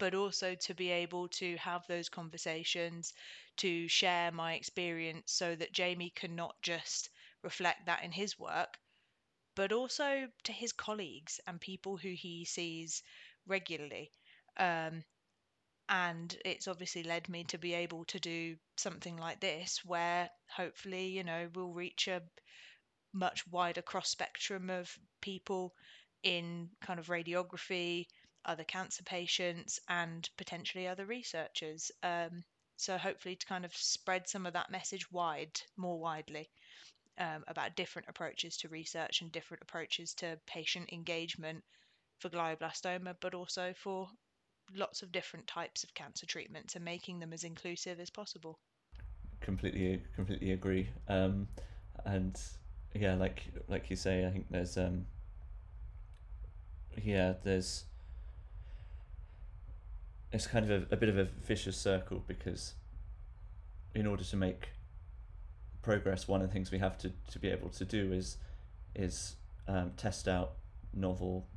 but 0.03 0.13
also 0.13 0.53
to 0.53 0.73
be 0.73 0.89
able 0.91 1.29
to 1.29 1.55
have 1.55 1.87
those 1.87 2.09
conversations 2.09 3.13
to 3.55 3.87
share 3.87 4.33
my 4.33 4.55
experience 4.55 5.31
so 5.31 5.55
that 5.55 5.71
Jamie 5.71 6.11
can 6.13 6.35
not 6.35 6.61
just 6.61 7.09
reflect 7.41 7.85
that 7.85 8.03
in 8.03 8.11
his 8.11 8.37
work 8.37 8.77
but 9.55 9.71
also 9.71 10.27
to 10.43 10.51
his 10.51 10.73
colleagues 10.73 11.39
and 11.47 11.61
people 11.61 11.95
who 11.95 12.09
he 12.09 12.43
sees 12.43 13.01
regularly. 13.47 14.11
Um, 14.57 15.05
and 15.87 16.35
it's 16.43 16.67
obviously 16.67 17.03
led 17.03 17.29
me 17.29 17.45
to 17.45 17.57
be 17.57 17.73
able 17.73 18.03
to 18.05 18.19
do 18.19 18.57
something 18.75 19.15
like 19.15 19.39
this, 19.39 19.79
where 19.85 20.29
hopefully, 20.49 21.07
you 21.07 21.23
know, 21.23 21.47
we'll 21.55 21.71
reach 21.71 22.09
a 22.09 22.21
much 23.13 23.47
wider 23.47 23.81
cross 23.81 24.09
spectrum 24.09 24.69
of 24.69 24.91
people 25.21 25.73
in 26.23 26.69
kind 26.81 26.99
of 26.99 27.07
radiography, 27.07 28.07
other 28.45 28.63
cancer 28.63 29.03
patients, 29.03 29.79
and 29.89 30.29
potentially 30.37 30.87
other 30.87 31.05
researchers. 31.05 31.91
Um, 32.01 32.43
so 32.77 32.97
hopefully 32.97 33.35
to 33.35 33.45
kind 33.45 33.65
of 33.65 33.75
spread 33.75 34.27
some 34.27 34.45
of 34.45 34.53
that 34.53 34.71
message 34.71 35.11
wide, 35.11 35.59
more 35.77 35.99
widely 35.99 36.49
um, 37.17 37.43
about 37.47 37.75
different 37.75 38.07
approaches 38.09 38.57
to 38.57 38.69
research 38.69 39.21
and 39.21 39.31
different 39.31 39.63
approaches 39.63 40.13
to 40.15 40.39
patient 40.47 40.91
engagement 40.91 41.63
for 42.19 42.29
glioblastoma, 42.29 43.15
but 43.21 43.33
also 43.33 43.73
for 43.77 44.07
lots 44.75 45.01
of 45.01 45.11
different 45.11 45.45
types 45.47 45.83
of 45.83 45.93
cancer 45.93 46.25
treatments 46.25 46.75
and 46.75 46.83
making 46.83 47.19
them 47.19 47.33
as 47.33 47.43
inclusive 47.43 47.99
as 47.99 48.09
possible. 48.09 48.57
Completely, 49.41 50.01
completely 50.15 50.51
agree. 50.51 50.89
Um, 51.07 51.47
and 52.05 52.39
yeah, 52.93 53.15
like 53.15 53.43
like 53.67 53.89
you 53.89 53.95
say, 53.95 54.25
I 54.25 54.31
think 54.31 54.47
there's 54.49 54.77
um, 54.77 55.05
yeah, 57.01 57.33
there's 57.43 57.85
it's 60.33 60.47
kind 60.47 60.69
of 60.69 60.71
a, 60.91 60.95
a 60.95 60.97
bit 60.97 61.09
of 61.09 61.17
a 61.17 61.25
vicious 61.25 61.77
circle 61.77 62.23
because 62.27 62.73
in 63.93 64.07
order 64.07 64.23
to 64.23 64.35
make 64.35 64.69
progress, 65.83 66.27
one 66.27 66.41
of 66.41 66.47
the 66.47 66.53
things 66.53 66.71
we 66.71 66.79
have 66.79 66.97
to, 66.97 67.11
to 67.29 67.39
be 67.39 67.49
able 67.49 67.69
to 67.69 67.85
do 67.85 68.11
is 68.11 68.37
is 68.95 69.35
um, 69.67 69.91
test 69.95 70.27
out 70.27 70.53
novel 70.93 71.47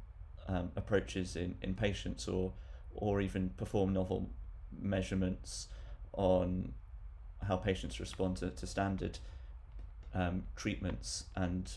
um, 0.49 0.70
approaches 0.77 1.37
in, 1.37 1.57
in 1.62 1.74
patients 1.74 2.29
or 2.29 2.53
or 2.95 3.20
even 3.20 3.51
perform 3.57 3.93
novel 3.93 4.31
measurements 4.79 5.68
on 6.12 6.72
how 7.47 7.57
patients 7.57 7.99
respond 7.99 8.37
to, 8.37 8.51
to 8.51 8.66
standard 8.66 9.18
um, 10.14 10.43
treatments. 10.55 11.24
And 11.35 11.70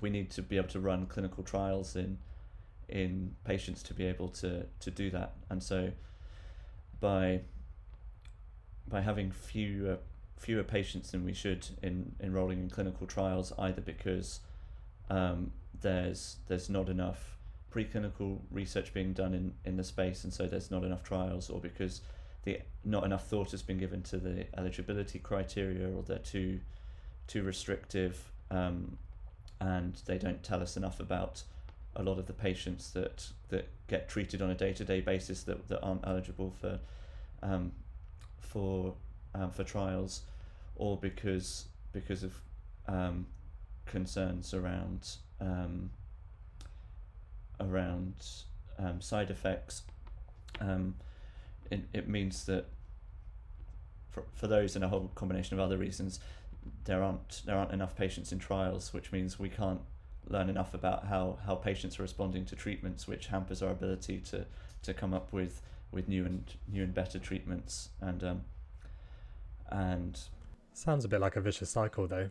we 0.00 0.10
need 0.10 0.30
to 0.32 0.42
be 0.42 0.56
able 0.56 0.68
to 0.68 0.80
run 0.80 1.06
clinical 1.06 1.44
trials 1.44 1.96
in 1.96 2.18
in 2.88 3.36
patients 3.44 3.82
to 3.84 3.94
be 3.94 4.04
able 4.04 4.28
to, 4.28 4.66
to 4.80 4.90
do 4.90 5.10
that. 5.10 5.34
And 5.48 5.62
so 5.62 5.92
by 7.00 7.40
by 8.88 9.00
having 9.00 9.30
fewer 9.30 9.98
fewer 10.36 10.62
patients 10.62 11.10
than 11.10 11.24
we 11.24 11.34
should 11.34 11.66
in 11.82 12.12
enrolling 12.20 12.60
in 12.60 12.70
clinical 12.70 13.06
trials, 13.06 13.52
either 13.58 13.80
because 13.80 14.40
um, 15.10 15.52
there's 15.80 16.36
there's 16.48 16.68
not 16.68 16.88
enough 16.88 17.36
preclinical 17.72 18.40
research 18.50 18.92
being 18.92 19.12
done 19.12 19.32
in, 19.32 19.52
in 19.64 19.76
the 19.76 19.84
space, 19.84 20.24
and 20.24 20.32
so 20.32 20.46
there's 20.46 20.70
not 20.70 20.82
enough 20.82 21.02
trials, 21.02 21.50
or 21.50 21.60
because 21.60 22.00
the 22.44 22.58
not 22.84 23.04
enough 23.04 23.26
thought 23.26 23.50
has 23.50 23.62
been 23.62 23.78
given 23.78 24.02
to 24.02 24.16
the 24.16 24.46
eligibility 24.58 25.18
criteria, 25.18 25.88
or 25.88 26.02
they're 26.02 26.18
too 26.18 26.60
too 27.26 27.42
restrictive, 27.42 28.32
um, 28.50 28.98
and 29.60 30.00
they 30.06 30.18
don't 30.18 30.42
tell 30.42 30.62
us 30.62 30.76
enough 30.76 31.00
about 31.00 31.42
a 31.96 32.02
lot 32.02 32.18
of 32.18 32.26
the 32.26 32.32
patients 32.32 32.90
that 32.92 33.26
that 33.48 33.68
get 33.88 34.08
treated 34.08 34.40
on 34.40 34.50
a 34.50 34.54
day 34.54 34.72
to 34.72 34.84
day 34.84 35.00
basis 35.00 35.42
that, 35.44 35.68
that 35.68 35.80
aren't 35.80 36.06
eligible 36.06 36.52
for 36.60 36.78
um, 37.42 37.72
for 38.38 38.94
um, 39.34 39.50
for 39.50 39.64
trials, 39.64 40.22
or 40.76 40.96
because 40.96 41.66
because 41.92 42.22
of 42.22 42.34
um, 42.86 43.26
concerns 43.86 44.54
around 44.54 45.16
um, 45.40 45.90
around 47.58 48.14
um, 48.78 49.00
side 49.00 49.30
effects. 49.30 49.82
Um, 50.60 50.94
it, 51.70 51.82
it 51.92 52.08
means 52.08 52.44
that 52.46 52.66
for, 54.10 54.24
for 54.34 54.48
those 54.48 54.74
and 54.74 54.84
a 54.84 54.88
whole 54.88 55.10
combination 55.14 55.58
of 55.58 55.60
other 55.64 55.78
reasons, 55.78 56.20
there 56.84 57.02
aren't 57.02 57.42
there 57.46 57.56
aren't 57.56 57.72
enough 57.72 57.96
patients 57.96 58.32
in 58.32 58.38
trials, 58.38 58.92
which 58.92 59.12
means 59.12 59.38
we 59.38 59.48
can't 59.48 59.80
learn 60.30 60.48
enough 60.48 60.72
about 60.74 61.06
how, 61.06 61.38
how 61.44 61.56
patients 61.56 61.98
are 61.98 62.02
responding 62.02 62.44
to 62.46 62.56
treatments, 62.56 63.06
which 63.06 63.26
hampers 63.26 63.62
our 63.62 63.70
ability 63.70 64.18
to, 64.18 64.46
to 64.82 64.94
come 64.94 65.12
up 65.12 65.32
with, 65.32 65.60
with 65.92 66.08
new 66.08 66.24
and 66.24 66.54
new 66.68 66.84
and 66.84 66.94
better 66.94 67.18
treatments. 67.18 67.90
And 68.00 68.22
um, 68.22 68.42
and 69.70 70.18
sounds 70.72 71.04
a 71.04 71.08
bit 71.08 71.20
like 71.20 71.36
a 71.36 71.40
vicious 71.40 71.70
cycle, 71.70 72.06
though. 72.06 72.30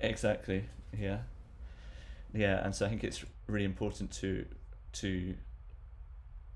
Exactly. 0.00 0.64
Yeah. 0.96 1.18
Yeah, 2.34 2.62
and 2.64 2.74
so 2.74 2.86
I 2.86 2.88
think 2.88 3.04
it's 3.04 3.24
really 3.46 3.64
important 3.64 4.10
to 4.12 4.44
to 4.94 5.34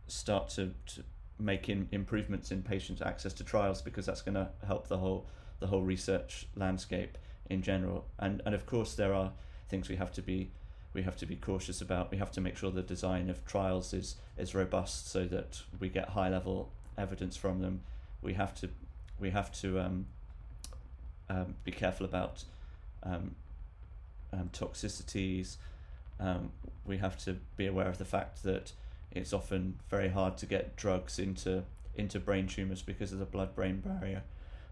start 0.07 0.49
to, 0.51 0.73
to 0.87 1.05
make 1.39 1.69
in, 1.69 1.89
improvements 1.93 2.51
in 2.51 2.63
patient 2.63 3.01
access 3.03 3.33
to 3.35 3.45
trials 3.45 3.81
because 3.81 4.05
that's 4.07 4.23
going 4.23 4.35
to 4.35 4.49
help 4.67 4.89
the 4.89 4.99
whole 4.99 5.27
the 5.61 5.67
whole 5.67 5.83
research 5.83 6.47
landscape 6.57 7.19
in 7.49 7.63
general. 7.63 8.07
And 8.19 8.43
and 8.45 8.55
of 8.55 8.67
course 8.67 8.95
there 8.95 9.15
are 9.15 9.33
things 9.69 9.89
we 9.89 9.97
have 9.97 10.13
to 10.13 10.23
be 10.23 10.51
we 10.95 11.03
have 11.03 11.17
to 11.17 11.27
be 11.27 11.37
cautious 11.37 11.81
about. 11.81 12.11
We 12.11 12.19
have 12.19 12.31
to 12.33 12.41
make 12.41 12.57
sure 12.57 12.71
the 12.71 12.83
design 12.83 13.31
of 13.31 13.45
trials 13.47 13.93
is 13.95 14.17
is 14.37 14.55
robust 14.55 15.11
so 15.11 15.25
that 15.27 15.63
we 15.81 15.89
get 15.89 16.11
high 16.11 16.29
level 16.29 16.71
evidence 16.99 17.37
from 17.37 17.61
them. 17.61 17.81
We 18.21 18.35
have 18.35 18.55
to 18.57 18.69
we 19.19 19.31
have 19.31 19.53
to 19.61 19.81
um, 19.81 20.07
um, 21.29 21.55
be 21.65 21.73
careful 21.73 22.05
about 22.05 22.45
um, 23.03 23.35
um, 24.33 24.51
toxicities. 24.53 25.57
Um, 26.21 26.51
we 26.85 26.99
have 26.99 27.17
to 27.25 27.39
be 27.57 27.67
aware 27.67 27.89
of 27.89 27.99
the 27.99 28.05
fact 28.05 28.43
that 28.43 28.73
it's 29.11 29.33
often 29.33 29.79
very 29.89 30.09
hard 30.09 30.37
to 30.39 30.47
get 30.47 30.77
drugs 30.77 31.19
into 31.19 31.65
into 31.95 32.19
brain 32.19 32.47
tumors 32.47 32.83
because 32.83 33.13
of 33.13 33.19
the 33.19 33.27
blood 33.27 33.55
brain 33.55 33.81
barrier. 33.81 34.23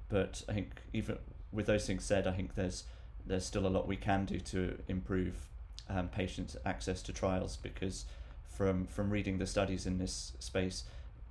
But 0.09 0.43
I 0.49 0.53
think 0.53 0.81
even 0.93 1.19
with 1.53 1.67
those 1.67 1.87
things 1.87 2.05
said, 2.05 2.27
I 2.27 2.33
think 2.33 2.55
there's 2.55 2.85
there's 3.27 3.47
still 3.47 3.67
a 3.67 3.69
lot 3.69 3.87
we 3.87 3.97
can 3.97 4.27
do 4.27 4.41
to 4.41 4.79
improve 4.89 5.50
um, 5.91 6.09
patients' 6.09 6.57
access 6.65 7.03
to 7.03 7.13
trials 7.13 7.57
because 7.57 8.05
from 8.49 8.87
from 8.87 9.11
reading 9.11 9.39
the 9.39 9.47
studies 9.47 9.87
in 9.87 9.99
this 9.99 10.33
space 10.39 10.85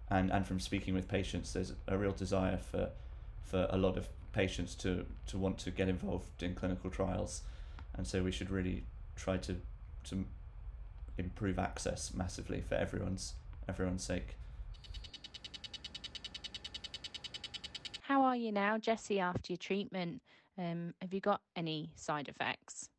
and, 0.10 0.32
and 0.32 0.48
from 0.48 0.60
speaking 0.60 0.94
with 0.94 1.08
patients, 1.08 1.54
there's 1.54 1.74
a 1.88 1.98
real 1.98 2.12
desire 2.12 2.58
for 2.58 2.90
for 3.44 3.68
a 3.70 3.78
lot 3.78 3.98
of 3.98 4.08
patients 4.32 4.76
to, 4.76 5.06
to 5.26 5.38
want 5.38 5.58
to 5.58 5.72
get 5.72 5.90
involved 5.90 6.44
in 6.44 6.54
clinical 6.54 6.90
trials, 6.90 7.42
and 7.96 8.06
so 8.06 8.22
we 8.22 8.32
should 8.32 8.50
really 8.50 8.84
try 9.16 9.38
to 9.38 9.58
to 10.06 10.26
improve 11.18 11.60
access 11.60 12.14
massively 12.14 12.62
for 12.62 12.76
everyone's 12.76 13.34
everyone's 13.68 14.04
sake. 14.04 14.36
How 18.02 18.24
are 18.24 18.36
you 18.36 18.52
now, 18.52 18.78
Jesse 18.80 19.20
after 19.20 19.54
your 19.54 19.58
treatment? 19.58 20.22
Um, 20.58 20.94
have 21.02 21.14
you 21.14 21.22
got 21.22 21.42
any 21.56 21.92
side 21.96 22.28
effects? 22.28 22.90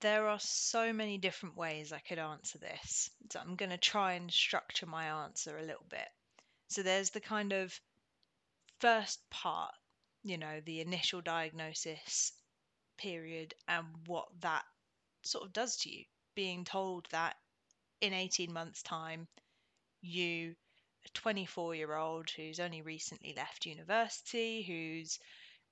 There 0.00 0.28
are 0.28 0.40
so 0.40 0.92
many 0.92 1.16
different 1.16 1.56
ways 1.56 1.92
I 1.92 2.00
could 2.00 2.18
answer 2.18 2.58
this. 2.58 3.10
So 3.30 3.40
I'm 3.40 3.56
going 3.56 3.70
to 3.70 3.78
try 3.78 4.12
and 4.12 4.30
structure 4.30 4.86
my 4.86 5.24
answer 5.24 5.56
a 5.56 5.62
little 5.62 5.86
bit. 5.88 6.08
So 6.68 6.82
there's 6.82 7.10
the 7.10 7.20
kind 7.20 7.52
of 7.52 7.80
first 8.80 9.20
part, 9.30 9.72
you 10.22 10.36
know, 10.36 10.60
the 10.60 10.80
initial 10.80 11.20
diagnosis 11.22 12.32
period 12.98 13.54
and 13.68 13.86
what 14.06 14.28
that 14.40 14.64
sort 15.24 15.44
of 15.46 15.52
does 15.52 15.76
to 15.78 15.90
you. 15.90 16.04
Being 16.34 16.64
told 16.64 17.06
that 17.10 17.36
in 18.00 18.12
18 18.12 18.52
months' 18.52 18.82
time, 18.82 19.26
you, 20.02 20.54
a 21.04 21.08
24 21.14 21.74
year 21.74 21.94
old 21.94 22.28
who's 22.30 22.60
only 22.60 22.82
recently 22.82 23.32
left 23.34 23.64
university, 23.66 24.62
who's 24.62 25.18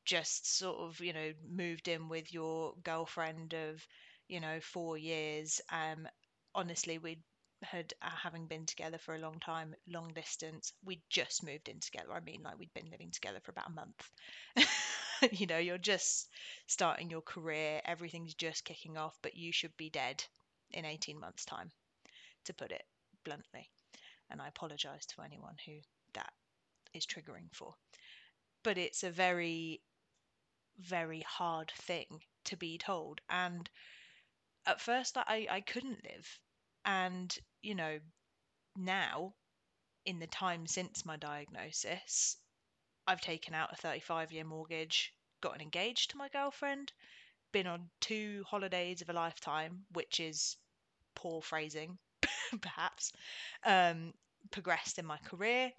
just 0.04 0.58
sort 0.58 0.78
of, 0.78 1.00
you 1.00 1.12
know, 1.12 1.32
moved 1.48 1.88
in 1.88 2.08
with 2.08 2.32
your 2.32 2.74
girlfriend 2.82 3.54
of, 3.54 3.86
you 4.28 4.40
know, 4.40 4.60
four 4.60 4.96
years, 4.98 5.60
um, 5.70 6.08
honestly, 6.54 6.98
we 6.98 7.18
had 7.62 7.92
uh, 8.02 8.08
having 8.10 8.46
been 8.46 8.66
together 8.66 8.98
for 8.98 9.14
a 9.14 9.18
long 9.18 9.38
time, 9.40 9.74
long 9.88 10.12
distance. 10.14 10.72
We'd 10.84 11.02
just 11.10 11.42
moved 11.44 11.68
in 11.68 11.80
together. 11.80 12.12
I 12.12 12.20
mean, 12.20 12.42
like 12.42 12.58
we'd 12.58 12.74
been 12.74 12.90
living 12.90 13.10
together 13.10 13.40
for 13.42 13.52
about 13.52 13.70
a 13.70 13.72
month. 13.72 14.10
you 15.32 15.46
know, 15.46 15.58
you're 15.58 15.78
just 15.78 16.28
starting 16.66 17.10
your 17.10 17.22
career, 17.22 17.80
everything's 17.84 18.34
just 18.34 18.64
kicking 18.64 18.96
off, 18.96 19.16
but 19.22 19.36
you 19.36 19.52
should 19.52 19.76
be 19.76 19.90
dead 19.90 20.22
in 20.72 20.84
18 20.84 21.18
months' 21.18 21.44
time, 21.44 21.70
to 22.44 22.54
put 22.54 22.72
it 22.72 22.84
bluntly. 23.24 23.70
And 24.30 24.42
I 24.42 24.48
apologize 24.48 25.06
to 25.06 25.22
anyone 25.22 25.56
who 25.66 25.74
that 26.14 26.32
is 26.94 27.06
triggering 27.06 27.54
for. 27.54 27.74
But 28.64 28.78
it's 28.78 29.04
a 29.04 29.10
very, 29.10 29.82
very 30.78 31.20
hard 31.22 31.72
thing 31.76 32.22
to 32.44 32.56
be 32.56 32.78
told. 32.78 33.20
And 33.28 33.68
at 34.66 34.80
first, 34.80 35.16
I, 35.16 35.46
I 35.50 35.60
couldn't 35.60 36.04
live. 36.04 36.38
And, 36.84 37.36
you 37.62 37.74
know, 37.74 38.00
now, 38.76 39.34
in 40.06 40.18
the 40.20 40.26
time 40.26 40.66
since 40.66 41.04
my 41.06 41.16
diagnosis, 41.16 42.36
I've 43.06 43.20
taken 43.20 43.54
out 43.54 43.72
a 43.72 43.76
35 43.76 44.32
year 44.32 44.44
mortgage, 44.44 45.14
gotten 45.42 45.60
engaged 45.60 46.10
to 46.10 46.18
my 46.18 46.28
girlfriend, 46.30 46.92
been 47.52 47.66
on 47.66 47.90
two 48.00 48.44
holidays 48.48 49.02
of 49.02 49.10
a 49.10 49.14
lifetime, 49.14 49.86
which 49.92 50.20
is 50.20 50.56
poor 51.14 51.42
phrasing, 51.42 51.98
perhaps, 52.60 53.12
um, 53.64 54.14
progressed 54.50 54.98
in 54.98 55.06
my 55.06 55.18
career. 55.18 55.72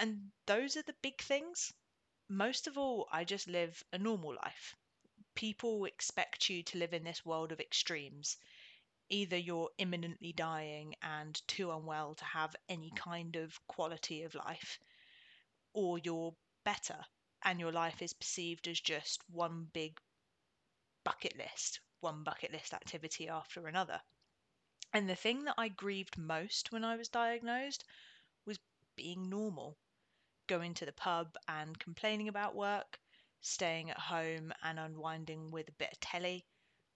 And 0.00 0.32
those 0.46 0.76
are 0.76 0.82
the 0.82 0.96
big 1.02 1.20
things. 1.22 1.72
Most 2.28 2.66
of 2.66 2.78
all, 2.78 3.08
I 3.12 3.24
just 3.24 3.48
live 3.48 3.84
a 3.92 3.98
normal 3.98 4.34
life. 4.34 4.76
People 5.38 5.84
expect 5.84 6.50
you 6.50 6.64
to 6.64 6.78
live 6.78 6.92
in 6.92 7.04
this 7.04 7.24
world 7.24 7.52
of 7.52 7.60
extremes. 7.60 8.36
Either 9.08 9.36
you're 9.36 9.70
imminently 9.78 10.32
dying 10.32 10.96
and 11.00 11.40
too 11.46 11.70
unwell 11.70 12.16
to 12.16 12.24
have 12.24 12.56
any 12.68 12.90
kind 12.96 13.36
of 13.36 13.64
quality 13.68 14.24
of 14.24 14.34
life, 14.34 14.80
or 15.72 15.96
you're 15.98 16.34
better 16.64 16.98
and 17.44 17.60
your 17.60 17.70
life 17.70 18.02
is 18.02 18.12
perceived 18.12 18.66
as 18.66 18.80
just 18.80 19.22
one 19.30 19.70
big 19.72 20.00
bucket 21.04 21.36
list, 21.36 21.78
one 22.00 22.24
bucket 22.24 22.50
list 22.50 22.74
activity 22.74 23.28
after 23.28 23.68
another. 23.68 24.00
And 24.92 25.08
the 25.08 25.14
thing 25.14 25.44
that 25.44 25.54
I 25.56 25.68
grieved 25.68 26.18
most 26.18 26.72
when 26.72 26.82
I 26.82 26.96
was 26.96 27.08
diagnosed 27.08 27.84
was 28.44 28.58
being 28.96 29.28
normal, 29.28 29.78
going 30.48 30.74
to 30.74 30.84
the 30.84 30.92
pub 30.92 31.36
and 31.46 31.78
complaining 31.78 32.26
about 32.26 32.56
work, 32.56 32.98
staying 33.40 33.90
at 33.90 33.98
home 33.98 34.52
and 34.62 34.78
unwinding 34.78 35.50
with 35.50 35.68
a 35.68 35.72
bit 35.72 35.92
of 35.92 36.00
telly, 36.00 36.46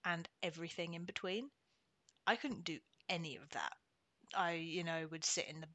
and 0.05 0.27
everything 0.41 0.93
in 0.93 1.05
between. 1.05 1.49
I 2.27 2.35
couldn't 2.35 2.63
do 2.63 2.79
any 3.09 3.35
of 3.37 3.49
that. 3.49 3.73
I, 4.35 4.53
you 4.53 4.83
know, 4.83 5.07
would 5.11 5.23
sit 5.23 5.47
in 5.47 5.61
the 5.61 5.67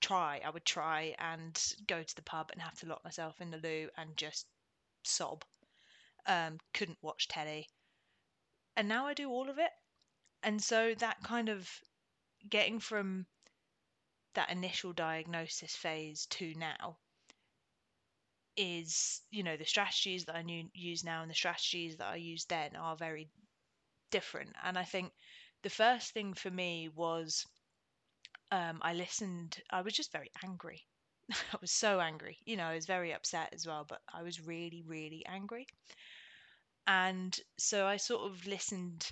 try, 0.00 0.40
I 0.44 0.50
would 0.50 0.64
try 0.64 1.14
and 1.18 1.62
go 1.86 2.02
to 2.02 2.16
the 2.16 2.22
pub 2.22 2.50
and 2.52 2.62
have 2.62 2.78
to 2.80 2.86
lock 2.86 3.04
myself 3.04 3.40
in 3.40 3.50
the 3.50 3.58
loo 3.58 3.88
and 3.96 4.16
just 4.16 4.46
sob. 5.02 5.44
Um, 6.26 6.58
couldn't 6.74 7.02
watch 7.02 7.28
telly. 7.28 7.68
And 8.76 8.88
now 8.88 9.06
I 9.06 9.14
do 9.14 9.30
all 9.30 9.50
of 9.50 9.58
it. 9.58 9.70
And 10.42 10.62
so 10.62 10.94
that 10.94 11.22
kind 11.22 11.48
of 11.48 11.68
getting 12.48 12.80
from 12.80 13.26
that 14.34 14.50
initial 14.50 14.92
diagnosis 14.92 15.74
phase 15.76 16.26
to 16.26 16.54
now 16.54 16.98
is, 18.60 19.22
you 19.30 19.42
know, 19.42 19.56
the 19.56 19.64
strategies 19.64 20.26
that 20.26 20.36
I 20.36 20.44
use 20.74 21.04
now 21.04 21.22
and 21.22 21.30
the 21.30 21.34
strategies 21.34 21.96
that 21.96 22.08
I 22.08 22.16
used 22.16 22.48
then 22.50 22.76
are 22.76 22.96
very 22.96 23.30
different. 24.10 24.54
And 24.62 24.78
I 24.78 24.84
think 24.84 25.12
the 25.62 25.70
first 25.70 26.12
thing 26.12 26.34
for 26.34 26.50
me 26.50 26.88
was 26.88 27.46
um, 28.52 28.78
I 28.82 28.94
listened. 28.94 29.58
I 29.70 29.80
was 29.82 29.94
just 29.94 30.12
very 30.12 30.30
angry. 30.44 30.86
I 31.30 31.56
was 31.60 31.72
so 31.72 32.00
angry. 32.00 32.38
You 32.44 32.56
know, 32.56 32.66
I 32.66 32.74
was 32.74 32.86
very 32.86 33.12
upset 33.12 33.52
as 33.54 33.66
well, 33.66 33.84
but 33.88 34.00
I 34.12 34.22
was 34.22 34.40
really, 34.46 34.82
really 34.86 35.24
angry. 35.26 35.66
And 36.86 37.38
so 37.58 37.86
I 37.86 37.96
sort 37.96 38.30
of 38.30 38.46
listened. 38.46 39.10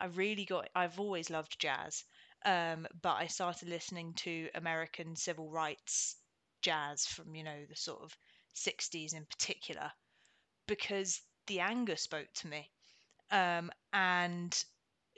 I 0.00 0.06
really 0.06 0.44
got. 0.44 0.68
I've 0.74 0.98
always 0.98 1.30
loved 1.30 1.58
jazz, 1.60 2.04
um, 2.44 2.86
but 3.02 3.14
I 3.16 3.26
started 3.28 3.68
listening 3.68 4.14
to 4.14 4.50
American 4.54 5.14
civil 5.16 5.50
rights 5.50 6.16
jazz 6.62 7.06
from 7.06 7.34
you 7.34 7.44
know 7.44 7.64
the 7.68 7.76
sort 7.76 8.02
of 8.02 8.16
60s 8.54 9.14
in 9.14 9.26
particular 9.26 9.90
because 10.66 11.20
the 11.46 11.60
anger 11.60 11.96
spoke 11.96 12.28
to 12.34 12.48
me. 12.48 12.70
Um, 13.30 13.70
and 13.92 14.64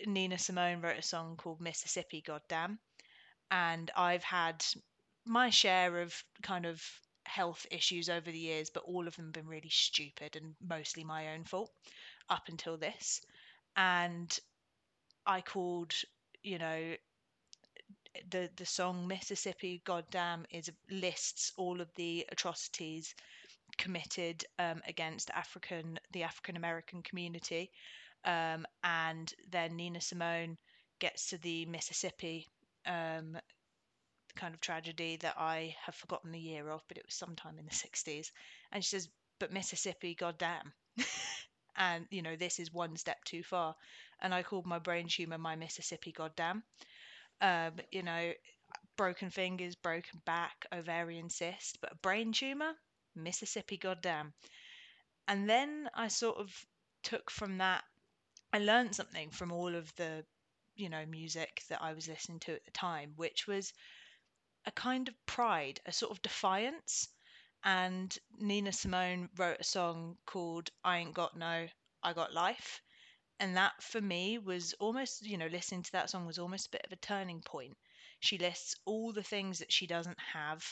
Nina 0.06 0.38
Simone 0.38 0.80
wrote 0.80 0.98
a 0.98 1.02
song 1.02 1.36
called 1.36 1.60
Mississippi 1.60 2.22
Goddam 2.22 2.78
and 3.50 3.90
I've 3.96 4.24
had 4.24 4.64
my 5.26 5.50
share 5.50 6.00
of 6.00 6.24
kind 6.42 6.66
of 6.66 6.82
health 7.24 7.66
issues 7.70 8.08
over 8.08 8.30
the 8.30 8.38
years, 8.38 8.70
but 8.70 8.84
all 8.84 9.06
of 9.06 9.14
them 9.16 9.30
been 9.30 9.46
really 9.46 9.68
stupid 9.68 10.36
and 10.36 10.54
mostly 10.66 11.04
my 11.04 11.34
own 11.34 11.44
fault 11.44 11.70
up 12.30 12.48
until 12.48 12.76
this. 12.76 13.20
And 13.76 14.36
I 15.26 15.42
called, 15.42 15.94
you 16.42 16.58
know, 16.58 16.94
the 18.30 18.50
the 18.56 18.66
song 18.66 19.06
Mississippi 19.08 19.82
Goddam 19.84 20.46
is 20.50 20.70
lists 20.90 21.52
all 21.56 21.80
of 21.80 21.88
the 21.94 22.26
atrocities 22.30 23.14
committed 23.78 24.44
um, 24.58 24.82
against 24.86 25.30
African 25.30 25.98
the 26.12 26.24
African 26.24 26.56
American 26.56 27.02
community, 27.02 27.70
um, 28.24 28.66
and 28.84 29.32
then 29.50 29.76
Nina 29.76 30.00
Simone 30.00 30.58
gets 31.00 31.28
to 31.30 31.38
the 31.38 31.66
Mississippi 31.66 32.48
um, 32.86 33.38
kind 34.36 34.54
of 34.54 34.60
tragedy 34.60 35.16
that 35.16 35.34
I 35.38 35.74
have 35.84 35.94
forgotten 35.94 36.32
the 36.32 36.38
year 36.40 36.68
of, 36.70 36.82
but 36.88 36.96
it 36.98 37.06
was 37.06 37.14
sometime 37.14 37.58
in 37.58 37.64
the 37.66 37.72
60s. 37.72 38.32
And 38.70 38.84
she 38.84 38.90
says, 38.90 39.08
But 39.38 39.52
Mississippi, 39.52 40.14
goddamn. 40.14 40.72
and, 41.76 42.06
you 42.10 42.22
know, 42.22 42.36
this 42.36 42.58
is 42.58 42.72
one 42.72 42.96
step 42.96 43.22
too 43.24 43.42
far. 43.42 43.74
And 44.20 44.34
I 44.34 44.42
called 44.42 44.66
my 44.66 44.78
brain 44.78 45.08
tumor 45.08 45.38
my 45.38 45.56
Mississippi, 45.56 46.12
goddamn. 46.12 46.62
Um, 47.42 47.74
you 47.90 48.02
know, 48.02 48.32
broken 48.96 49.30
fingers, 49.30 49.76
broken 49.76 50.20
back, 50.26 50.66
ovarian 50.72 51.30
cyst, 51.30 51.78
but 51.82 51.92
a 51.92 51.96
brain 51.96 52.32
tumor, 52.32 52.74
Mississippi, 53.16 53.76
goddamn. 53.78 54.34
And 55.28 55.50
then 55.50 55.90
I 55.94 56.08
sort 56.08 56.38
of 56.38 56.54
took 57.02 57.30
from 57.30 57.58
that, 57.58 57.84
I 58.52 58.58
learned 58.60 58.94
something 58.96 59.30
from 59.30 59.52
all 59.52 59.74
of 59.74 59.94
the 59.96 60.24
you 60.76 60.88
know, 60.88 61.06
music 61.06 61.62
that 61.68 61.82
I 61.82 61.94
was 61.94 62.08
listening 62.08 62.40
to 62.40 62.54
at 62.54 62.64
the 62.64 62.70
time, 62.72 63.14
which 63.16 63.46
was 63.46 63.72
a 64.66 64.72
kind 64.72 65.08
of 65.08 65.14
pride, 65.26 65.80
a 65.86 65.92
sort 65.92 66.10
of 66.12 66.22
defiance. 66.22 67.08
And 67.64 68.16
Nina 68.38 68.72
Simone 68.72 69.28
wrote 69.36 69.60
a 69.60 69.64
song 69.64 70.18
called 70.26 70.70
I 70.84 70.98
Ain't 70.98 71.14
Got 71.14 71.36
No, 71.36 71.68
I 72.02 72.12
Got 72.12 72.32
Life. 72.34 72.82
And 73.42 73.58
that 73.58 73.82
for 73.82 74.00
me 74.00 74.38
was 74.38 74.72
almost, 74.80 75.20
you 75.26 75.36
know, 75.36 75.46
listening 75.48 75.82
to 75.82 75.92
that 75.92 76.08
song 76.08 76.24
was 76.24 76.38
almost 76.38 76.68
a 76.68 76.70
bit 76.70 76.86
of 76.86 76.92
a 76.92 76.96
turning 76.96 77.42
point. 77.42 77.76
She 78.20 78.38
lists 78.38 78.74
all 78.86 79.12
the 79.12 79.22
things 79.22 79.58
that 79.58 79.70
she 79.70 79.86
doesn't 79.86 80.18
have, 80.18 80.64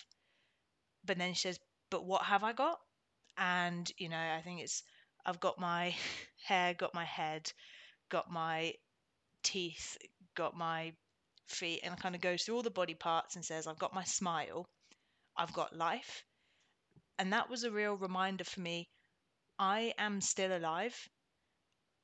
but 1.05 1.19
then 1.19 1.35
she 1.35 1.43
says, 1.43 1.61
But 1.91 2.07
what 2.07 2.25
have 2.25 2.43
I 2.43 2.55
got? 2.55 2.81
And, 3.37 3.91
you 3.99 4.09
know, 4.09 4.19
I 4.19 4.41
think 4.43 4.61
it's, 4.63 4.83
I've 5.27 5.41
got 5.41 5.59
my 5.59 5.95
hair, 6.45 6.75
got 6.75 6.95
my 6.95 7.05
head, 7.05 7.53
got 8.11 8.31
my 8.31 8.75
teeth, 9.43 9.99
got 10.37 10.57
my 10.57 10.95
feet, 11.49 11.81
and 11.85 11.99
kind 12.01 12.15
of 12.15 12.21
goes 12.21 12.45
through 12.45 12.57
all 12.57 12.63
the 12.63 12.71
body 12.71 12.95
parts 12.95 13.37
and 13.37 13.45
says, 13.45 13.67
I've 13.67 13.79
got 13.79 13.95
my 13.95 14.05
smile, 14.05 14.67
I've 15.37 15.53
got 15.55 15.77
life. 15.77 16.25
And 17.19 17.33
that 17.33 17.51
was 17.51 17.65
a 17.65 17.71
real 17.71 17.95
reminder 17.95 18.45
for 18.45 18.61
me 18.61 18.89
I 19.59 19.95
am 19.99 20.21
still 20.21 20.57
alive. 20.57 21.09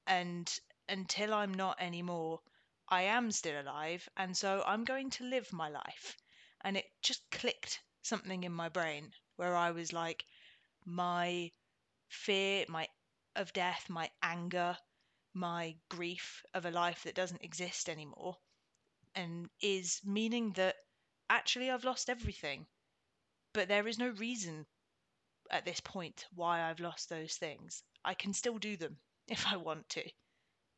And 0.07 0.53
until 0.89 1.35
I'm 1.35 1.55
not 1.55 1.81
anymore, 1.81 2.41
I 2.89 3.03
am 3.03 3.31
still 3.31 3.61
alive. 3.61 4.09
And 4.17 4.37
so 4.37 4.63
I'm 4.67 4.85
going 4.85 5.11
to 5.11 5.25
live 5.25 5.53
my 5.53 5.69
life. 5.69 6.17
And 6.63 6.77
it 6.77 6.87
just 7.03 7.31
clicked 7.31 7.83
something 8.03 8.45
in 8.45 8.53
my 8.53 8.69
brain 8.69 9.13
where 9.37 9.55
I 9.57 9.71
was 9.71 9.93
like, 9.93 10.25
my 10.85 11.53
fear, 12.09 12.67
my 12.69 12.89
of 13.37 13.53
death, 13.53 13.89
my 13.91 14.11
anger, 14.23 14.79
my 15.35 15.77
grief 15.89 16.45
of 16.55 16.67
a 16.67 16.71
life 16.71 17.05
that 17.05 17.15
doesn't 17.15 17.45
exist 17.45 17.89
anymore 17.89 18.39
and 19.15 19.51
is 19.61 20.01
meaning 20.05 20.53
that 20.53 20.77
actually 21.31 21.71
I've 21.71 21.85
lost 21.85 22.11
everything. 22.11 22.67
But 23.53 23.69
there 23.69 23.89
is 23.89 23.99
no 23.99 24.11
reason 24.11 24.67
at 25.51 25.65
this 25.65 25.81
point 25.81 26.27
why 26.35 26.63
I've 26.63 26.81
lost 26.81 27.09
those 27.09 27.37
things. 27.37 27.83
I 28.05 28.15
can 28.15 28.33
still 28.35 28.59
do 28.59 28.77
them 28.77 28.99
if 29.29 29.47
I 29.47 29.57
want 29.57 29.89
to. 29.91 30.11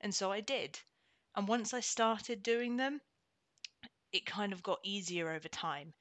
And 0.01 0.15
so 0.15 0.33
I 0.33 0.41
did. 0.41 0.81
And 1.35 1.49
once 1.49 1.75
I 1.75 1.81
started 1.81 2.43
doing 2.43 2.77
them, 2.77 3.01
it 4.13 4.27
kind 4.27 4.53
of 4.53 4.63
got 4.63 4.81
easier 4.83 5.31
over 5.31 5.49
time. 5.49 5.95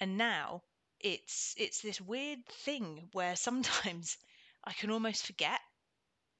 And 0.00 0.16
now 0.18 0.62
it's 1.00 1.54
it's 1.58 1.80
this 1.82 2.00
weird 2.00 2.46
thing 2.46 3.08
where 3.12 3.36
sometimes 3.36 4.16
I 4.64 4.72
can 4.72 4.90
almost 4.90 5.26
forget 5.26 5.60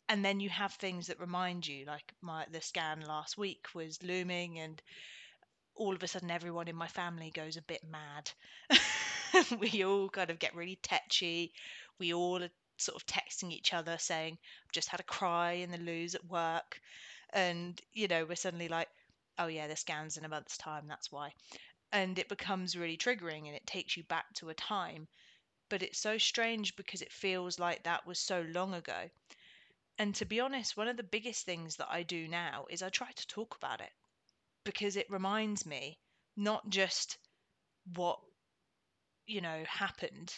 and 0.08 0.24
then 0.24 0.40
you 0.40 0.50
have 0.50 0.74
things 0.74 1.06
that 1.08 1.20
remind 1.20 1.66
you 1.66 1.84
like 1.86 2.14
my 2.20 2.46
the 2.50 2.60
scan 2.60 3.00
last 3.02 3.38
week 3.38 3.66
was 3.74 4.02
looming 4.02 4.58
and 4.58 4.82
all 5.74 5.94
of 5.94 6.02
a 6.02 6.08
sudden 6.08 6.30
everyone 6.30 6.68
in 6.68 6.76
my 6.76 6.88
family 6.88 7.30
goes 7.30 7.56
a 7.56 7.62
bit 7.62 7.82
mad. 7.84 8.30
we 9.58 9.84
all 9.84 10.08
kind 10.08 10.30
of 10.30 10.38
get 10.38 10.54
really 10.54 10.78
tetchy. 10.82 11.52
We 11.98 12.14
all 12.14 12.42
are 12.42 12.50
sort 12.76 12.96
of 12.96 13.06
texting 13.06 13.50
each 13.50 13.72
other 13.72 13.96
saying, 13.98 14.38
I've 14.64 14.72
just 14.72 14.88
had 14.88 15.00
a 15.00 15.04
cry 15.04 15.52
in 15.52 15.70
the 15.70 15.78
loos 15.78 16.14
at 16.14 16.24
work. 16.26 16.80
And, 17.32 17.80
you 17.92 18.08
know, 18.08 18.24
we're 18.24 18.36
suddenly 18.36 18.68
like, 18.68 18.88
oh 19.38 19.46
yeah, 19.46 19.66
the 19.66 19.76
scan's 19.76 20.16
in 20.16 20.24
a 20.24 20.28
month's 20.28 20.56
time, 20.56 20.86
that's 20.88 21.10
why. 21.10 21.32
And 21.92 22.18
it 22.18 22.28
becomes 22.28 22.76
really 22.76 22.96
triggering 22.96 23.46
and 23.46 23.54
it 23.56 23.66
takes 23.66 23.96
you 23.96 24.04
back 24.04 24.32
to 24.34 24.50
a 24.50 24.54
time. 24.54 25.08
But 25.68 25.82
it's 25.82 25.98
so 25.98 26.18
strange 26.18 26.76
because 26.76 27.02
it 27.02 27.12
feels 27.12 27.58
like 27.58 27.82
that 27.84 28.06
was 28.06 28.18
so 28.18 28.44
long 28.52 28.74
ago. 28.74 29.10
And 29.98 30.14
to 30.16 30.24
be 30.24 30.40
honest, 30.40 30.76
one 30.76 30.88
of 30.88 30.96
the 30.96 31.02
biggest 31.02 31.44
things 31.44 31.76
that 31.76 31.88
I 31.90 32.02
do 32.02 32.26
now 32.28 32.66
is 32.68 32.82
I 32.82 32.88
try 32.90 33.10
to 33.12 33.26
talk 33.28 33.56
about 33.56 33.80
it 33.80 33.92
because 34.64 34.96
it 34.96 35.10
reminds 35.10 35.64
me 35.64 35.98
not 36.36 36.68
just 36.68 37.18
what 37.94 38.18
you 39.26 39.40
know 39.40 39.62
happened 39.68 40.34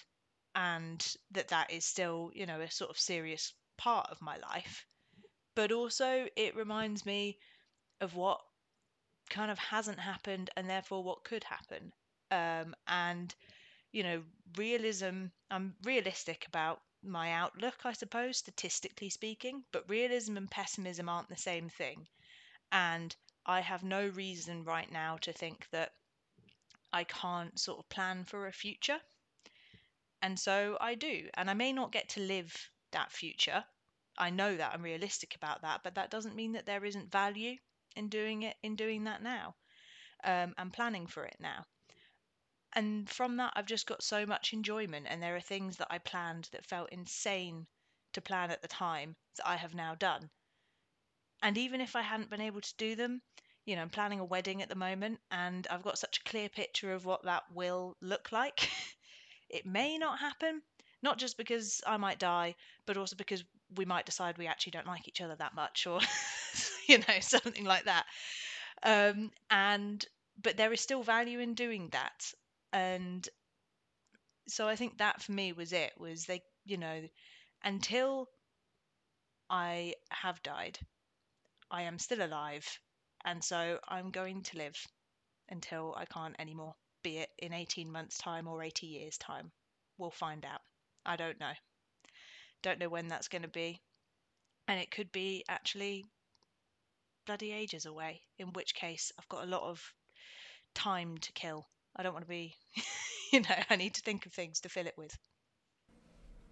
and 0.57 1.17
that 1.31 1.49
that 1.49 1.73
is 1.73 1.85
still 1.85 2.33
you 2.35 2.47
know 2.47 2.61
a 2.61 2.71
sort 2.71 2.91
of 2.91 2.99
serious 2.99 3.53
part 3.79 4.09
of 4.11 4.21
my 4.21 4.37
life. 4.39 4.85
But 5.55 5.71
also 5.71 6.27
it 6.35 6.57
reminds 6.57 7.07
me 7.07 7.39
of 8.01 8.17
what 8.17 8.41
kind 9.31 9.51
of 9.51 9.59
hasn't 9.59 10.01
happened 10.01 10.51
and 10.57 10.69
therefore 10.69 11.05
what 11.05 11.23
could 11.25 11.45
happen. 11.45 11.93
Um, 12.33 12.75
and 12.89 13.33
you 13.93 14.03
know 14.03 14.23
realism 14.57 15.27
i'm 15.51 15.75
realistic 15.85 16.45
about 16.49 16.81
my 17.05 17.33
outlook 17.33 17.77
i 17.85 17.93
suppose 17.93 18.37
statistically 18.37 19.09
speaking 19.09 19.63
but 19.71 19.89
realism 19.89 20.37
and 20.37 20.51
pessimism 20.51 21.09
aren't 21.09 21.29
the 21.29 21.37
same 21.37 21.69
thing. 21.69 22.09
And 22.73 23.15
I 23.47 23.61
have 23.61 23.85
no 23.85 24.09
reason 24.09 24.65
right 24.65 24.91
now 24.91 25.19
to 25.19 25.33
think 25.33 25.69
that 25.71 25.93
I 26.93 27.05
can't 27.05 27.59
sort 27.59 27.79
of 27.79 27.89
plan 27.89 28.25
for 28.25 28.47
a 28.47 28.53
future. 28.53 29.01
And 30.27 30.41
so 30.41 30.77
I 30.81 30.97
do. 30.97 31.31
And 31.35 31.49
I 31.49 31.55
may 31.55 31.73
not 31.73 31.93
get 31.93 32.09
to 32.11 32.21
live 32.21 32.53
that 32.91 33.13
future. 33.13 33.65
I 34.19 34.31
know 34.31 34.57
that 34.57 34.75
I'm 34.75 34.83
realistic 34.83 35.37
about 35.37 35.63
that, 35.63 35.85
but 35.85 35.95
that 35.95 36.11
doesn't 36.11 36.35
mean 36.35 36.55
that 36.55 36.67
there 36.67 36.85
isn't 36.85 37.13
value 37.13 37.59
in 37.95 38.09
doing 38.09 38.43
it, 38.43 38.57
in 38.61 38.75
doing 38.75 39.05
that 39.05 39.23
now, 39.23 39.55
um, 40.25 40.53
and 40.59 40.73
planning 40.73 41.07
for 41.07 41.25
it 41.25 41.37
now. 41.39 41.65
And 42.73 43.09
from 43.09 43.37
that, 43.37 43.53
I've 43.55 43.67
just 43.67 43.87
got 43.87 44.03
so 44.03 44.27
much 44.27 44.53
enjoyment. 44.53 45.07
And 45.09 45.23
there 45.23 45.37
are 45.37 45.41
things 45.41 45.77
that 45.77 45.93
I 45.93 45.99
planned 45.99 46.49
that 46.51 46.67
felt 46.67 46.91
insane 46.91 47.69
to 48.13 48.21
plan 48.21 48.51
at 48.51 48.63
the 48.63 48.67
time 48.69 49.15
that 49.37 49.47
I 49.47 49.55
have 49.55 49.77
now 49.77 49.95
done. 49.95 50.33
And 51.41 51.57
even 51.57 51.81
if 51.81 51.95
I 51.95 52.03
hadn't 52.03 52.31
been 52.31 52.41
able 52.41 52.63
to 52.63 52.77
do 52.79 52.97
them, 52.97 53.23
you 53.65 53.77
know, 53.77 53.83
I'm 53.83 53.91
planning 53.91 54.19
a 54.19 54.25
wedding 54.25 54.61
at 54.61 54.69
the 54.69 54.75
moment 54.75 55.21
and 55.31 55.69
I've 55.69 55.85
got 55.85 55.99
such 56.01 56.19
a 56.19 56.25
clear 56.25 56.49
picture 56.49 56.93
of 56.93 57.05
what 57.05 57.23
that 57.23 57.45
will 57.53 57.97
look 58.01 58.33
like. 58.33 58.69
it 59.51 59.67
may 59.67 59.99
not 59.99 60.19
happen, 60.19 60.63
not 61.03 61.19
just 61.19 61.37
because 61.37 61.81
I 61.87 61.97
might 61.97 62.19
die, 62.19 62.55
but 62.87 62.97
also 62.97 63.17
because 63.17 63.45
we 63.77 63.85
might 63.85 64.07
decide 64.07 64.39
we 64.39 64.47
actually 64.47 64.73
don't 64.73 64.87
like 64.87 65.09
each 65.09 65.21
other 65.21 65.37
that 65.37 65.55
much 65.55 65.87
or, 65.87 66.01
you 66.89 66.99
know, 66.99 67.21
something 67.21 67.65
like 67.65 67.85
that. 67.85 68.07
Um, 68.83 69.31
and, 69.51 70.05
but 70.43 70.57
there 70.57 70.73
is 70.73 70.81
still 70.81 71.03
value 71.03 71.41
in 71.41 71.55
doing 71.55 71.89
that. 71.91 72.33
And 72.73 73.29
so 74.49 74.67
I 74.69 74.75
think 74.77 74.99
that 74.99 75.23
for 75.23 75.33
me 75.33 75.53
was 75.53 75.73
it, 75.73 75.93
was 75.99 76.25
they, 76.27 76.43
you 76.65 76.77
know, 76.79 77.09
until 77.65 78.29
I 79.51 79.97
have 80.11 80.41
died, 80.45 80.79
I 81.71 81.83
am 81.83 81.99
still 81.99 82.23
alive 82.25 82.81
and 83.25 83.45
so 83.45 83.81
I'm 83.89 84.11
going 84.11 84.43
to 84.45 84.59
live 84.59 84.87
until 85.49 85.95
I 85.97 86.07
can't 86.07 86.37
anymore, 86.39 86.77
be 87.07 87.19
it 87.19 87.31
in 87.39 87.53
18 87.53 87.93
months' 87.93 88.19
time 88.19 88.49
or 88.49 88.65
80 88.65 88.89
years' 88.89 89.17
time. 89.17 89.53
We'll 89.97 90.11
find 90.11 90.45
out. 90.45 90.61
I 91.05 91.15
don't 91.15 91.39
know. 91.39 91.53
Don't 92.63 92.81
know 92.81 92.89
when 92.89 93.07
that's 93.07 93.29
going 93.29 93.43
to 93.43 93.49
be. 93.49 93.81
And 94.67 94.81
it 94.81 94.91
could 94.91 95.13
be 95.13 95.45
actually 95.49 96.05
bloody 97.25 97.53
ages 97.53 97.87
away, 97.87 98.23
in 98.41 98.49
which 98.55 98.75
case 98.75 99.13
I've 99.17 99.29
got 99.29 99.45
a 99.45 99.47
lot 99.47 99.63
of 99.63 99.81
time 100.75 101.17
to 101.19 101.33
kill. 101.33 101.69
I 101.95 102.03
don't 102.03 102.13
want 102.13 102.25
to 102.25 102.29
be, 102.29 102.57
you 103.33 103.41
know, 103.41 103.63
I 103.71 103.77
need 103.77 103.95
to 103.95 104.03
think 104.03 104.27
of 104.27 104.33
things 104.33 104.59
to 104.63 104.69
fill 104.69 104.89
it 104.89 104.99
with. 104.99 105.17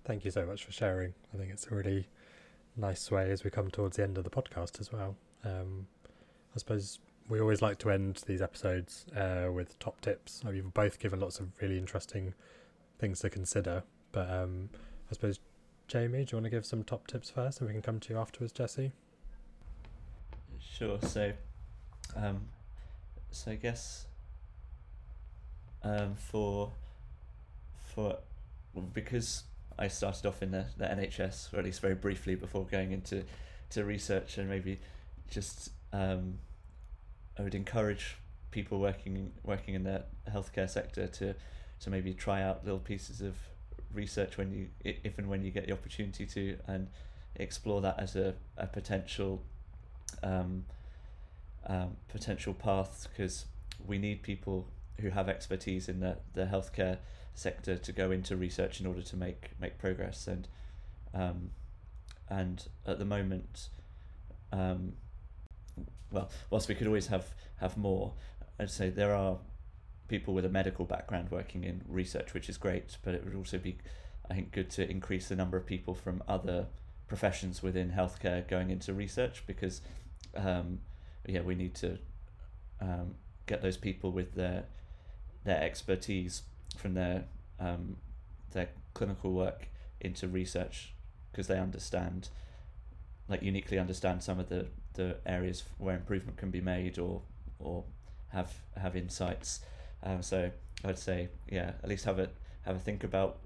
Thank 0.05 0.25
you 0.25 0.31
so 0.31 0.47
much 0.47 0.63
for 0.63 0.71
sharing. 0.71 1.15
I 1.35 1.37
think 1.37 1.51
it's 1.51 1.67
a 1.67 1.75
really 1.75 2.07
nice 2.77 3.11
way 3.11 3.29
as 3.33 3.43
we 3.43 3.51
come 3.51 3.73
towards 3.73 3.97
the 3.97 4.05
end 4.05 4.19
of 4.19 4.23
the 4.23 4.31
podcast 4.31 4.79
as 4.79 4.93
well. 4.93 5.17
Um, 5.45 5.89
I 6.55 6.59
suppose 6.59 7.01
we 7.29 7.41
always 7.41 7.62
like 7.62 7.79
to 7.79 7.91
end 7.91 8.22
these 8.27 8.43
episodes 8.43 9.07
uh, 9.16 9.51
with 9.53 9.79
top 9.79 10.01
tips. 10.01 10.43
You've 10.53 10.75
both 10.75 10.99
given 10.99 11.20
lots 11.20 11.41
of 11.41 11.49
really 11.61 11.79
interesting 11.79 12.35
things 12.99 13.20
to 13.20 13.31
consider. 13.31 13.83
But 14.12 14.31
um, 14.31 14.68
I 15.11 15.14
suppose, 15.14 15.41
Jamie, 15.89 16.25
do 16.25 16.33
you 16.33 16.37
want 16.37 16.45
to 16.45 16.51
give 16.51 16.66
some 16.66 16.85
top 16.85 17.07
tips 17.07 17.31
first 17.31 17.61
and 17.61 17.68
we 17.68 17.72
can 17.72 17.83
come 17.83 18.01
to 18.01 18.12
you 18.12 18.18
afterwards, 18.18 18.53
Jesse? 18.53 18.93
Sure. 20.61 20.99
So, 21.03 21.33
um, 22.16 22.43
so 23.31 23.53
I 23.53 23.55
guess 23.57 24.07
um, 25.83 26.14
for 26.16 26.72
for 27.95 28.18
because 28.93 29.45
I 29.79 29.89
started 29.89 30.27
off 30.27 30.43
in 30.43 30.51
the, 30.51 30.66
the 30.77 30.85
NHS, 30.85 31.53
or 31.53 31.59
at 31.59 31.64
least 31.64 31.81
very 31.81 31.95
briefly 31.95 32.35
before 32.35 32.64
going 32.64 32.93
into 32.93 33.25
to 33.70 33.85
research 33.85 34.39
and 34.39 34.49
maybe 34.49 34.81
just 35.31 35.70
um, 35.93 36.39
I 37.39 37.43
would 37.43 37.55
encourage 37.55 38.16
people 38.51 38.78
working 38.78 39.32
working 39.43 39.74
in 39.74 39.85
the 39.85 40.05
healthcare 40.30 40.70
sector 40.70 41.07
to 41.09 41.35
to 41.80 41.91
maybe 41.91 42.14
try 42.14 42.43
out 42.43 42.64
little 42.64 42.78
pieces 42.78 43.20
of 43.20 43.35
research 43.93 44.39
when 44.39 44.53
you 44.53 44.68
if 44.85 45.18
and 45.18 45.28
when 45.28 45.43
you 45.43 45.51
get 45.51 45.66
the 45.66 45.72
opportunity 45.72 46.26
to 46.26 46.57
and 46.66 46.89
explore 47.37 47.80
that 47.80 47.99
as 47.99 48.14
a, 48.16 48.35
a 48.57 48.66
potential 48.66 49.43
um, 50.22 50.64
um, 51.66 51.97
potential 52.09 52.55
path 52.55 53.09
because 53.11 53.47
we 53.85 53.99
need 53.99 54.22
people 54.22 54.68
who 55.01 55.11
have 55.11 55.28
expertise 55.28 55.89
in 55.89 56.01
the, 56.01 56.16
the 56.35 56.45
healthcare 56.45 56.99
sector 57.35 57.76
to 57.76 57.93
go 57.93 58.11
into 58.11 58.37
research 58.37 58.80
in 58.80 58.87
order 58.87 59.03
to 59.03 59.16
make 59.16 59.51
make 59.61 59.78
progress. 59.78 60.26
And 60.26 60.49
um, 61.12 61.51
and 62.28 62.66
at 62.87 62.99
the 62.99 63.05
moment 63.05 63.68
um, 64.53 64.95
well, 66.15 66.31
whilst 66.51 66.69
we 66.69 66.75
could 66.75 66.87
always 66.87 67.09
have 67.09 67.35
have 67.57 67.77
more, 67.77 68.15
I'd 68.59 68.71
say 68.71 68.89
there 68.89 69.15
are 69.15 69.39
people 70.09 70.35
with 70.35 70.45
a 70.45 70.49
medical 70.49 70.85
background 70.85 71.31
working 71.31 71.65
in 71.65 71.83
research, 71.89 72.35
which 72.35 72.49
is 72.49 72.57
great. 72.57 72.97
But 73.03 73.15
it 73.15 73.25
would 73.25 73.35
also 73.35 73.59
be, 73.59 73.79
I 74.31 74.35
think, 74.35 74.53
good 74.53 74.71
to 74.71 74.89
increase 74.89 75.29
the 75.29 75.37
number 75.37 75.57
of 75.57 75.67
people 75.67 75.95
from 75.95 76.23
other 76.29 76.67
professions 77.09 77.62
within 77.62 77.91
healthcare 77.91 78.47
going 78.49 78.71
into 78.71 78.93
research 78.95 79.45
because, 79.47 79.81
um, 80.37 80.81
yeah, 81.27 81.41
we 81.41 81.55
need 81.55 81.75
to 81.77 81.99
um, 82.81 83.15
get 83.47 83.62
those 83.62 83.77
people 83.77 84.11
with 84.12 84.35
their 84.35 84.65
their 85.45 85.62
expertise 85.62 86.43
from 86.77 86.95
their 86.95 87.25
um, 87.61 87.97
their 88.53 88.69
clinical 88.95 89.33
work 89.33 89.69
into 90.01 90.27
research 90.29 90.95
because 91.31 91.47
they 91.47 91.59
understand 91.59 92.29
like 93.29 93.43
uniquely 93.43 93.79
understand 93.79 94.23
some 94.23 94.39
of 94.39 94.49
the 94.49 94.67
the 94.95 95.16
areas 95.26 95.64
where 95.78 95.95
improvement 95.95 96.36
can 96.36 96.51
be 96.51 96.61
made 96.61 96.99
or 96.99 97.22
or 97.59 97.84
have 98.28 98.53
have 98.76 98.97
insights. 98.97 99.61
Um, 100.03 100.22
so 100.22 100.51
I'd 100.84 100.99
say 100.99 101.28
yeah, 101.51 101.72
at 101.82 101.88
least 101.88 102.05
have 102.05 102.18
a 102.18 102.28
have 102.62 102.76
a 102.76 102.78
think 102.78 103.05
about 103.05 103.38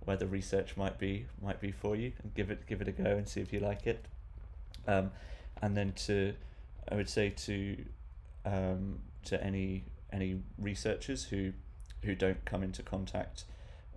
where 0.00 0.16
the 0.16 0.26
research 0.26 0.76
might 0.76 0.98
be 0.98 1.26
might 1.42 1.60
be 1.60 1.70
for 1.70 1.96
you 1.96 2.12
and 2.22 2.34
give 2.34 2.50
it 2.50 2.66
give 2.66 2.80
it 2.80 2.88
a 2.88 2.92
go 2.92 3.16
and 3.16 3.28
see 3.28 3.40
if 3.40 3.52
you 3.52 3.60
like 3.60 3.86
it. 3.86 4.04
Um, 4.86 5.10
and 5.62 5.76
then 5.76 5.92
to 6.06 6.34
I 6.90 6.94
would 6.94 7.08
say 7.08 7.30
to 7.30 7.76
um, 8.44 8.98
to 9.24 9.42
any 9.42 9.84
any 10.12 10.42
researchers 10.58 11.24
who 11.24 11.52
who 12.02 12.14
don't 12.14 12.44
come 12.44 12.62
into 12.62 12.82
contact 12.82 13.44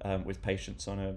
um, 0.01 0.23
with 0.23 0.41
patients 0.41 0.87
on 0.87 0.99
a 0.99 1.15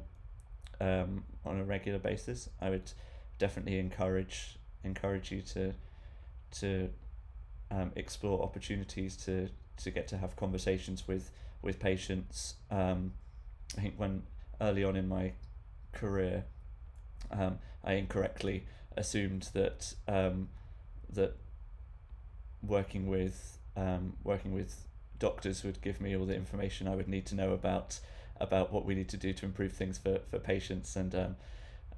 um, 0.81 1.25
on 1.45 1.61
a 1.61 1.65
regular 1.65 1.99
basis, 1.99 2.49
I 2.61 2.71
would 2.71 2.91
definitely 3.39 3.79
encourage 3.79 4.59
encourage 4.85 5.31
you 5.31 5.43
to 5.43 5.75
to 6.53 6.91
um, 7.71 7.93
explore 7.97 8.43
opportunities 8.43 9.17
to 9.17 9.49
to 9.79 9.91
get 9.91 10.09
to 10.09 10.19
have 10.19 10.37
conversations 10.37 11.07
with 11.07 11.31
with 11.63 11.79
patients. 11.79 12.55
Um, 12.71 13.13
I 13.77 13.83
think 13.83 13.95
when 13.97 14.23
early 14.61 14.85
on 14.85 14.97
in 14.97 15.09
my 15.09 15.33
career, 15.93 16.45
um, 17.31 17.59
I 17.85 17.95
incorrectly 17.95 18.67
assumed 18.97 19.51
that 19.55 19.95
um, 20.09 20.49
that 21.13 21.37
working 22.63 23.07
with 23.07 23.59
um, 23.77 24.15
working 24.25 24.53
with 24.53 24.85
doctors 25.19 25.63
would 25.65 25.81
give 25.83 26.01
me 26.01 26.17
all 26.17 26.27
the 26.27 26.35
information 26.35 26.89
I 26.89 26.97
would 26.97 27.09
need 27.09 27.27
to 27.27 27.35
know 27.35 27.53
about 27.53 28.01
about 28.41 28.73
what 28.73 28.85
we 28.85 28.95
need 28.95 29.09
to 29.11 29.17
do 29.17 29.33
to 29.35 29.45
improve 29.45 29.73
things 29.73 29.99
for, 29.99 30.21
for 30.31 30.39
patients 30.39 30.97
and 30.97 31.15
um, 31.15 31.37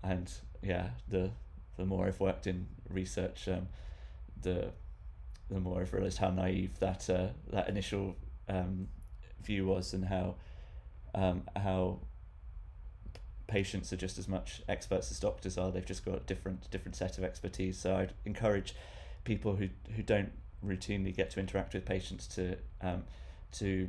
and 0.02 0.30
yeah 0.62 0.90
the 1.08 1.30
the 1.76 1.84
more 1.84 2.06
I've 2.06 2.20
worked 2.20 2.46
in 2.46 2.66
research, 2.88 3.48
um, 3.48 3.68
the 4.40 4.72
the 5.50 5.60
more 5.60 5.80
I've 5.82 5.92
realised 5.92 6.18
how 6.18 6.30
naive 6.30 6.78
that 6.78 7.08
uh, 7.10 7.28
that 7.50 7.68
initial 7.68 8.16
um, 8.48 8.88
view 9.42 9.66
was, 9.66 9.92
and 9.92 10.04
how 10.04 10.36
um, 11.14 11.42
how 11.56 11.98
patients 13.46 13.92
are 13.92 13.96
just 13.96 14.18
as 14.18 14.28
much 14.28 14.62
experts 14.68 15.10
as 15.10 15.20
doctors 15.20 15.58
are. 15.58 15.70
They've 15.70 15.84
just 15.84 16.04
got 16.04 16.16
a 16.16 16.20
different 16.20 16.70
different 16.70 16.96
set 16.96 17.18
of 17.18 17.24
expertise. 17.24 17.78
So 17.78 17.96
I'd 17.96 18.14
encourage 18.24 18.74
people 19.24 19.56
who 19.56 19.68
who 19.94 20.02
don't 20.02 20.32
routinely 20.64 21.14
get 21.14 21.30
to 21.30 21.40
interact 21.40 21.74
with 21.74 21.84
patients 21.84 22.26
to 22.28 22.56
um, 22.80 23.04
to 23.52 23.88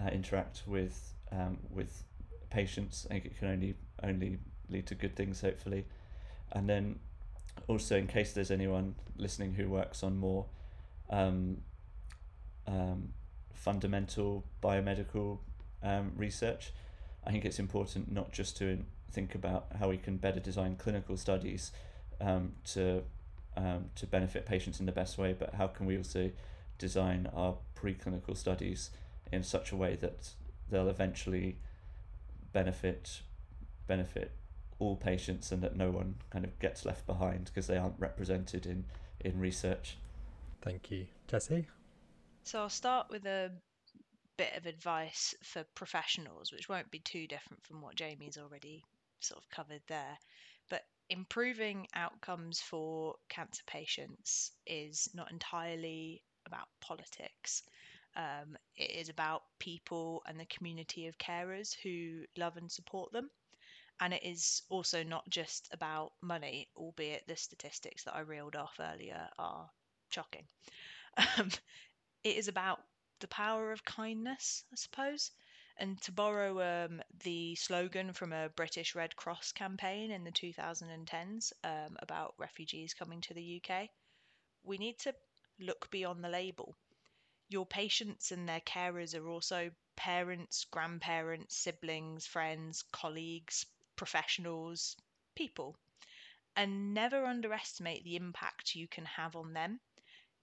uh, 0.00 0.08
interact 0.08 0.62
with 0.66 1.14
um, 1.30 1.58
with 1.70 2.04
patients. 2.50 3.06
I 3.10 3.14
think 3.14 3.26
it 3.26 3.38
can 3.38 3.48
only 3.48 3.74
only 4.02 4.38
lead 4.68 4.86
to 4.86 4.94
good 4.94 5.16
things, 5.16 5.40
hopefully. 5.40 5.86
And 6.52 6.68
then 6.68 6.98
also, 7.68 7.96
in 7.96 8.06
case 8.06 8.32
there's 8.32 8.50
anyone 8.50 8.94
listening 9.16 9.54
who 9.54 9.68
works 9.68 10.02
on 10.02 10.16
more 10.16 10.46
um, 11.10 11.58
um, 12.66 13.08
fundamental 13.52 14.44
biomedical 14.62 15.38
um, 15.82 16.12
research, 16.16 16.72
I 17.26 17.30
think 17.30 17.44
it's 17.44 17.58
important 17.58 18.10
not 18.10 18.32
just 18.32 18.56
to 18.58 18.84
think 19.10 19.34
about 19.34 19.66
how 19.78 19.88
we 19.90 19.98
can 19.98 20.16
better 20.16 20.40
design 20.40 20.76
clinical 20.76 21.16
studies 21.16 21.72
um, 22.20 22.52
to 22.72 23.02
um, 23.56 23.90
to 23.96 24.06
benefit 24.06 24.46
patients 24.46 24.80
in 24.80 24.86
the 24.86 24.92
best 24.92 25.18
way, 25.18 25.34
but 25.38 25.54
how 25.54 25.66
can 25.66 25.84
we 25.84 25.96
also 25.98 26.30
design 26.78 27.28
our 27.34 27.56
preclinical 27.76 28.34
studies 28.34 28.90
in 29.30 29.42
such 29.42 29.72
a 29.72 29.76
way 29.76 29.94
that 29.96 30.30
they'll 30.70 30.88
eventually 30.88 31.58
benefit 32.52 33.20
benefit 33.86 34.32
all 34.82 34.96
patients 34.96 35.52
and 35.52 35.62
that 35.62 35.76
no 35.76 35.90
one 35.90 36.16
kind 36.30 36.44
of 36.44 36.58
gets 36.58 36.84
left 36.84 37.06
behind 37.06 37.46
because 37.46 37.66
they 37.66 37.76
aren't 37.76 37.98
represented 37.98 38.66
in 38.66 38.84
in 39.20 39.38
research. 39.38 39.96
Thank 40.60 40.90
you, 40.90 41.06
Jesse. 41.28 41.66
So 42.44 42.60
I'll 42.60 42.68
start 42.68 43.06
with 43.10 43.24
a 43.26 43.52
bit 44.36 44.56
of 44.56 44.66
advice 44.66 45.34
for 45.44 45.64
professionals, 45.74 46.52
which 46.52 46.68
won't 46.68 46.90
be 46.90 46.98
too 46.98 47.26
different 47.26 47.64
from 47.64 47.80
what 47.80 47.94
Jamie's 47.94 48.38
already 48.38 48.84
sort 49.20 49.40
of 49.40 49.48
covered 49.50 49.82
there. 49.86 50.18
But 50.68 50.82
improving 51.08 51.86
outcomes 51.94 52.60
for 52.60 53.14
cancer 53.28 53.62
patients 53.66 54.52
is 54.66 55.08
not 55.14 55.30
entirely 55.30 56.22
about 56.46 56.68
politics. 56.80 57.62
Um, 58.16 58.56
it 58.76 58.90
is 58.90 59.08
about 59.08 59.42
people 59.58 60.22
and 60.26 60.38
the 60.38 60.46
community 60.46 61.06
of 61.06 61.18
carers 61.18 61.74
who 61.82 62.24
love 62.36 62.56
and 62.56 62.70
support 62.70 63.12
them. 63.12 63.30
And 64.02 64.12
it 64.12 64.24
is 64.24 64.62
also 64.68 65.04
not 65.04 65.30
just 65.30 65.68
about 65.70 66.12
money, 66.20 66.68
albeit 66.76 67.24
the 67.28 67.36
statistics 67.36 68.02
that 68.02 68.16
I 68.16 68.20
reeled 68.20 68.56
off 68.56 68.80
earlier 68.80 69.28
are 69.38 69.70
shocking. 70.10 70.44
Um, 71.38 71.50
it 72.24 72.36
is 72.36 72.48
about 72.48 72.80
the 73.20 73.28
power 73.28 73.70
of 73.70 73.84
kindness, 73.84 74.64
I 74.72 74.76
suppose. 74.76 75.30
And 75.76 76.00
to 76.02 76.10
borrow 76.10 76.86
um, 76.86 77.00
the 77.22 77.54
slogan 77.54 78.12
from 78.12 78.32
a 78.32 78.48
British 78.48 78.96
Red 78.96 79.14
Cross 79.14 79.52
campaign 79.52 80.10
in 80.10 80.24
the 80.24 80.32
2010s 80.32 81.52
um, 81.62 81.96
about 82.00 82.34
refugees 82.38 82.94
coming 82.94 83.20
to 83.20 83.34
the 83.34 83.62
UK, 83.62 83.88
we 84.64 84.78
need 84.78 84.98
to 85.00 85.14
look 85.60 85.88
beyond 85.92 86.24
the 86.24 86.28
label. 86.28 86.74
Your 87.50 87.66
patients 87.66 88.32
and 88.32 88.48
their 88.48 88.62
carers 88.62 89.14
are 89.14 89.28
also 89.28 89.70
parents, 89.94 90.64
grandparents, 90.64 91.56
siblings, 91.56 92.26
friends, 92.26 92.82
colleagues, 92.90 93.66
professionals, 93.96 94.96
people. 95.34 95.76
And 96.56 96.94
never 96.94 97.26
underestimate 97.26 98.04
the 98.04 98.16
impact 98.16 98.74
you 98.74 98.88
can 98.88 99.04
have 99.04 99.36
on 99.36 99.52
them 99.52 99.80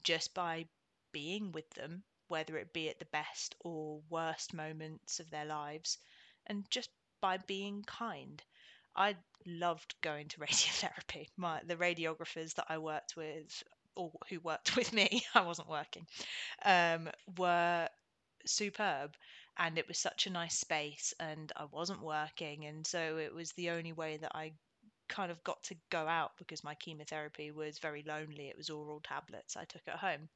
just 0.03 0.33
by 0.33 0.67
being 1.11 1.51
with 1.51 1.69
them, 1.71 2.03
whether 2.27 2.57
it 2.57 2.73
be 2.73 2.89
at 2.89 2.99
the 2.99 3.05
best 3.05 3.55
or 3.61 4.01
worst 4.09 4.53
moments 4.53 5.19
of 5.19 5.29
their 5.29 5.45
lives, 5.45 5.97
and 6.47 6.69
just 6.69 6.89
by 7.21 7.37
being 7.37 7.83
kind. 7.83 8.43
I 8.95 9.17
loved 9.45 9.95
going 10.01 10.27
to 10.29 10.39
radiotherapy. 10.41 11.29
My 11.37 11.61
the 11.63 11.75
radiographers 11.77 12.53
that 12.55 12.67
I 12.69 12.77
worked 12.79 13.15
with 13.15 13.63
or 13.95 14.11
who 14.29 14.39
worked 14.41 14.75
with 14.77 14.93
me, 14.93 15.23
I 15.35 15.41
wasn't 15.41 15.69
working, 15.69 16.07
um, 16.65 17.09
were 17.37 17.89
superb 18.45 19.15
and 19.59 19.77
it 19.77 19.87
was 19.87 19.97
such 19.99 20.25
a 20.25 20.31
nice 20.31 20.57
space 20.57 21.13
and 21.19 21.51
I 21.55 21.65
wasn't 21.65 22.01
working 22.01 22.65
and 22.65 22.87
so 22.87 23.17
it 23.17 23.33
was 23.33 23.51
the 23.51 23.71
only 23.71 23.93
way 23.93 24.17
that 24.17 24.31
I 24.33 24.53
kind 25.09 25.31
of 25.31 25.43
got 25.43 25.61
to 25.63 25.75
go 25.89 26.07
out 26.07 26.31
because 26.37 26.63
my 26.63 26.75
chemotherapy 26.75 27.51
was 27.51 27.79
very 27.79 28.03
lonely. 28.07 28.47
It 28.47 28.57
was 28.57 28.69
oral 28.69 29.01
tablets 29.01 29.57
I 29.57 29.65
took 29.65 29.81
at 29.87 29.97
home. 29.97 30.29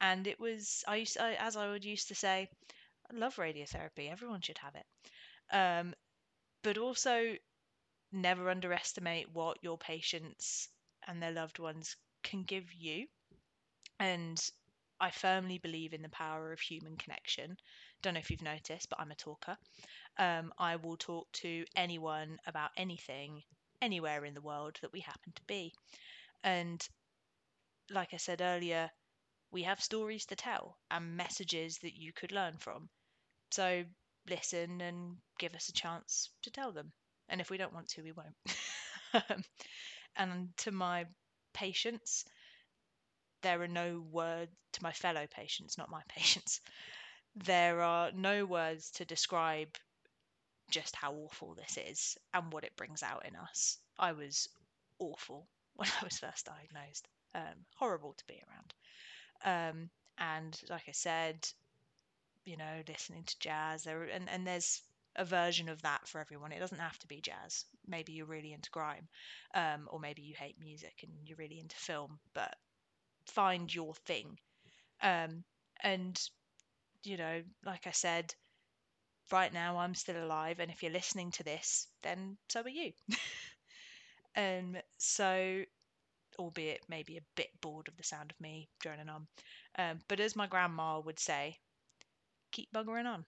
And 0.00 0.26
it 0.26 0.38
was 0.38 0.84
I 0.86 0.96
used 0.96 1.18
I, 1.18 1.34
as 1.34 1.56
I 1.56 1.68
would 1.70 1.84
used 1.84 2.08
to 2.08 2.14
say 2.14 2.48
I 3.10 3.16
love 3.16 3.36
radiotherapy. 3.36 4.10
Everyone 4.10 4.42
should 4.42 4.58
have 4.58 4.74
it. 4.74 4.86
Um, 5.56 5.94
but 6.62 6.78
also 6.78 7.36
never 8.12 8.50
underestimate 8.50 9.30
what 9.32 9.58
your 9.62 9.78
patients 9.78 10.68
and 11.06 11.22
their 11.22 11.32
loved 11.32 11.58
ones 11.58 11.96
can 12.22 12.42
give 12.42 12.72
you. 12.74 13.06
And 14.00 14.42
I 15.00 15.10
firmly 15.10 15.58
believe 15.58 15.94
in 15.94 16.02
the 16.02 16.08
power 16.08 16.52
of 16.52 16.60
human 16.60 16.96
connection. 16.96 17.56
Don't 18.06 18.14
know 18.14 18.20
if 18.20 18.30
you've 18.30 18.40
noticed, 18.40 18.88
but 18.88 19.00
I'm 19.00 19.10
a 19.10 19.16
talker. 19.16 19.58
Um, 20.16 20.52
I 20.60 20.76
will 20.76 20.96
talk 20.96 21.26
to 21.42 21.64
anyone 21.74 22.38
about 22.46 22.70
anything, 22.76 23.42
anywhere 23.82 24.24
in 24.24 24.32
the 24.32 24.40
world 24.40 24.78
that 24.80 24.92
we 24.92 25.00
happen 25.00 25.32
to 25.34 25.42
be. 25.48 25.72
And 26.44 26.88
like 27.90 28.14
I 28.14 28.18
said 28.18 28.42
earlier, 28.42 28.88
we 29.50 29.64
have 29.64 29.82
stories 29.82 30.24
to 30.26 30.36
tell 30.36 30.78
and 30.88 31.16
messages 31.16 31.78
that 31.78 31.96
you 31.96 32.12
could 32.12 32.30
learn 32.30 32.58
from. 32.58 32.88
So 33.50 33.82
listen 34.30 34.80
and 34.80 35.16
give 35.40 35.56
us 35.56 35.68
a 35.68 35.72
chance 35.72 36.30
to 36.42 36.50
tell 36.52 36.70
them. 36.70 36.92
And 37.28 37.40
if 37.40 37.50
we 37.50 37.56
don't 37.56 37.74
want 37.74 37.88
to, 37.88 38.02
we 38.02 38.12
won't. 38.12 39.34
and 40.16 40.56
to 40.58 40.70
my 40.70 41.06
patients, 41.54 42.24
there 43.42 43.60
are 43.60 43.66
no 43.66 44.00
words 44.12 44.52
to 44.74 44.82
my 44.84 44.92
fellow 44.92 45.26
patients, 45.28 45.76
not 45.76 45.90
my 45.90 46.02
patients. 46.08 46.60
There 47.36 47.82
are 47.82 48.10
no 48.10 48.44
words 48.46 48.90
to 48.92 49.04
describe 49.04 49.76
just 50.70 50.96
how 50.96 51.12
awful 51.14 51.54
this 51.54 51.76
is 51.76 52.18
and 52.34 52.52
what 52.52 52.64
it 52.64 52.76
brings 52.76 53.02
out 53.02 53.26
in 53.26 53.36
us. 53.36 53.78
I 53.98 54.12
was 54.12 54.48
awful 54.98 55.48
when 55.76 55.88
I 56.00 56.04
was 56.04 56.18
first 56.18 56.46
diagnosed. 56.46 57.08
Um, 57.34 57.66
horrible 57.76 58.14
to 58.14 58.24
be 58.26 58.42
around. 58.48 58.74
Um, 59.44 59.90
and 60.18 60.60
like 60.70 60.84
I 60.88 60.92
said, 60.92 61.46
you 62.44 62.56
know, 62.56 62.82
listening 62.88 63.24
to 63.24 63.38
jazz 63.40 63.82
there, 63.84 64.04
and, 64.04 64.28
and 64.28 64.46
there's 64.46 64.82
a 65.16 65.24
version 65.24 65.68
of 65.68 65.82
that 65.82 66.06
for 66.08 66.20
everyone. 66.20 66.52
It 66.52 66.60
doesn't 66.60 66.78
have 66.78 66.98
to 67.00 67.06
be 67.06 67.20
jazz. 67.20 67.64
Maybe 67.86 68.12
you're 68.12 68.26
really 68.26 68.52
into 68.52 68.70
grime, 68.70 69.08
um, 69.54 69.88
or 69.90 69.98
maybe 70.00 70.22
you 70.22 70.34
hate 70.38 70.56
music 70.60 71.00
and 71.02 71.12
you're 71.24 71.36
really 71.38 71.58
into 71.60 71.76
film. 71.76 72.18
But 72.34 72.54
find 73.26 73.74
your 73.74 73.94
thing. 74.06 74.38
Um, 75.02 75.44
and, 75.82 76.20
you 77.06 77.16
know, 77.16 77.42
like 77.64 77.86
I 77.86 77.92
said, 77.92 78.34
right 79.32 79.52
now 79.52 79.78
I'm 79.78 79.94
still 79.94 80.22
alive, 80.22 80.60
and 80.60 80.70
if 80.70 80.82
you're 80.82 80.92
listening 80.92 81.30
to 81.32 81.44
this, 81.44 81.88
then 82.02 82.36
so 82.48 82.62
are 82.62 82.68
you. 82.68 82.92
um, 84.36 84.76
so, 84.98 85.62
albeit 86.38 86.80
maybe 86.88 87.16
a 87.16 87.24
bit 87.36 87.48
bored 87.60 87.88
of 87.88 87.96
the 87.96 88.02
sound 88.02 88.30
of 88.30 88.40
me 88.40 88.68
droning 88.80 89.08
on, 89.08 89.26
um, 89.78 89.98
but 90.08 90.20
as 90.20 90.36
my 90.36 90.46
grandma 90.46 91.00
would 91.00 91.18
say, 91.18 91.56
keep 92.52 92.72
buggering 92.72 93.06
on. 93.06 93.24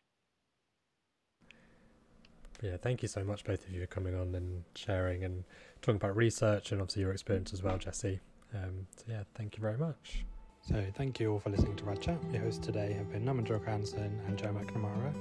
Yeah, 2.60 2.76
thank 2.76 3.02
you 3.02 3.08
so 3.08 3.22
much, 3.22 3.44
both 3.44 3.64
of 3.66 3.72
you, 3.72 3.80
for 3.80 3.86
coming 3.86 4.16
on 4.18 4.34
and 4.34 4.64
sharing 4.74 5.22
and 5.22 5.44
talking 5.80 5.96
about 5.96 6.16
research 6.16 6.72
and 6.72 6.80
obviously 6.80 7.02
your 7.02 7.12
experience 7.12 7.52
as 7.52 7.62
well, 7.62 7.78
Jesse. 7.78 8.18
Um, 8.52 8.86
so 8.96 9.04
yeah, 9.08 9.22
thank 9.36 9.56
you 9.56 9.60
very 9.60 9.78
much. 9.78 10.24
So 10.62 10.84
thank 10.96 11.18
you 11.18 11.32
all 11.32 11.38
for 11.38 11.50
listening 11.50 11.76
to 11.76 11.84
Rad 11.84 12.00
Chat. 12.00 12.18
Your 12.30 12.42
hosts 12.42 12.64
today 12.64 12.92
have 12.92 13.10
been 13.10 13.24
Naman 13.24 13.64
Hansen 13.64 14.20
and 14.26 14.36
Jo 14.36 14.48
McNamara. 14.48 15.14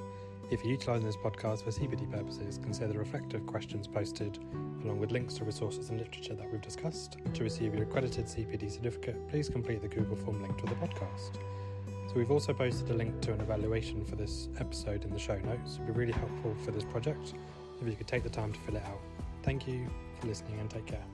If 0.50 0.62
you're 0.62 0.72
utilising 0.72 1.06
this 1.06 1.16
podcast 1.16 1.62
for 1.64 1.70
CPD 1.70 2.10
purposes, 2.10 2.58
consider 2.62 2.92
the 2.92 2.98
reflective 2.98 3.46
questions 3.46 3.86
posted, 3.86 4.38
along 4.82 4.98
with 4.98 5.10
links 5.10 5.34
to 5.34 5.44
resources 5.44 5.90
and 5.90 5.98
literature 5.98 6.34
that 6.34 6.50
we've 6.50 6.60
discussed. 6.60 7.18
To 7.32 7.42
receive 7.42 7.74
your 7.74 7.84
accredited 7.84 8.26
CPD 8.26 8.70
certificate, 8.70 9.28
please 9.28 9.48
complete 9.48 9.82
the 9.82 9.88
Google 9.88 10.16
form 10.16 10.42
linked 10.42 10.58
to 10.60 10.66
the 10.66 10.74
podcast. 10.74 11.34
So 12.08 12.14
we've 12.16 12.30
also 12.30 12.52
posted 12.52 12.90
a 12.90 12.94
link 12.94 13.20
to 13.22 13.32
an 13.32 13.40
evaluation 13.40 14.04
for 14.04 14.16
this 14.16 14.48
episode 14.58 15.04
in 15.04 15.12
the 15.12 15.18
show 15.18 15.38
notes. 15.38 15.74
It'd 15.74 15.86
be 15.86 15.92
really 15.92 16.12
helpful 16.12 16.54
for 16.64 16.70
this 16.70 16.84
project 16.84 17.34
if 17.80 17.86
you 17.86 17.94
could 17.94 18.06
take 18.06 18.22
the 18.22 18.30
time 18.30 18.52
to 18.52 18.60
fill 18.60 18.76
it 18.76 18.84
out. 18.84 19.00
Thank 19.42 19.66
you 19.68 19.86
for 20.20 20.26
listening 20.26 20.58
and 20.60 20.70
take 20.70 20.86
care. 20.86 21.04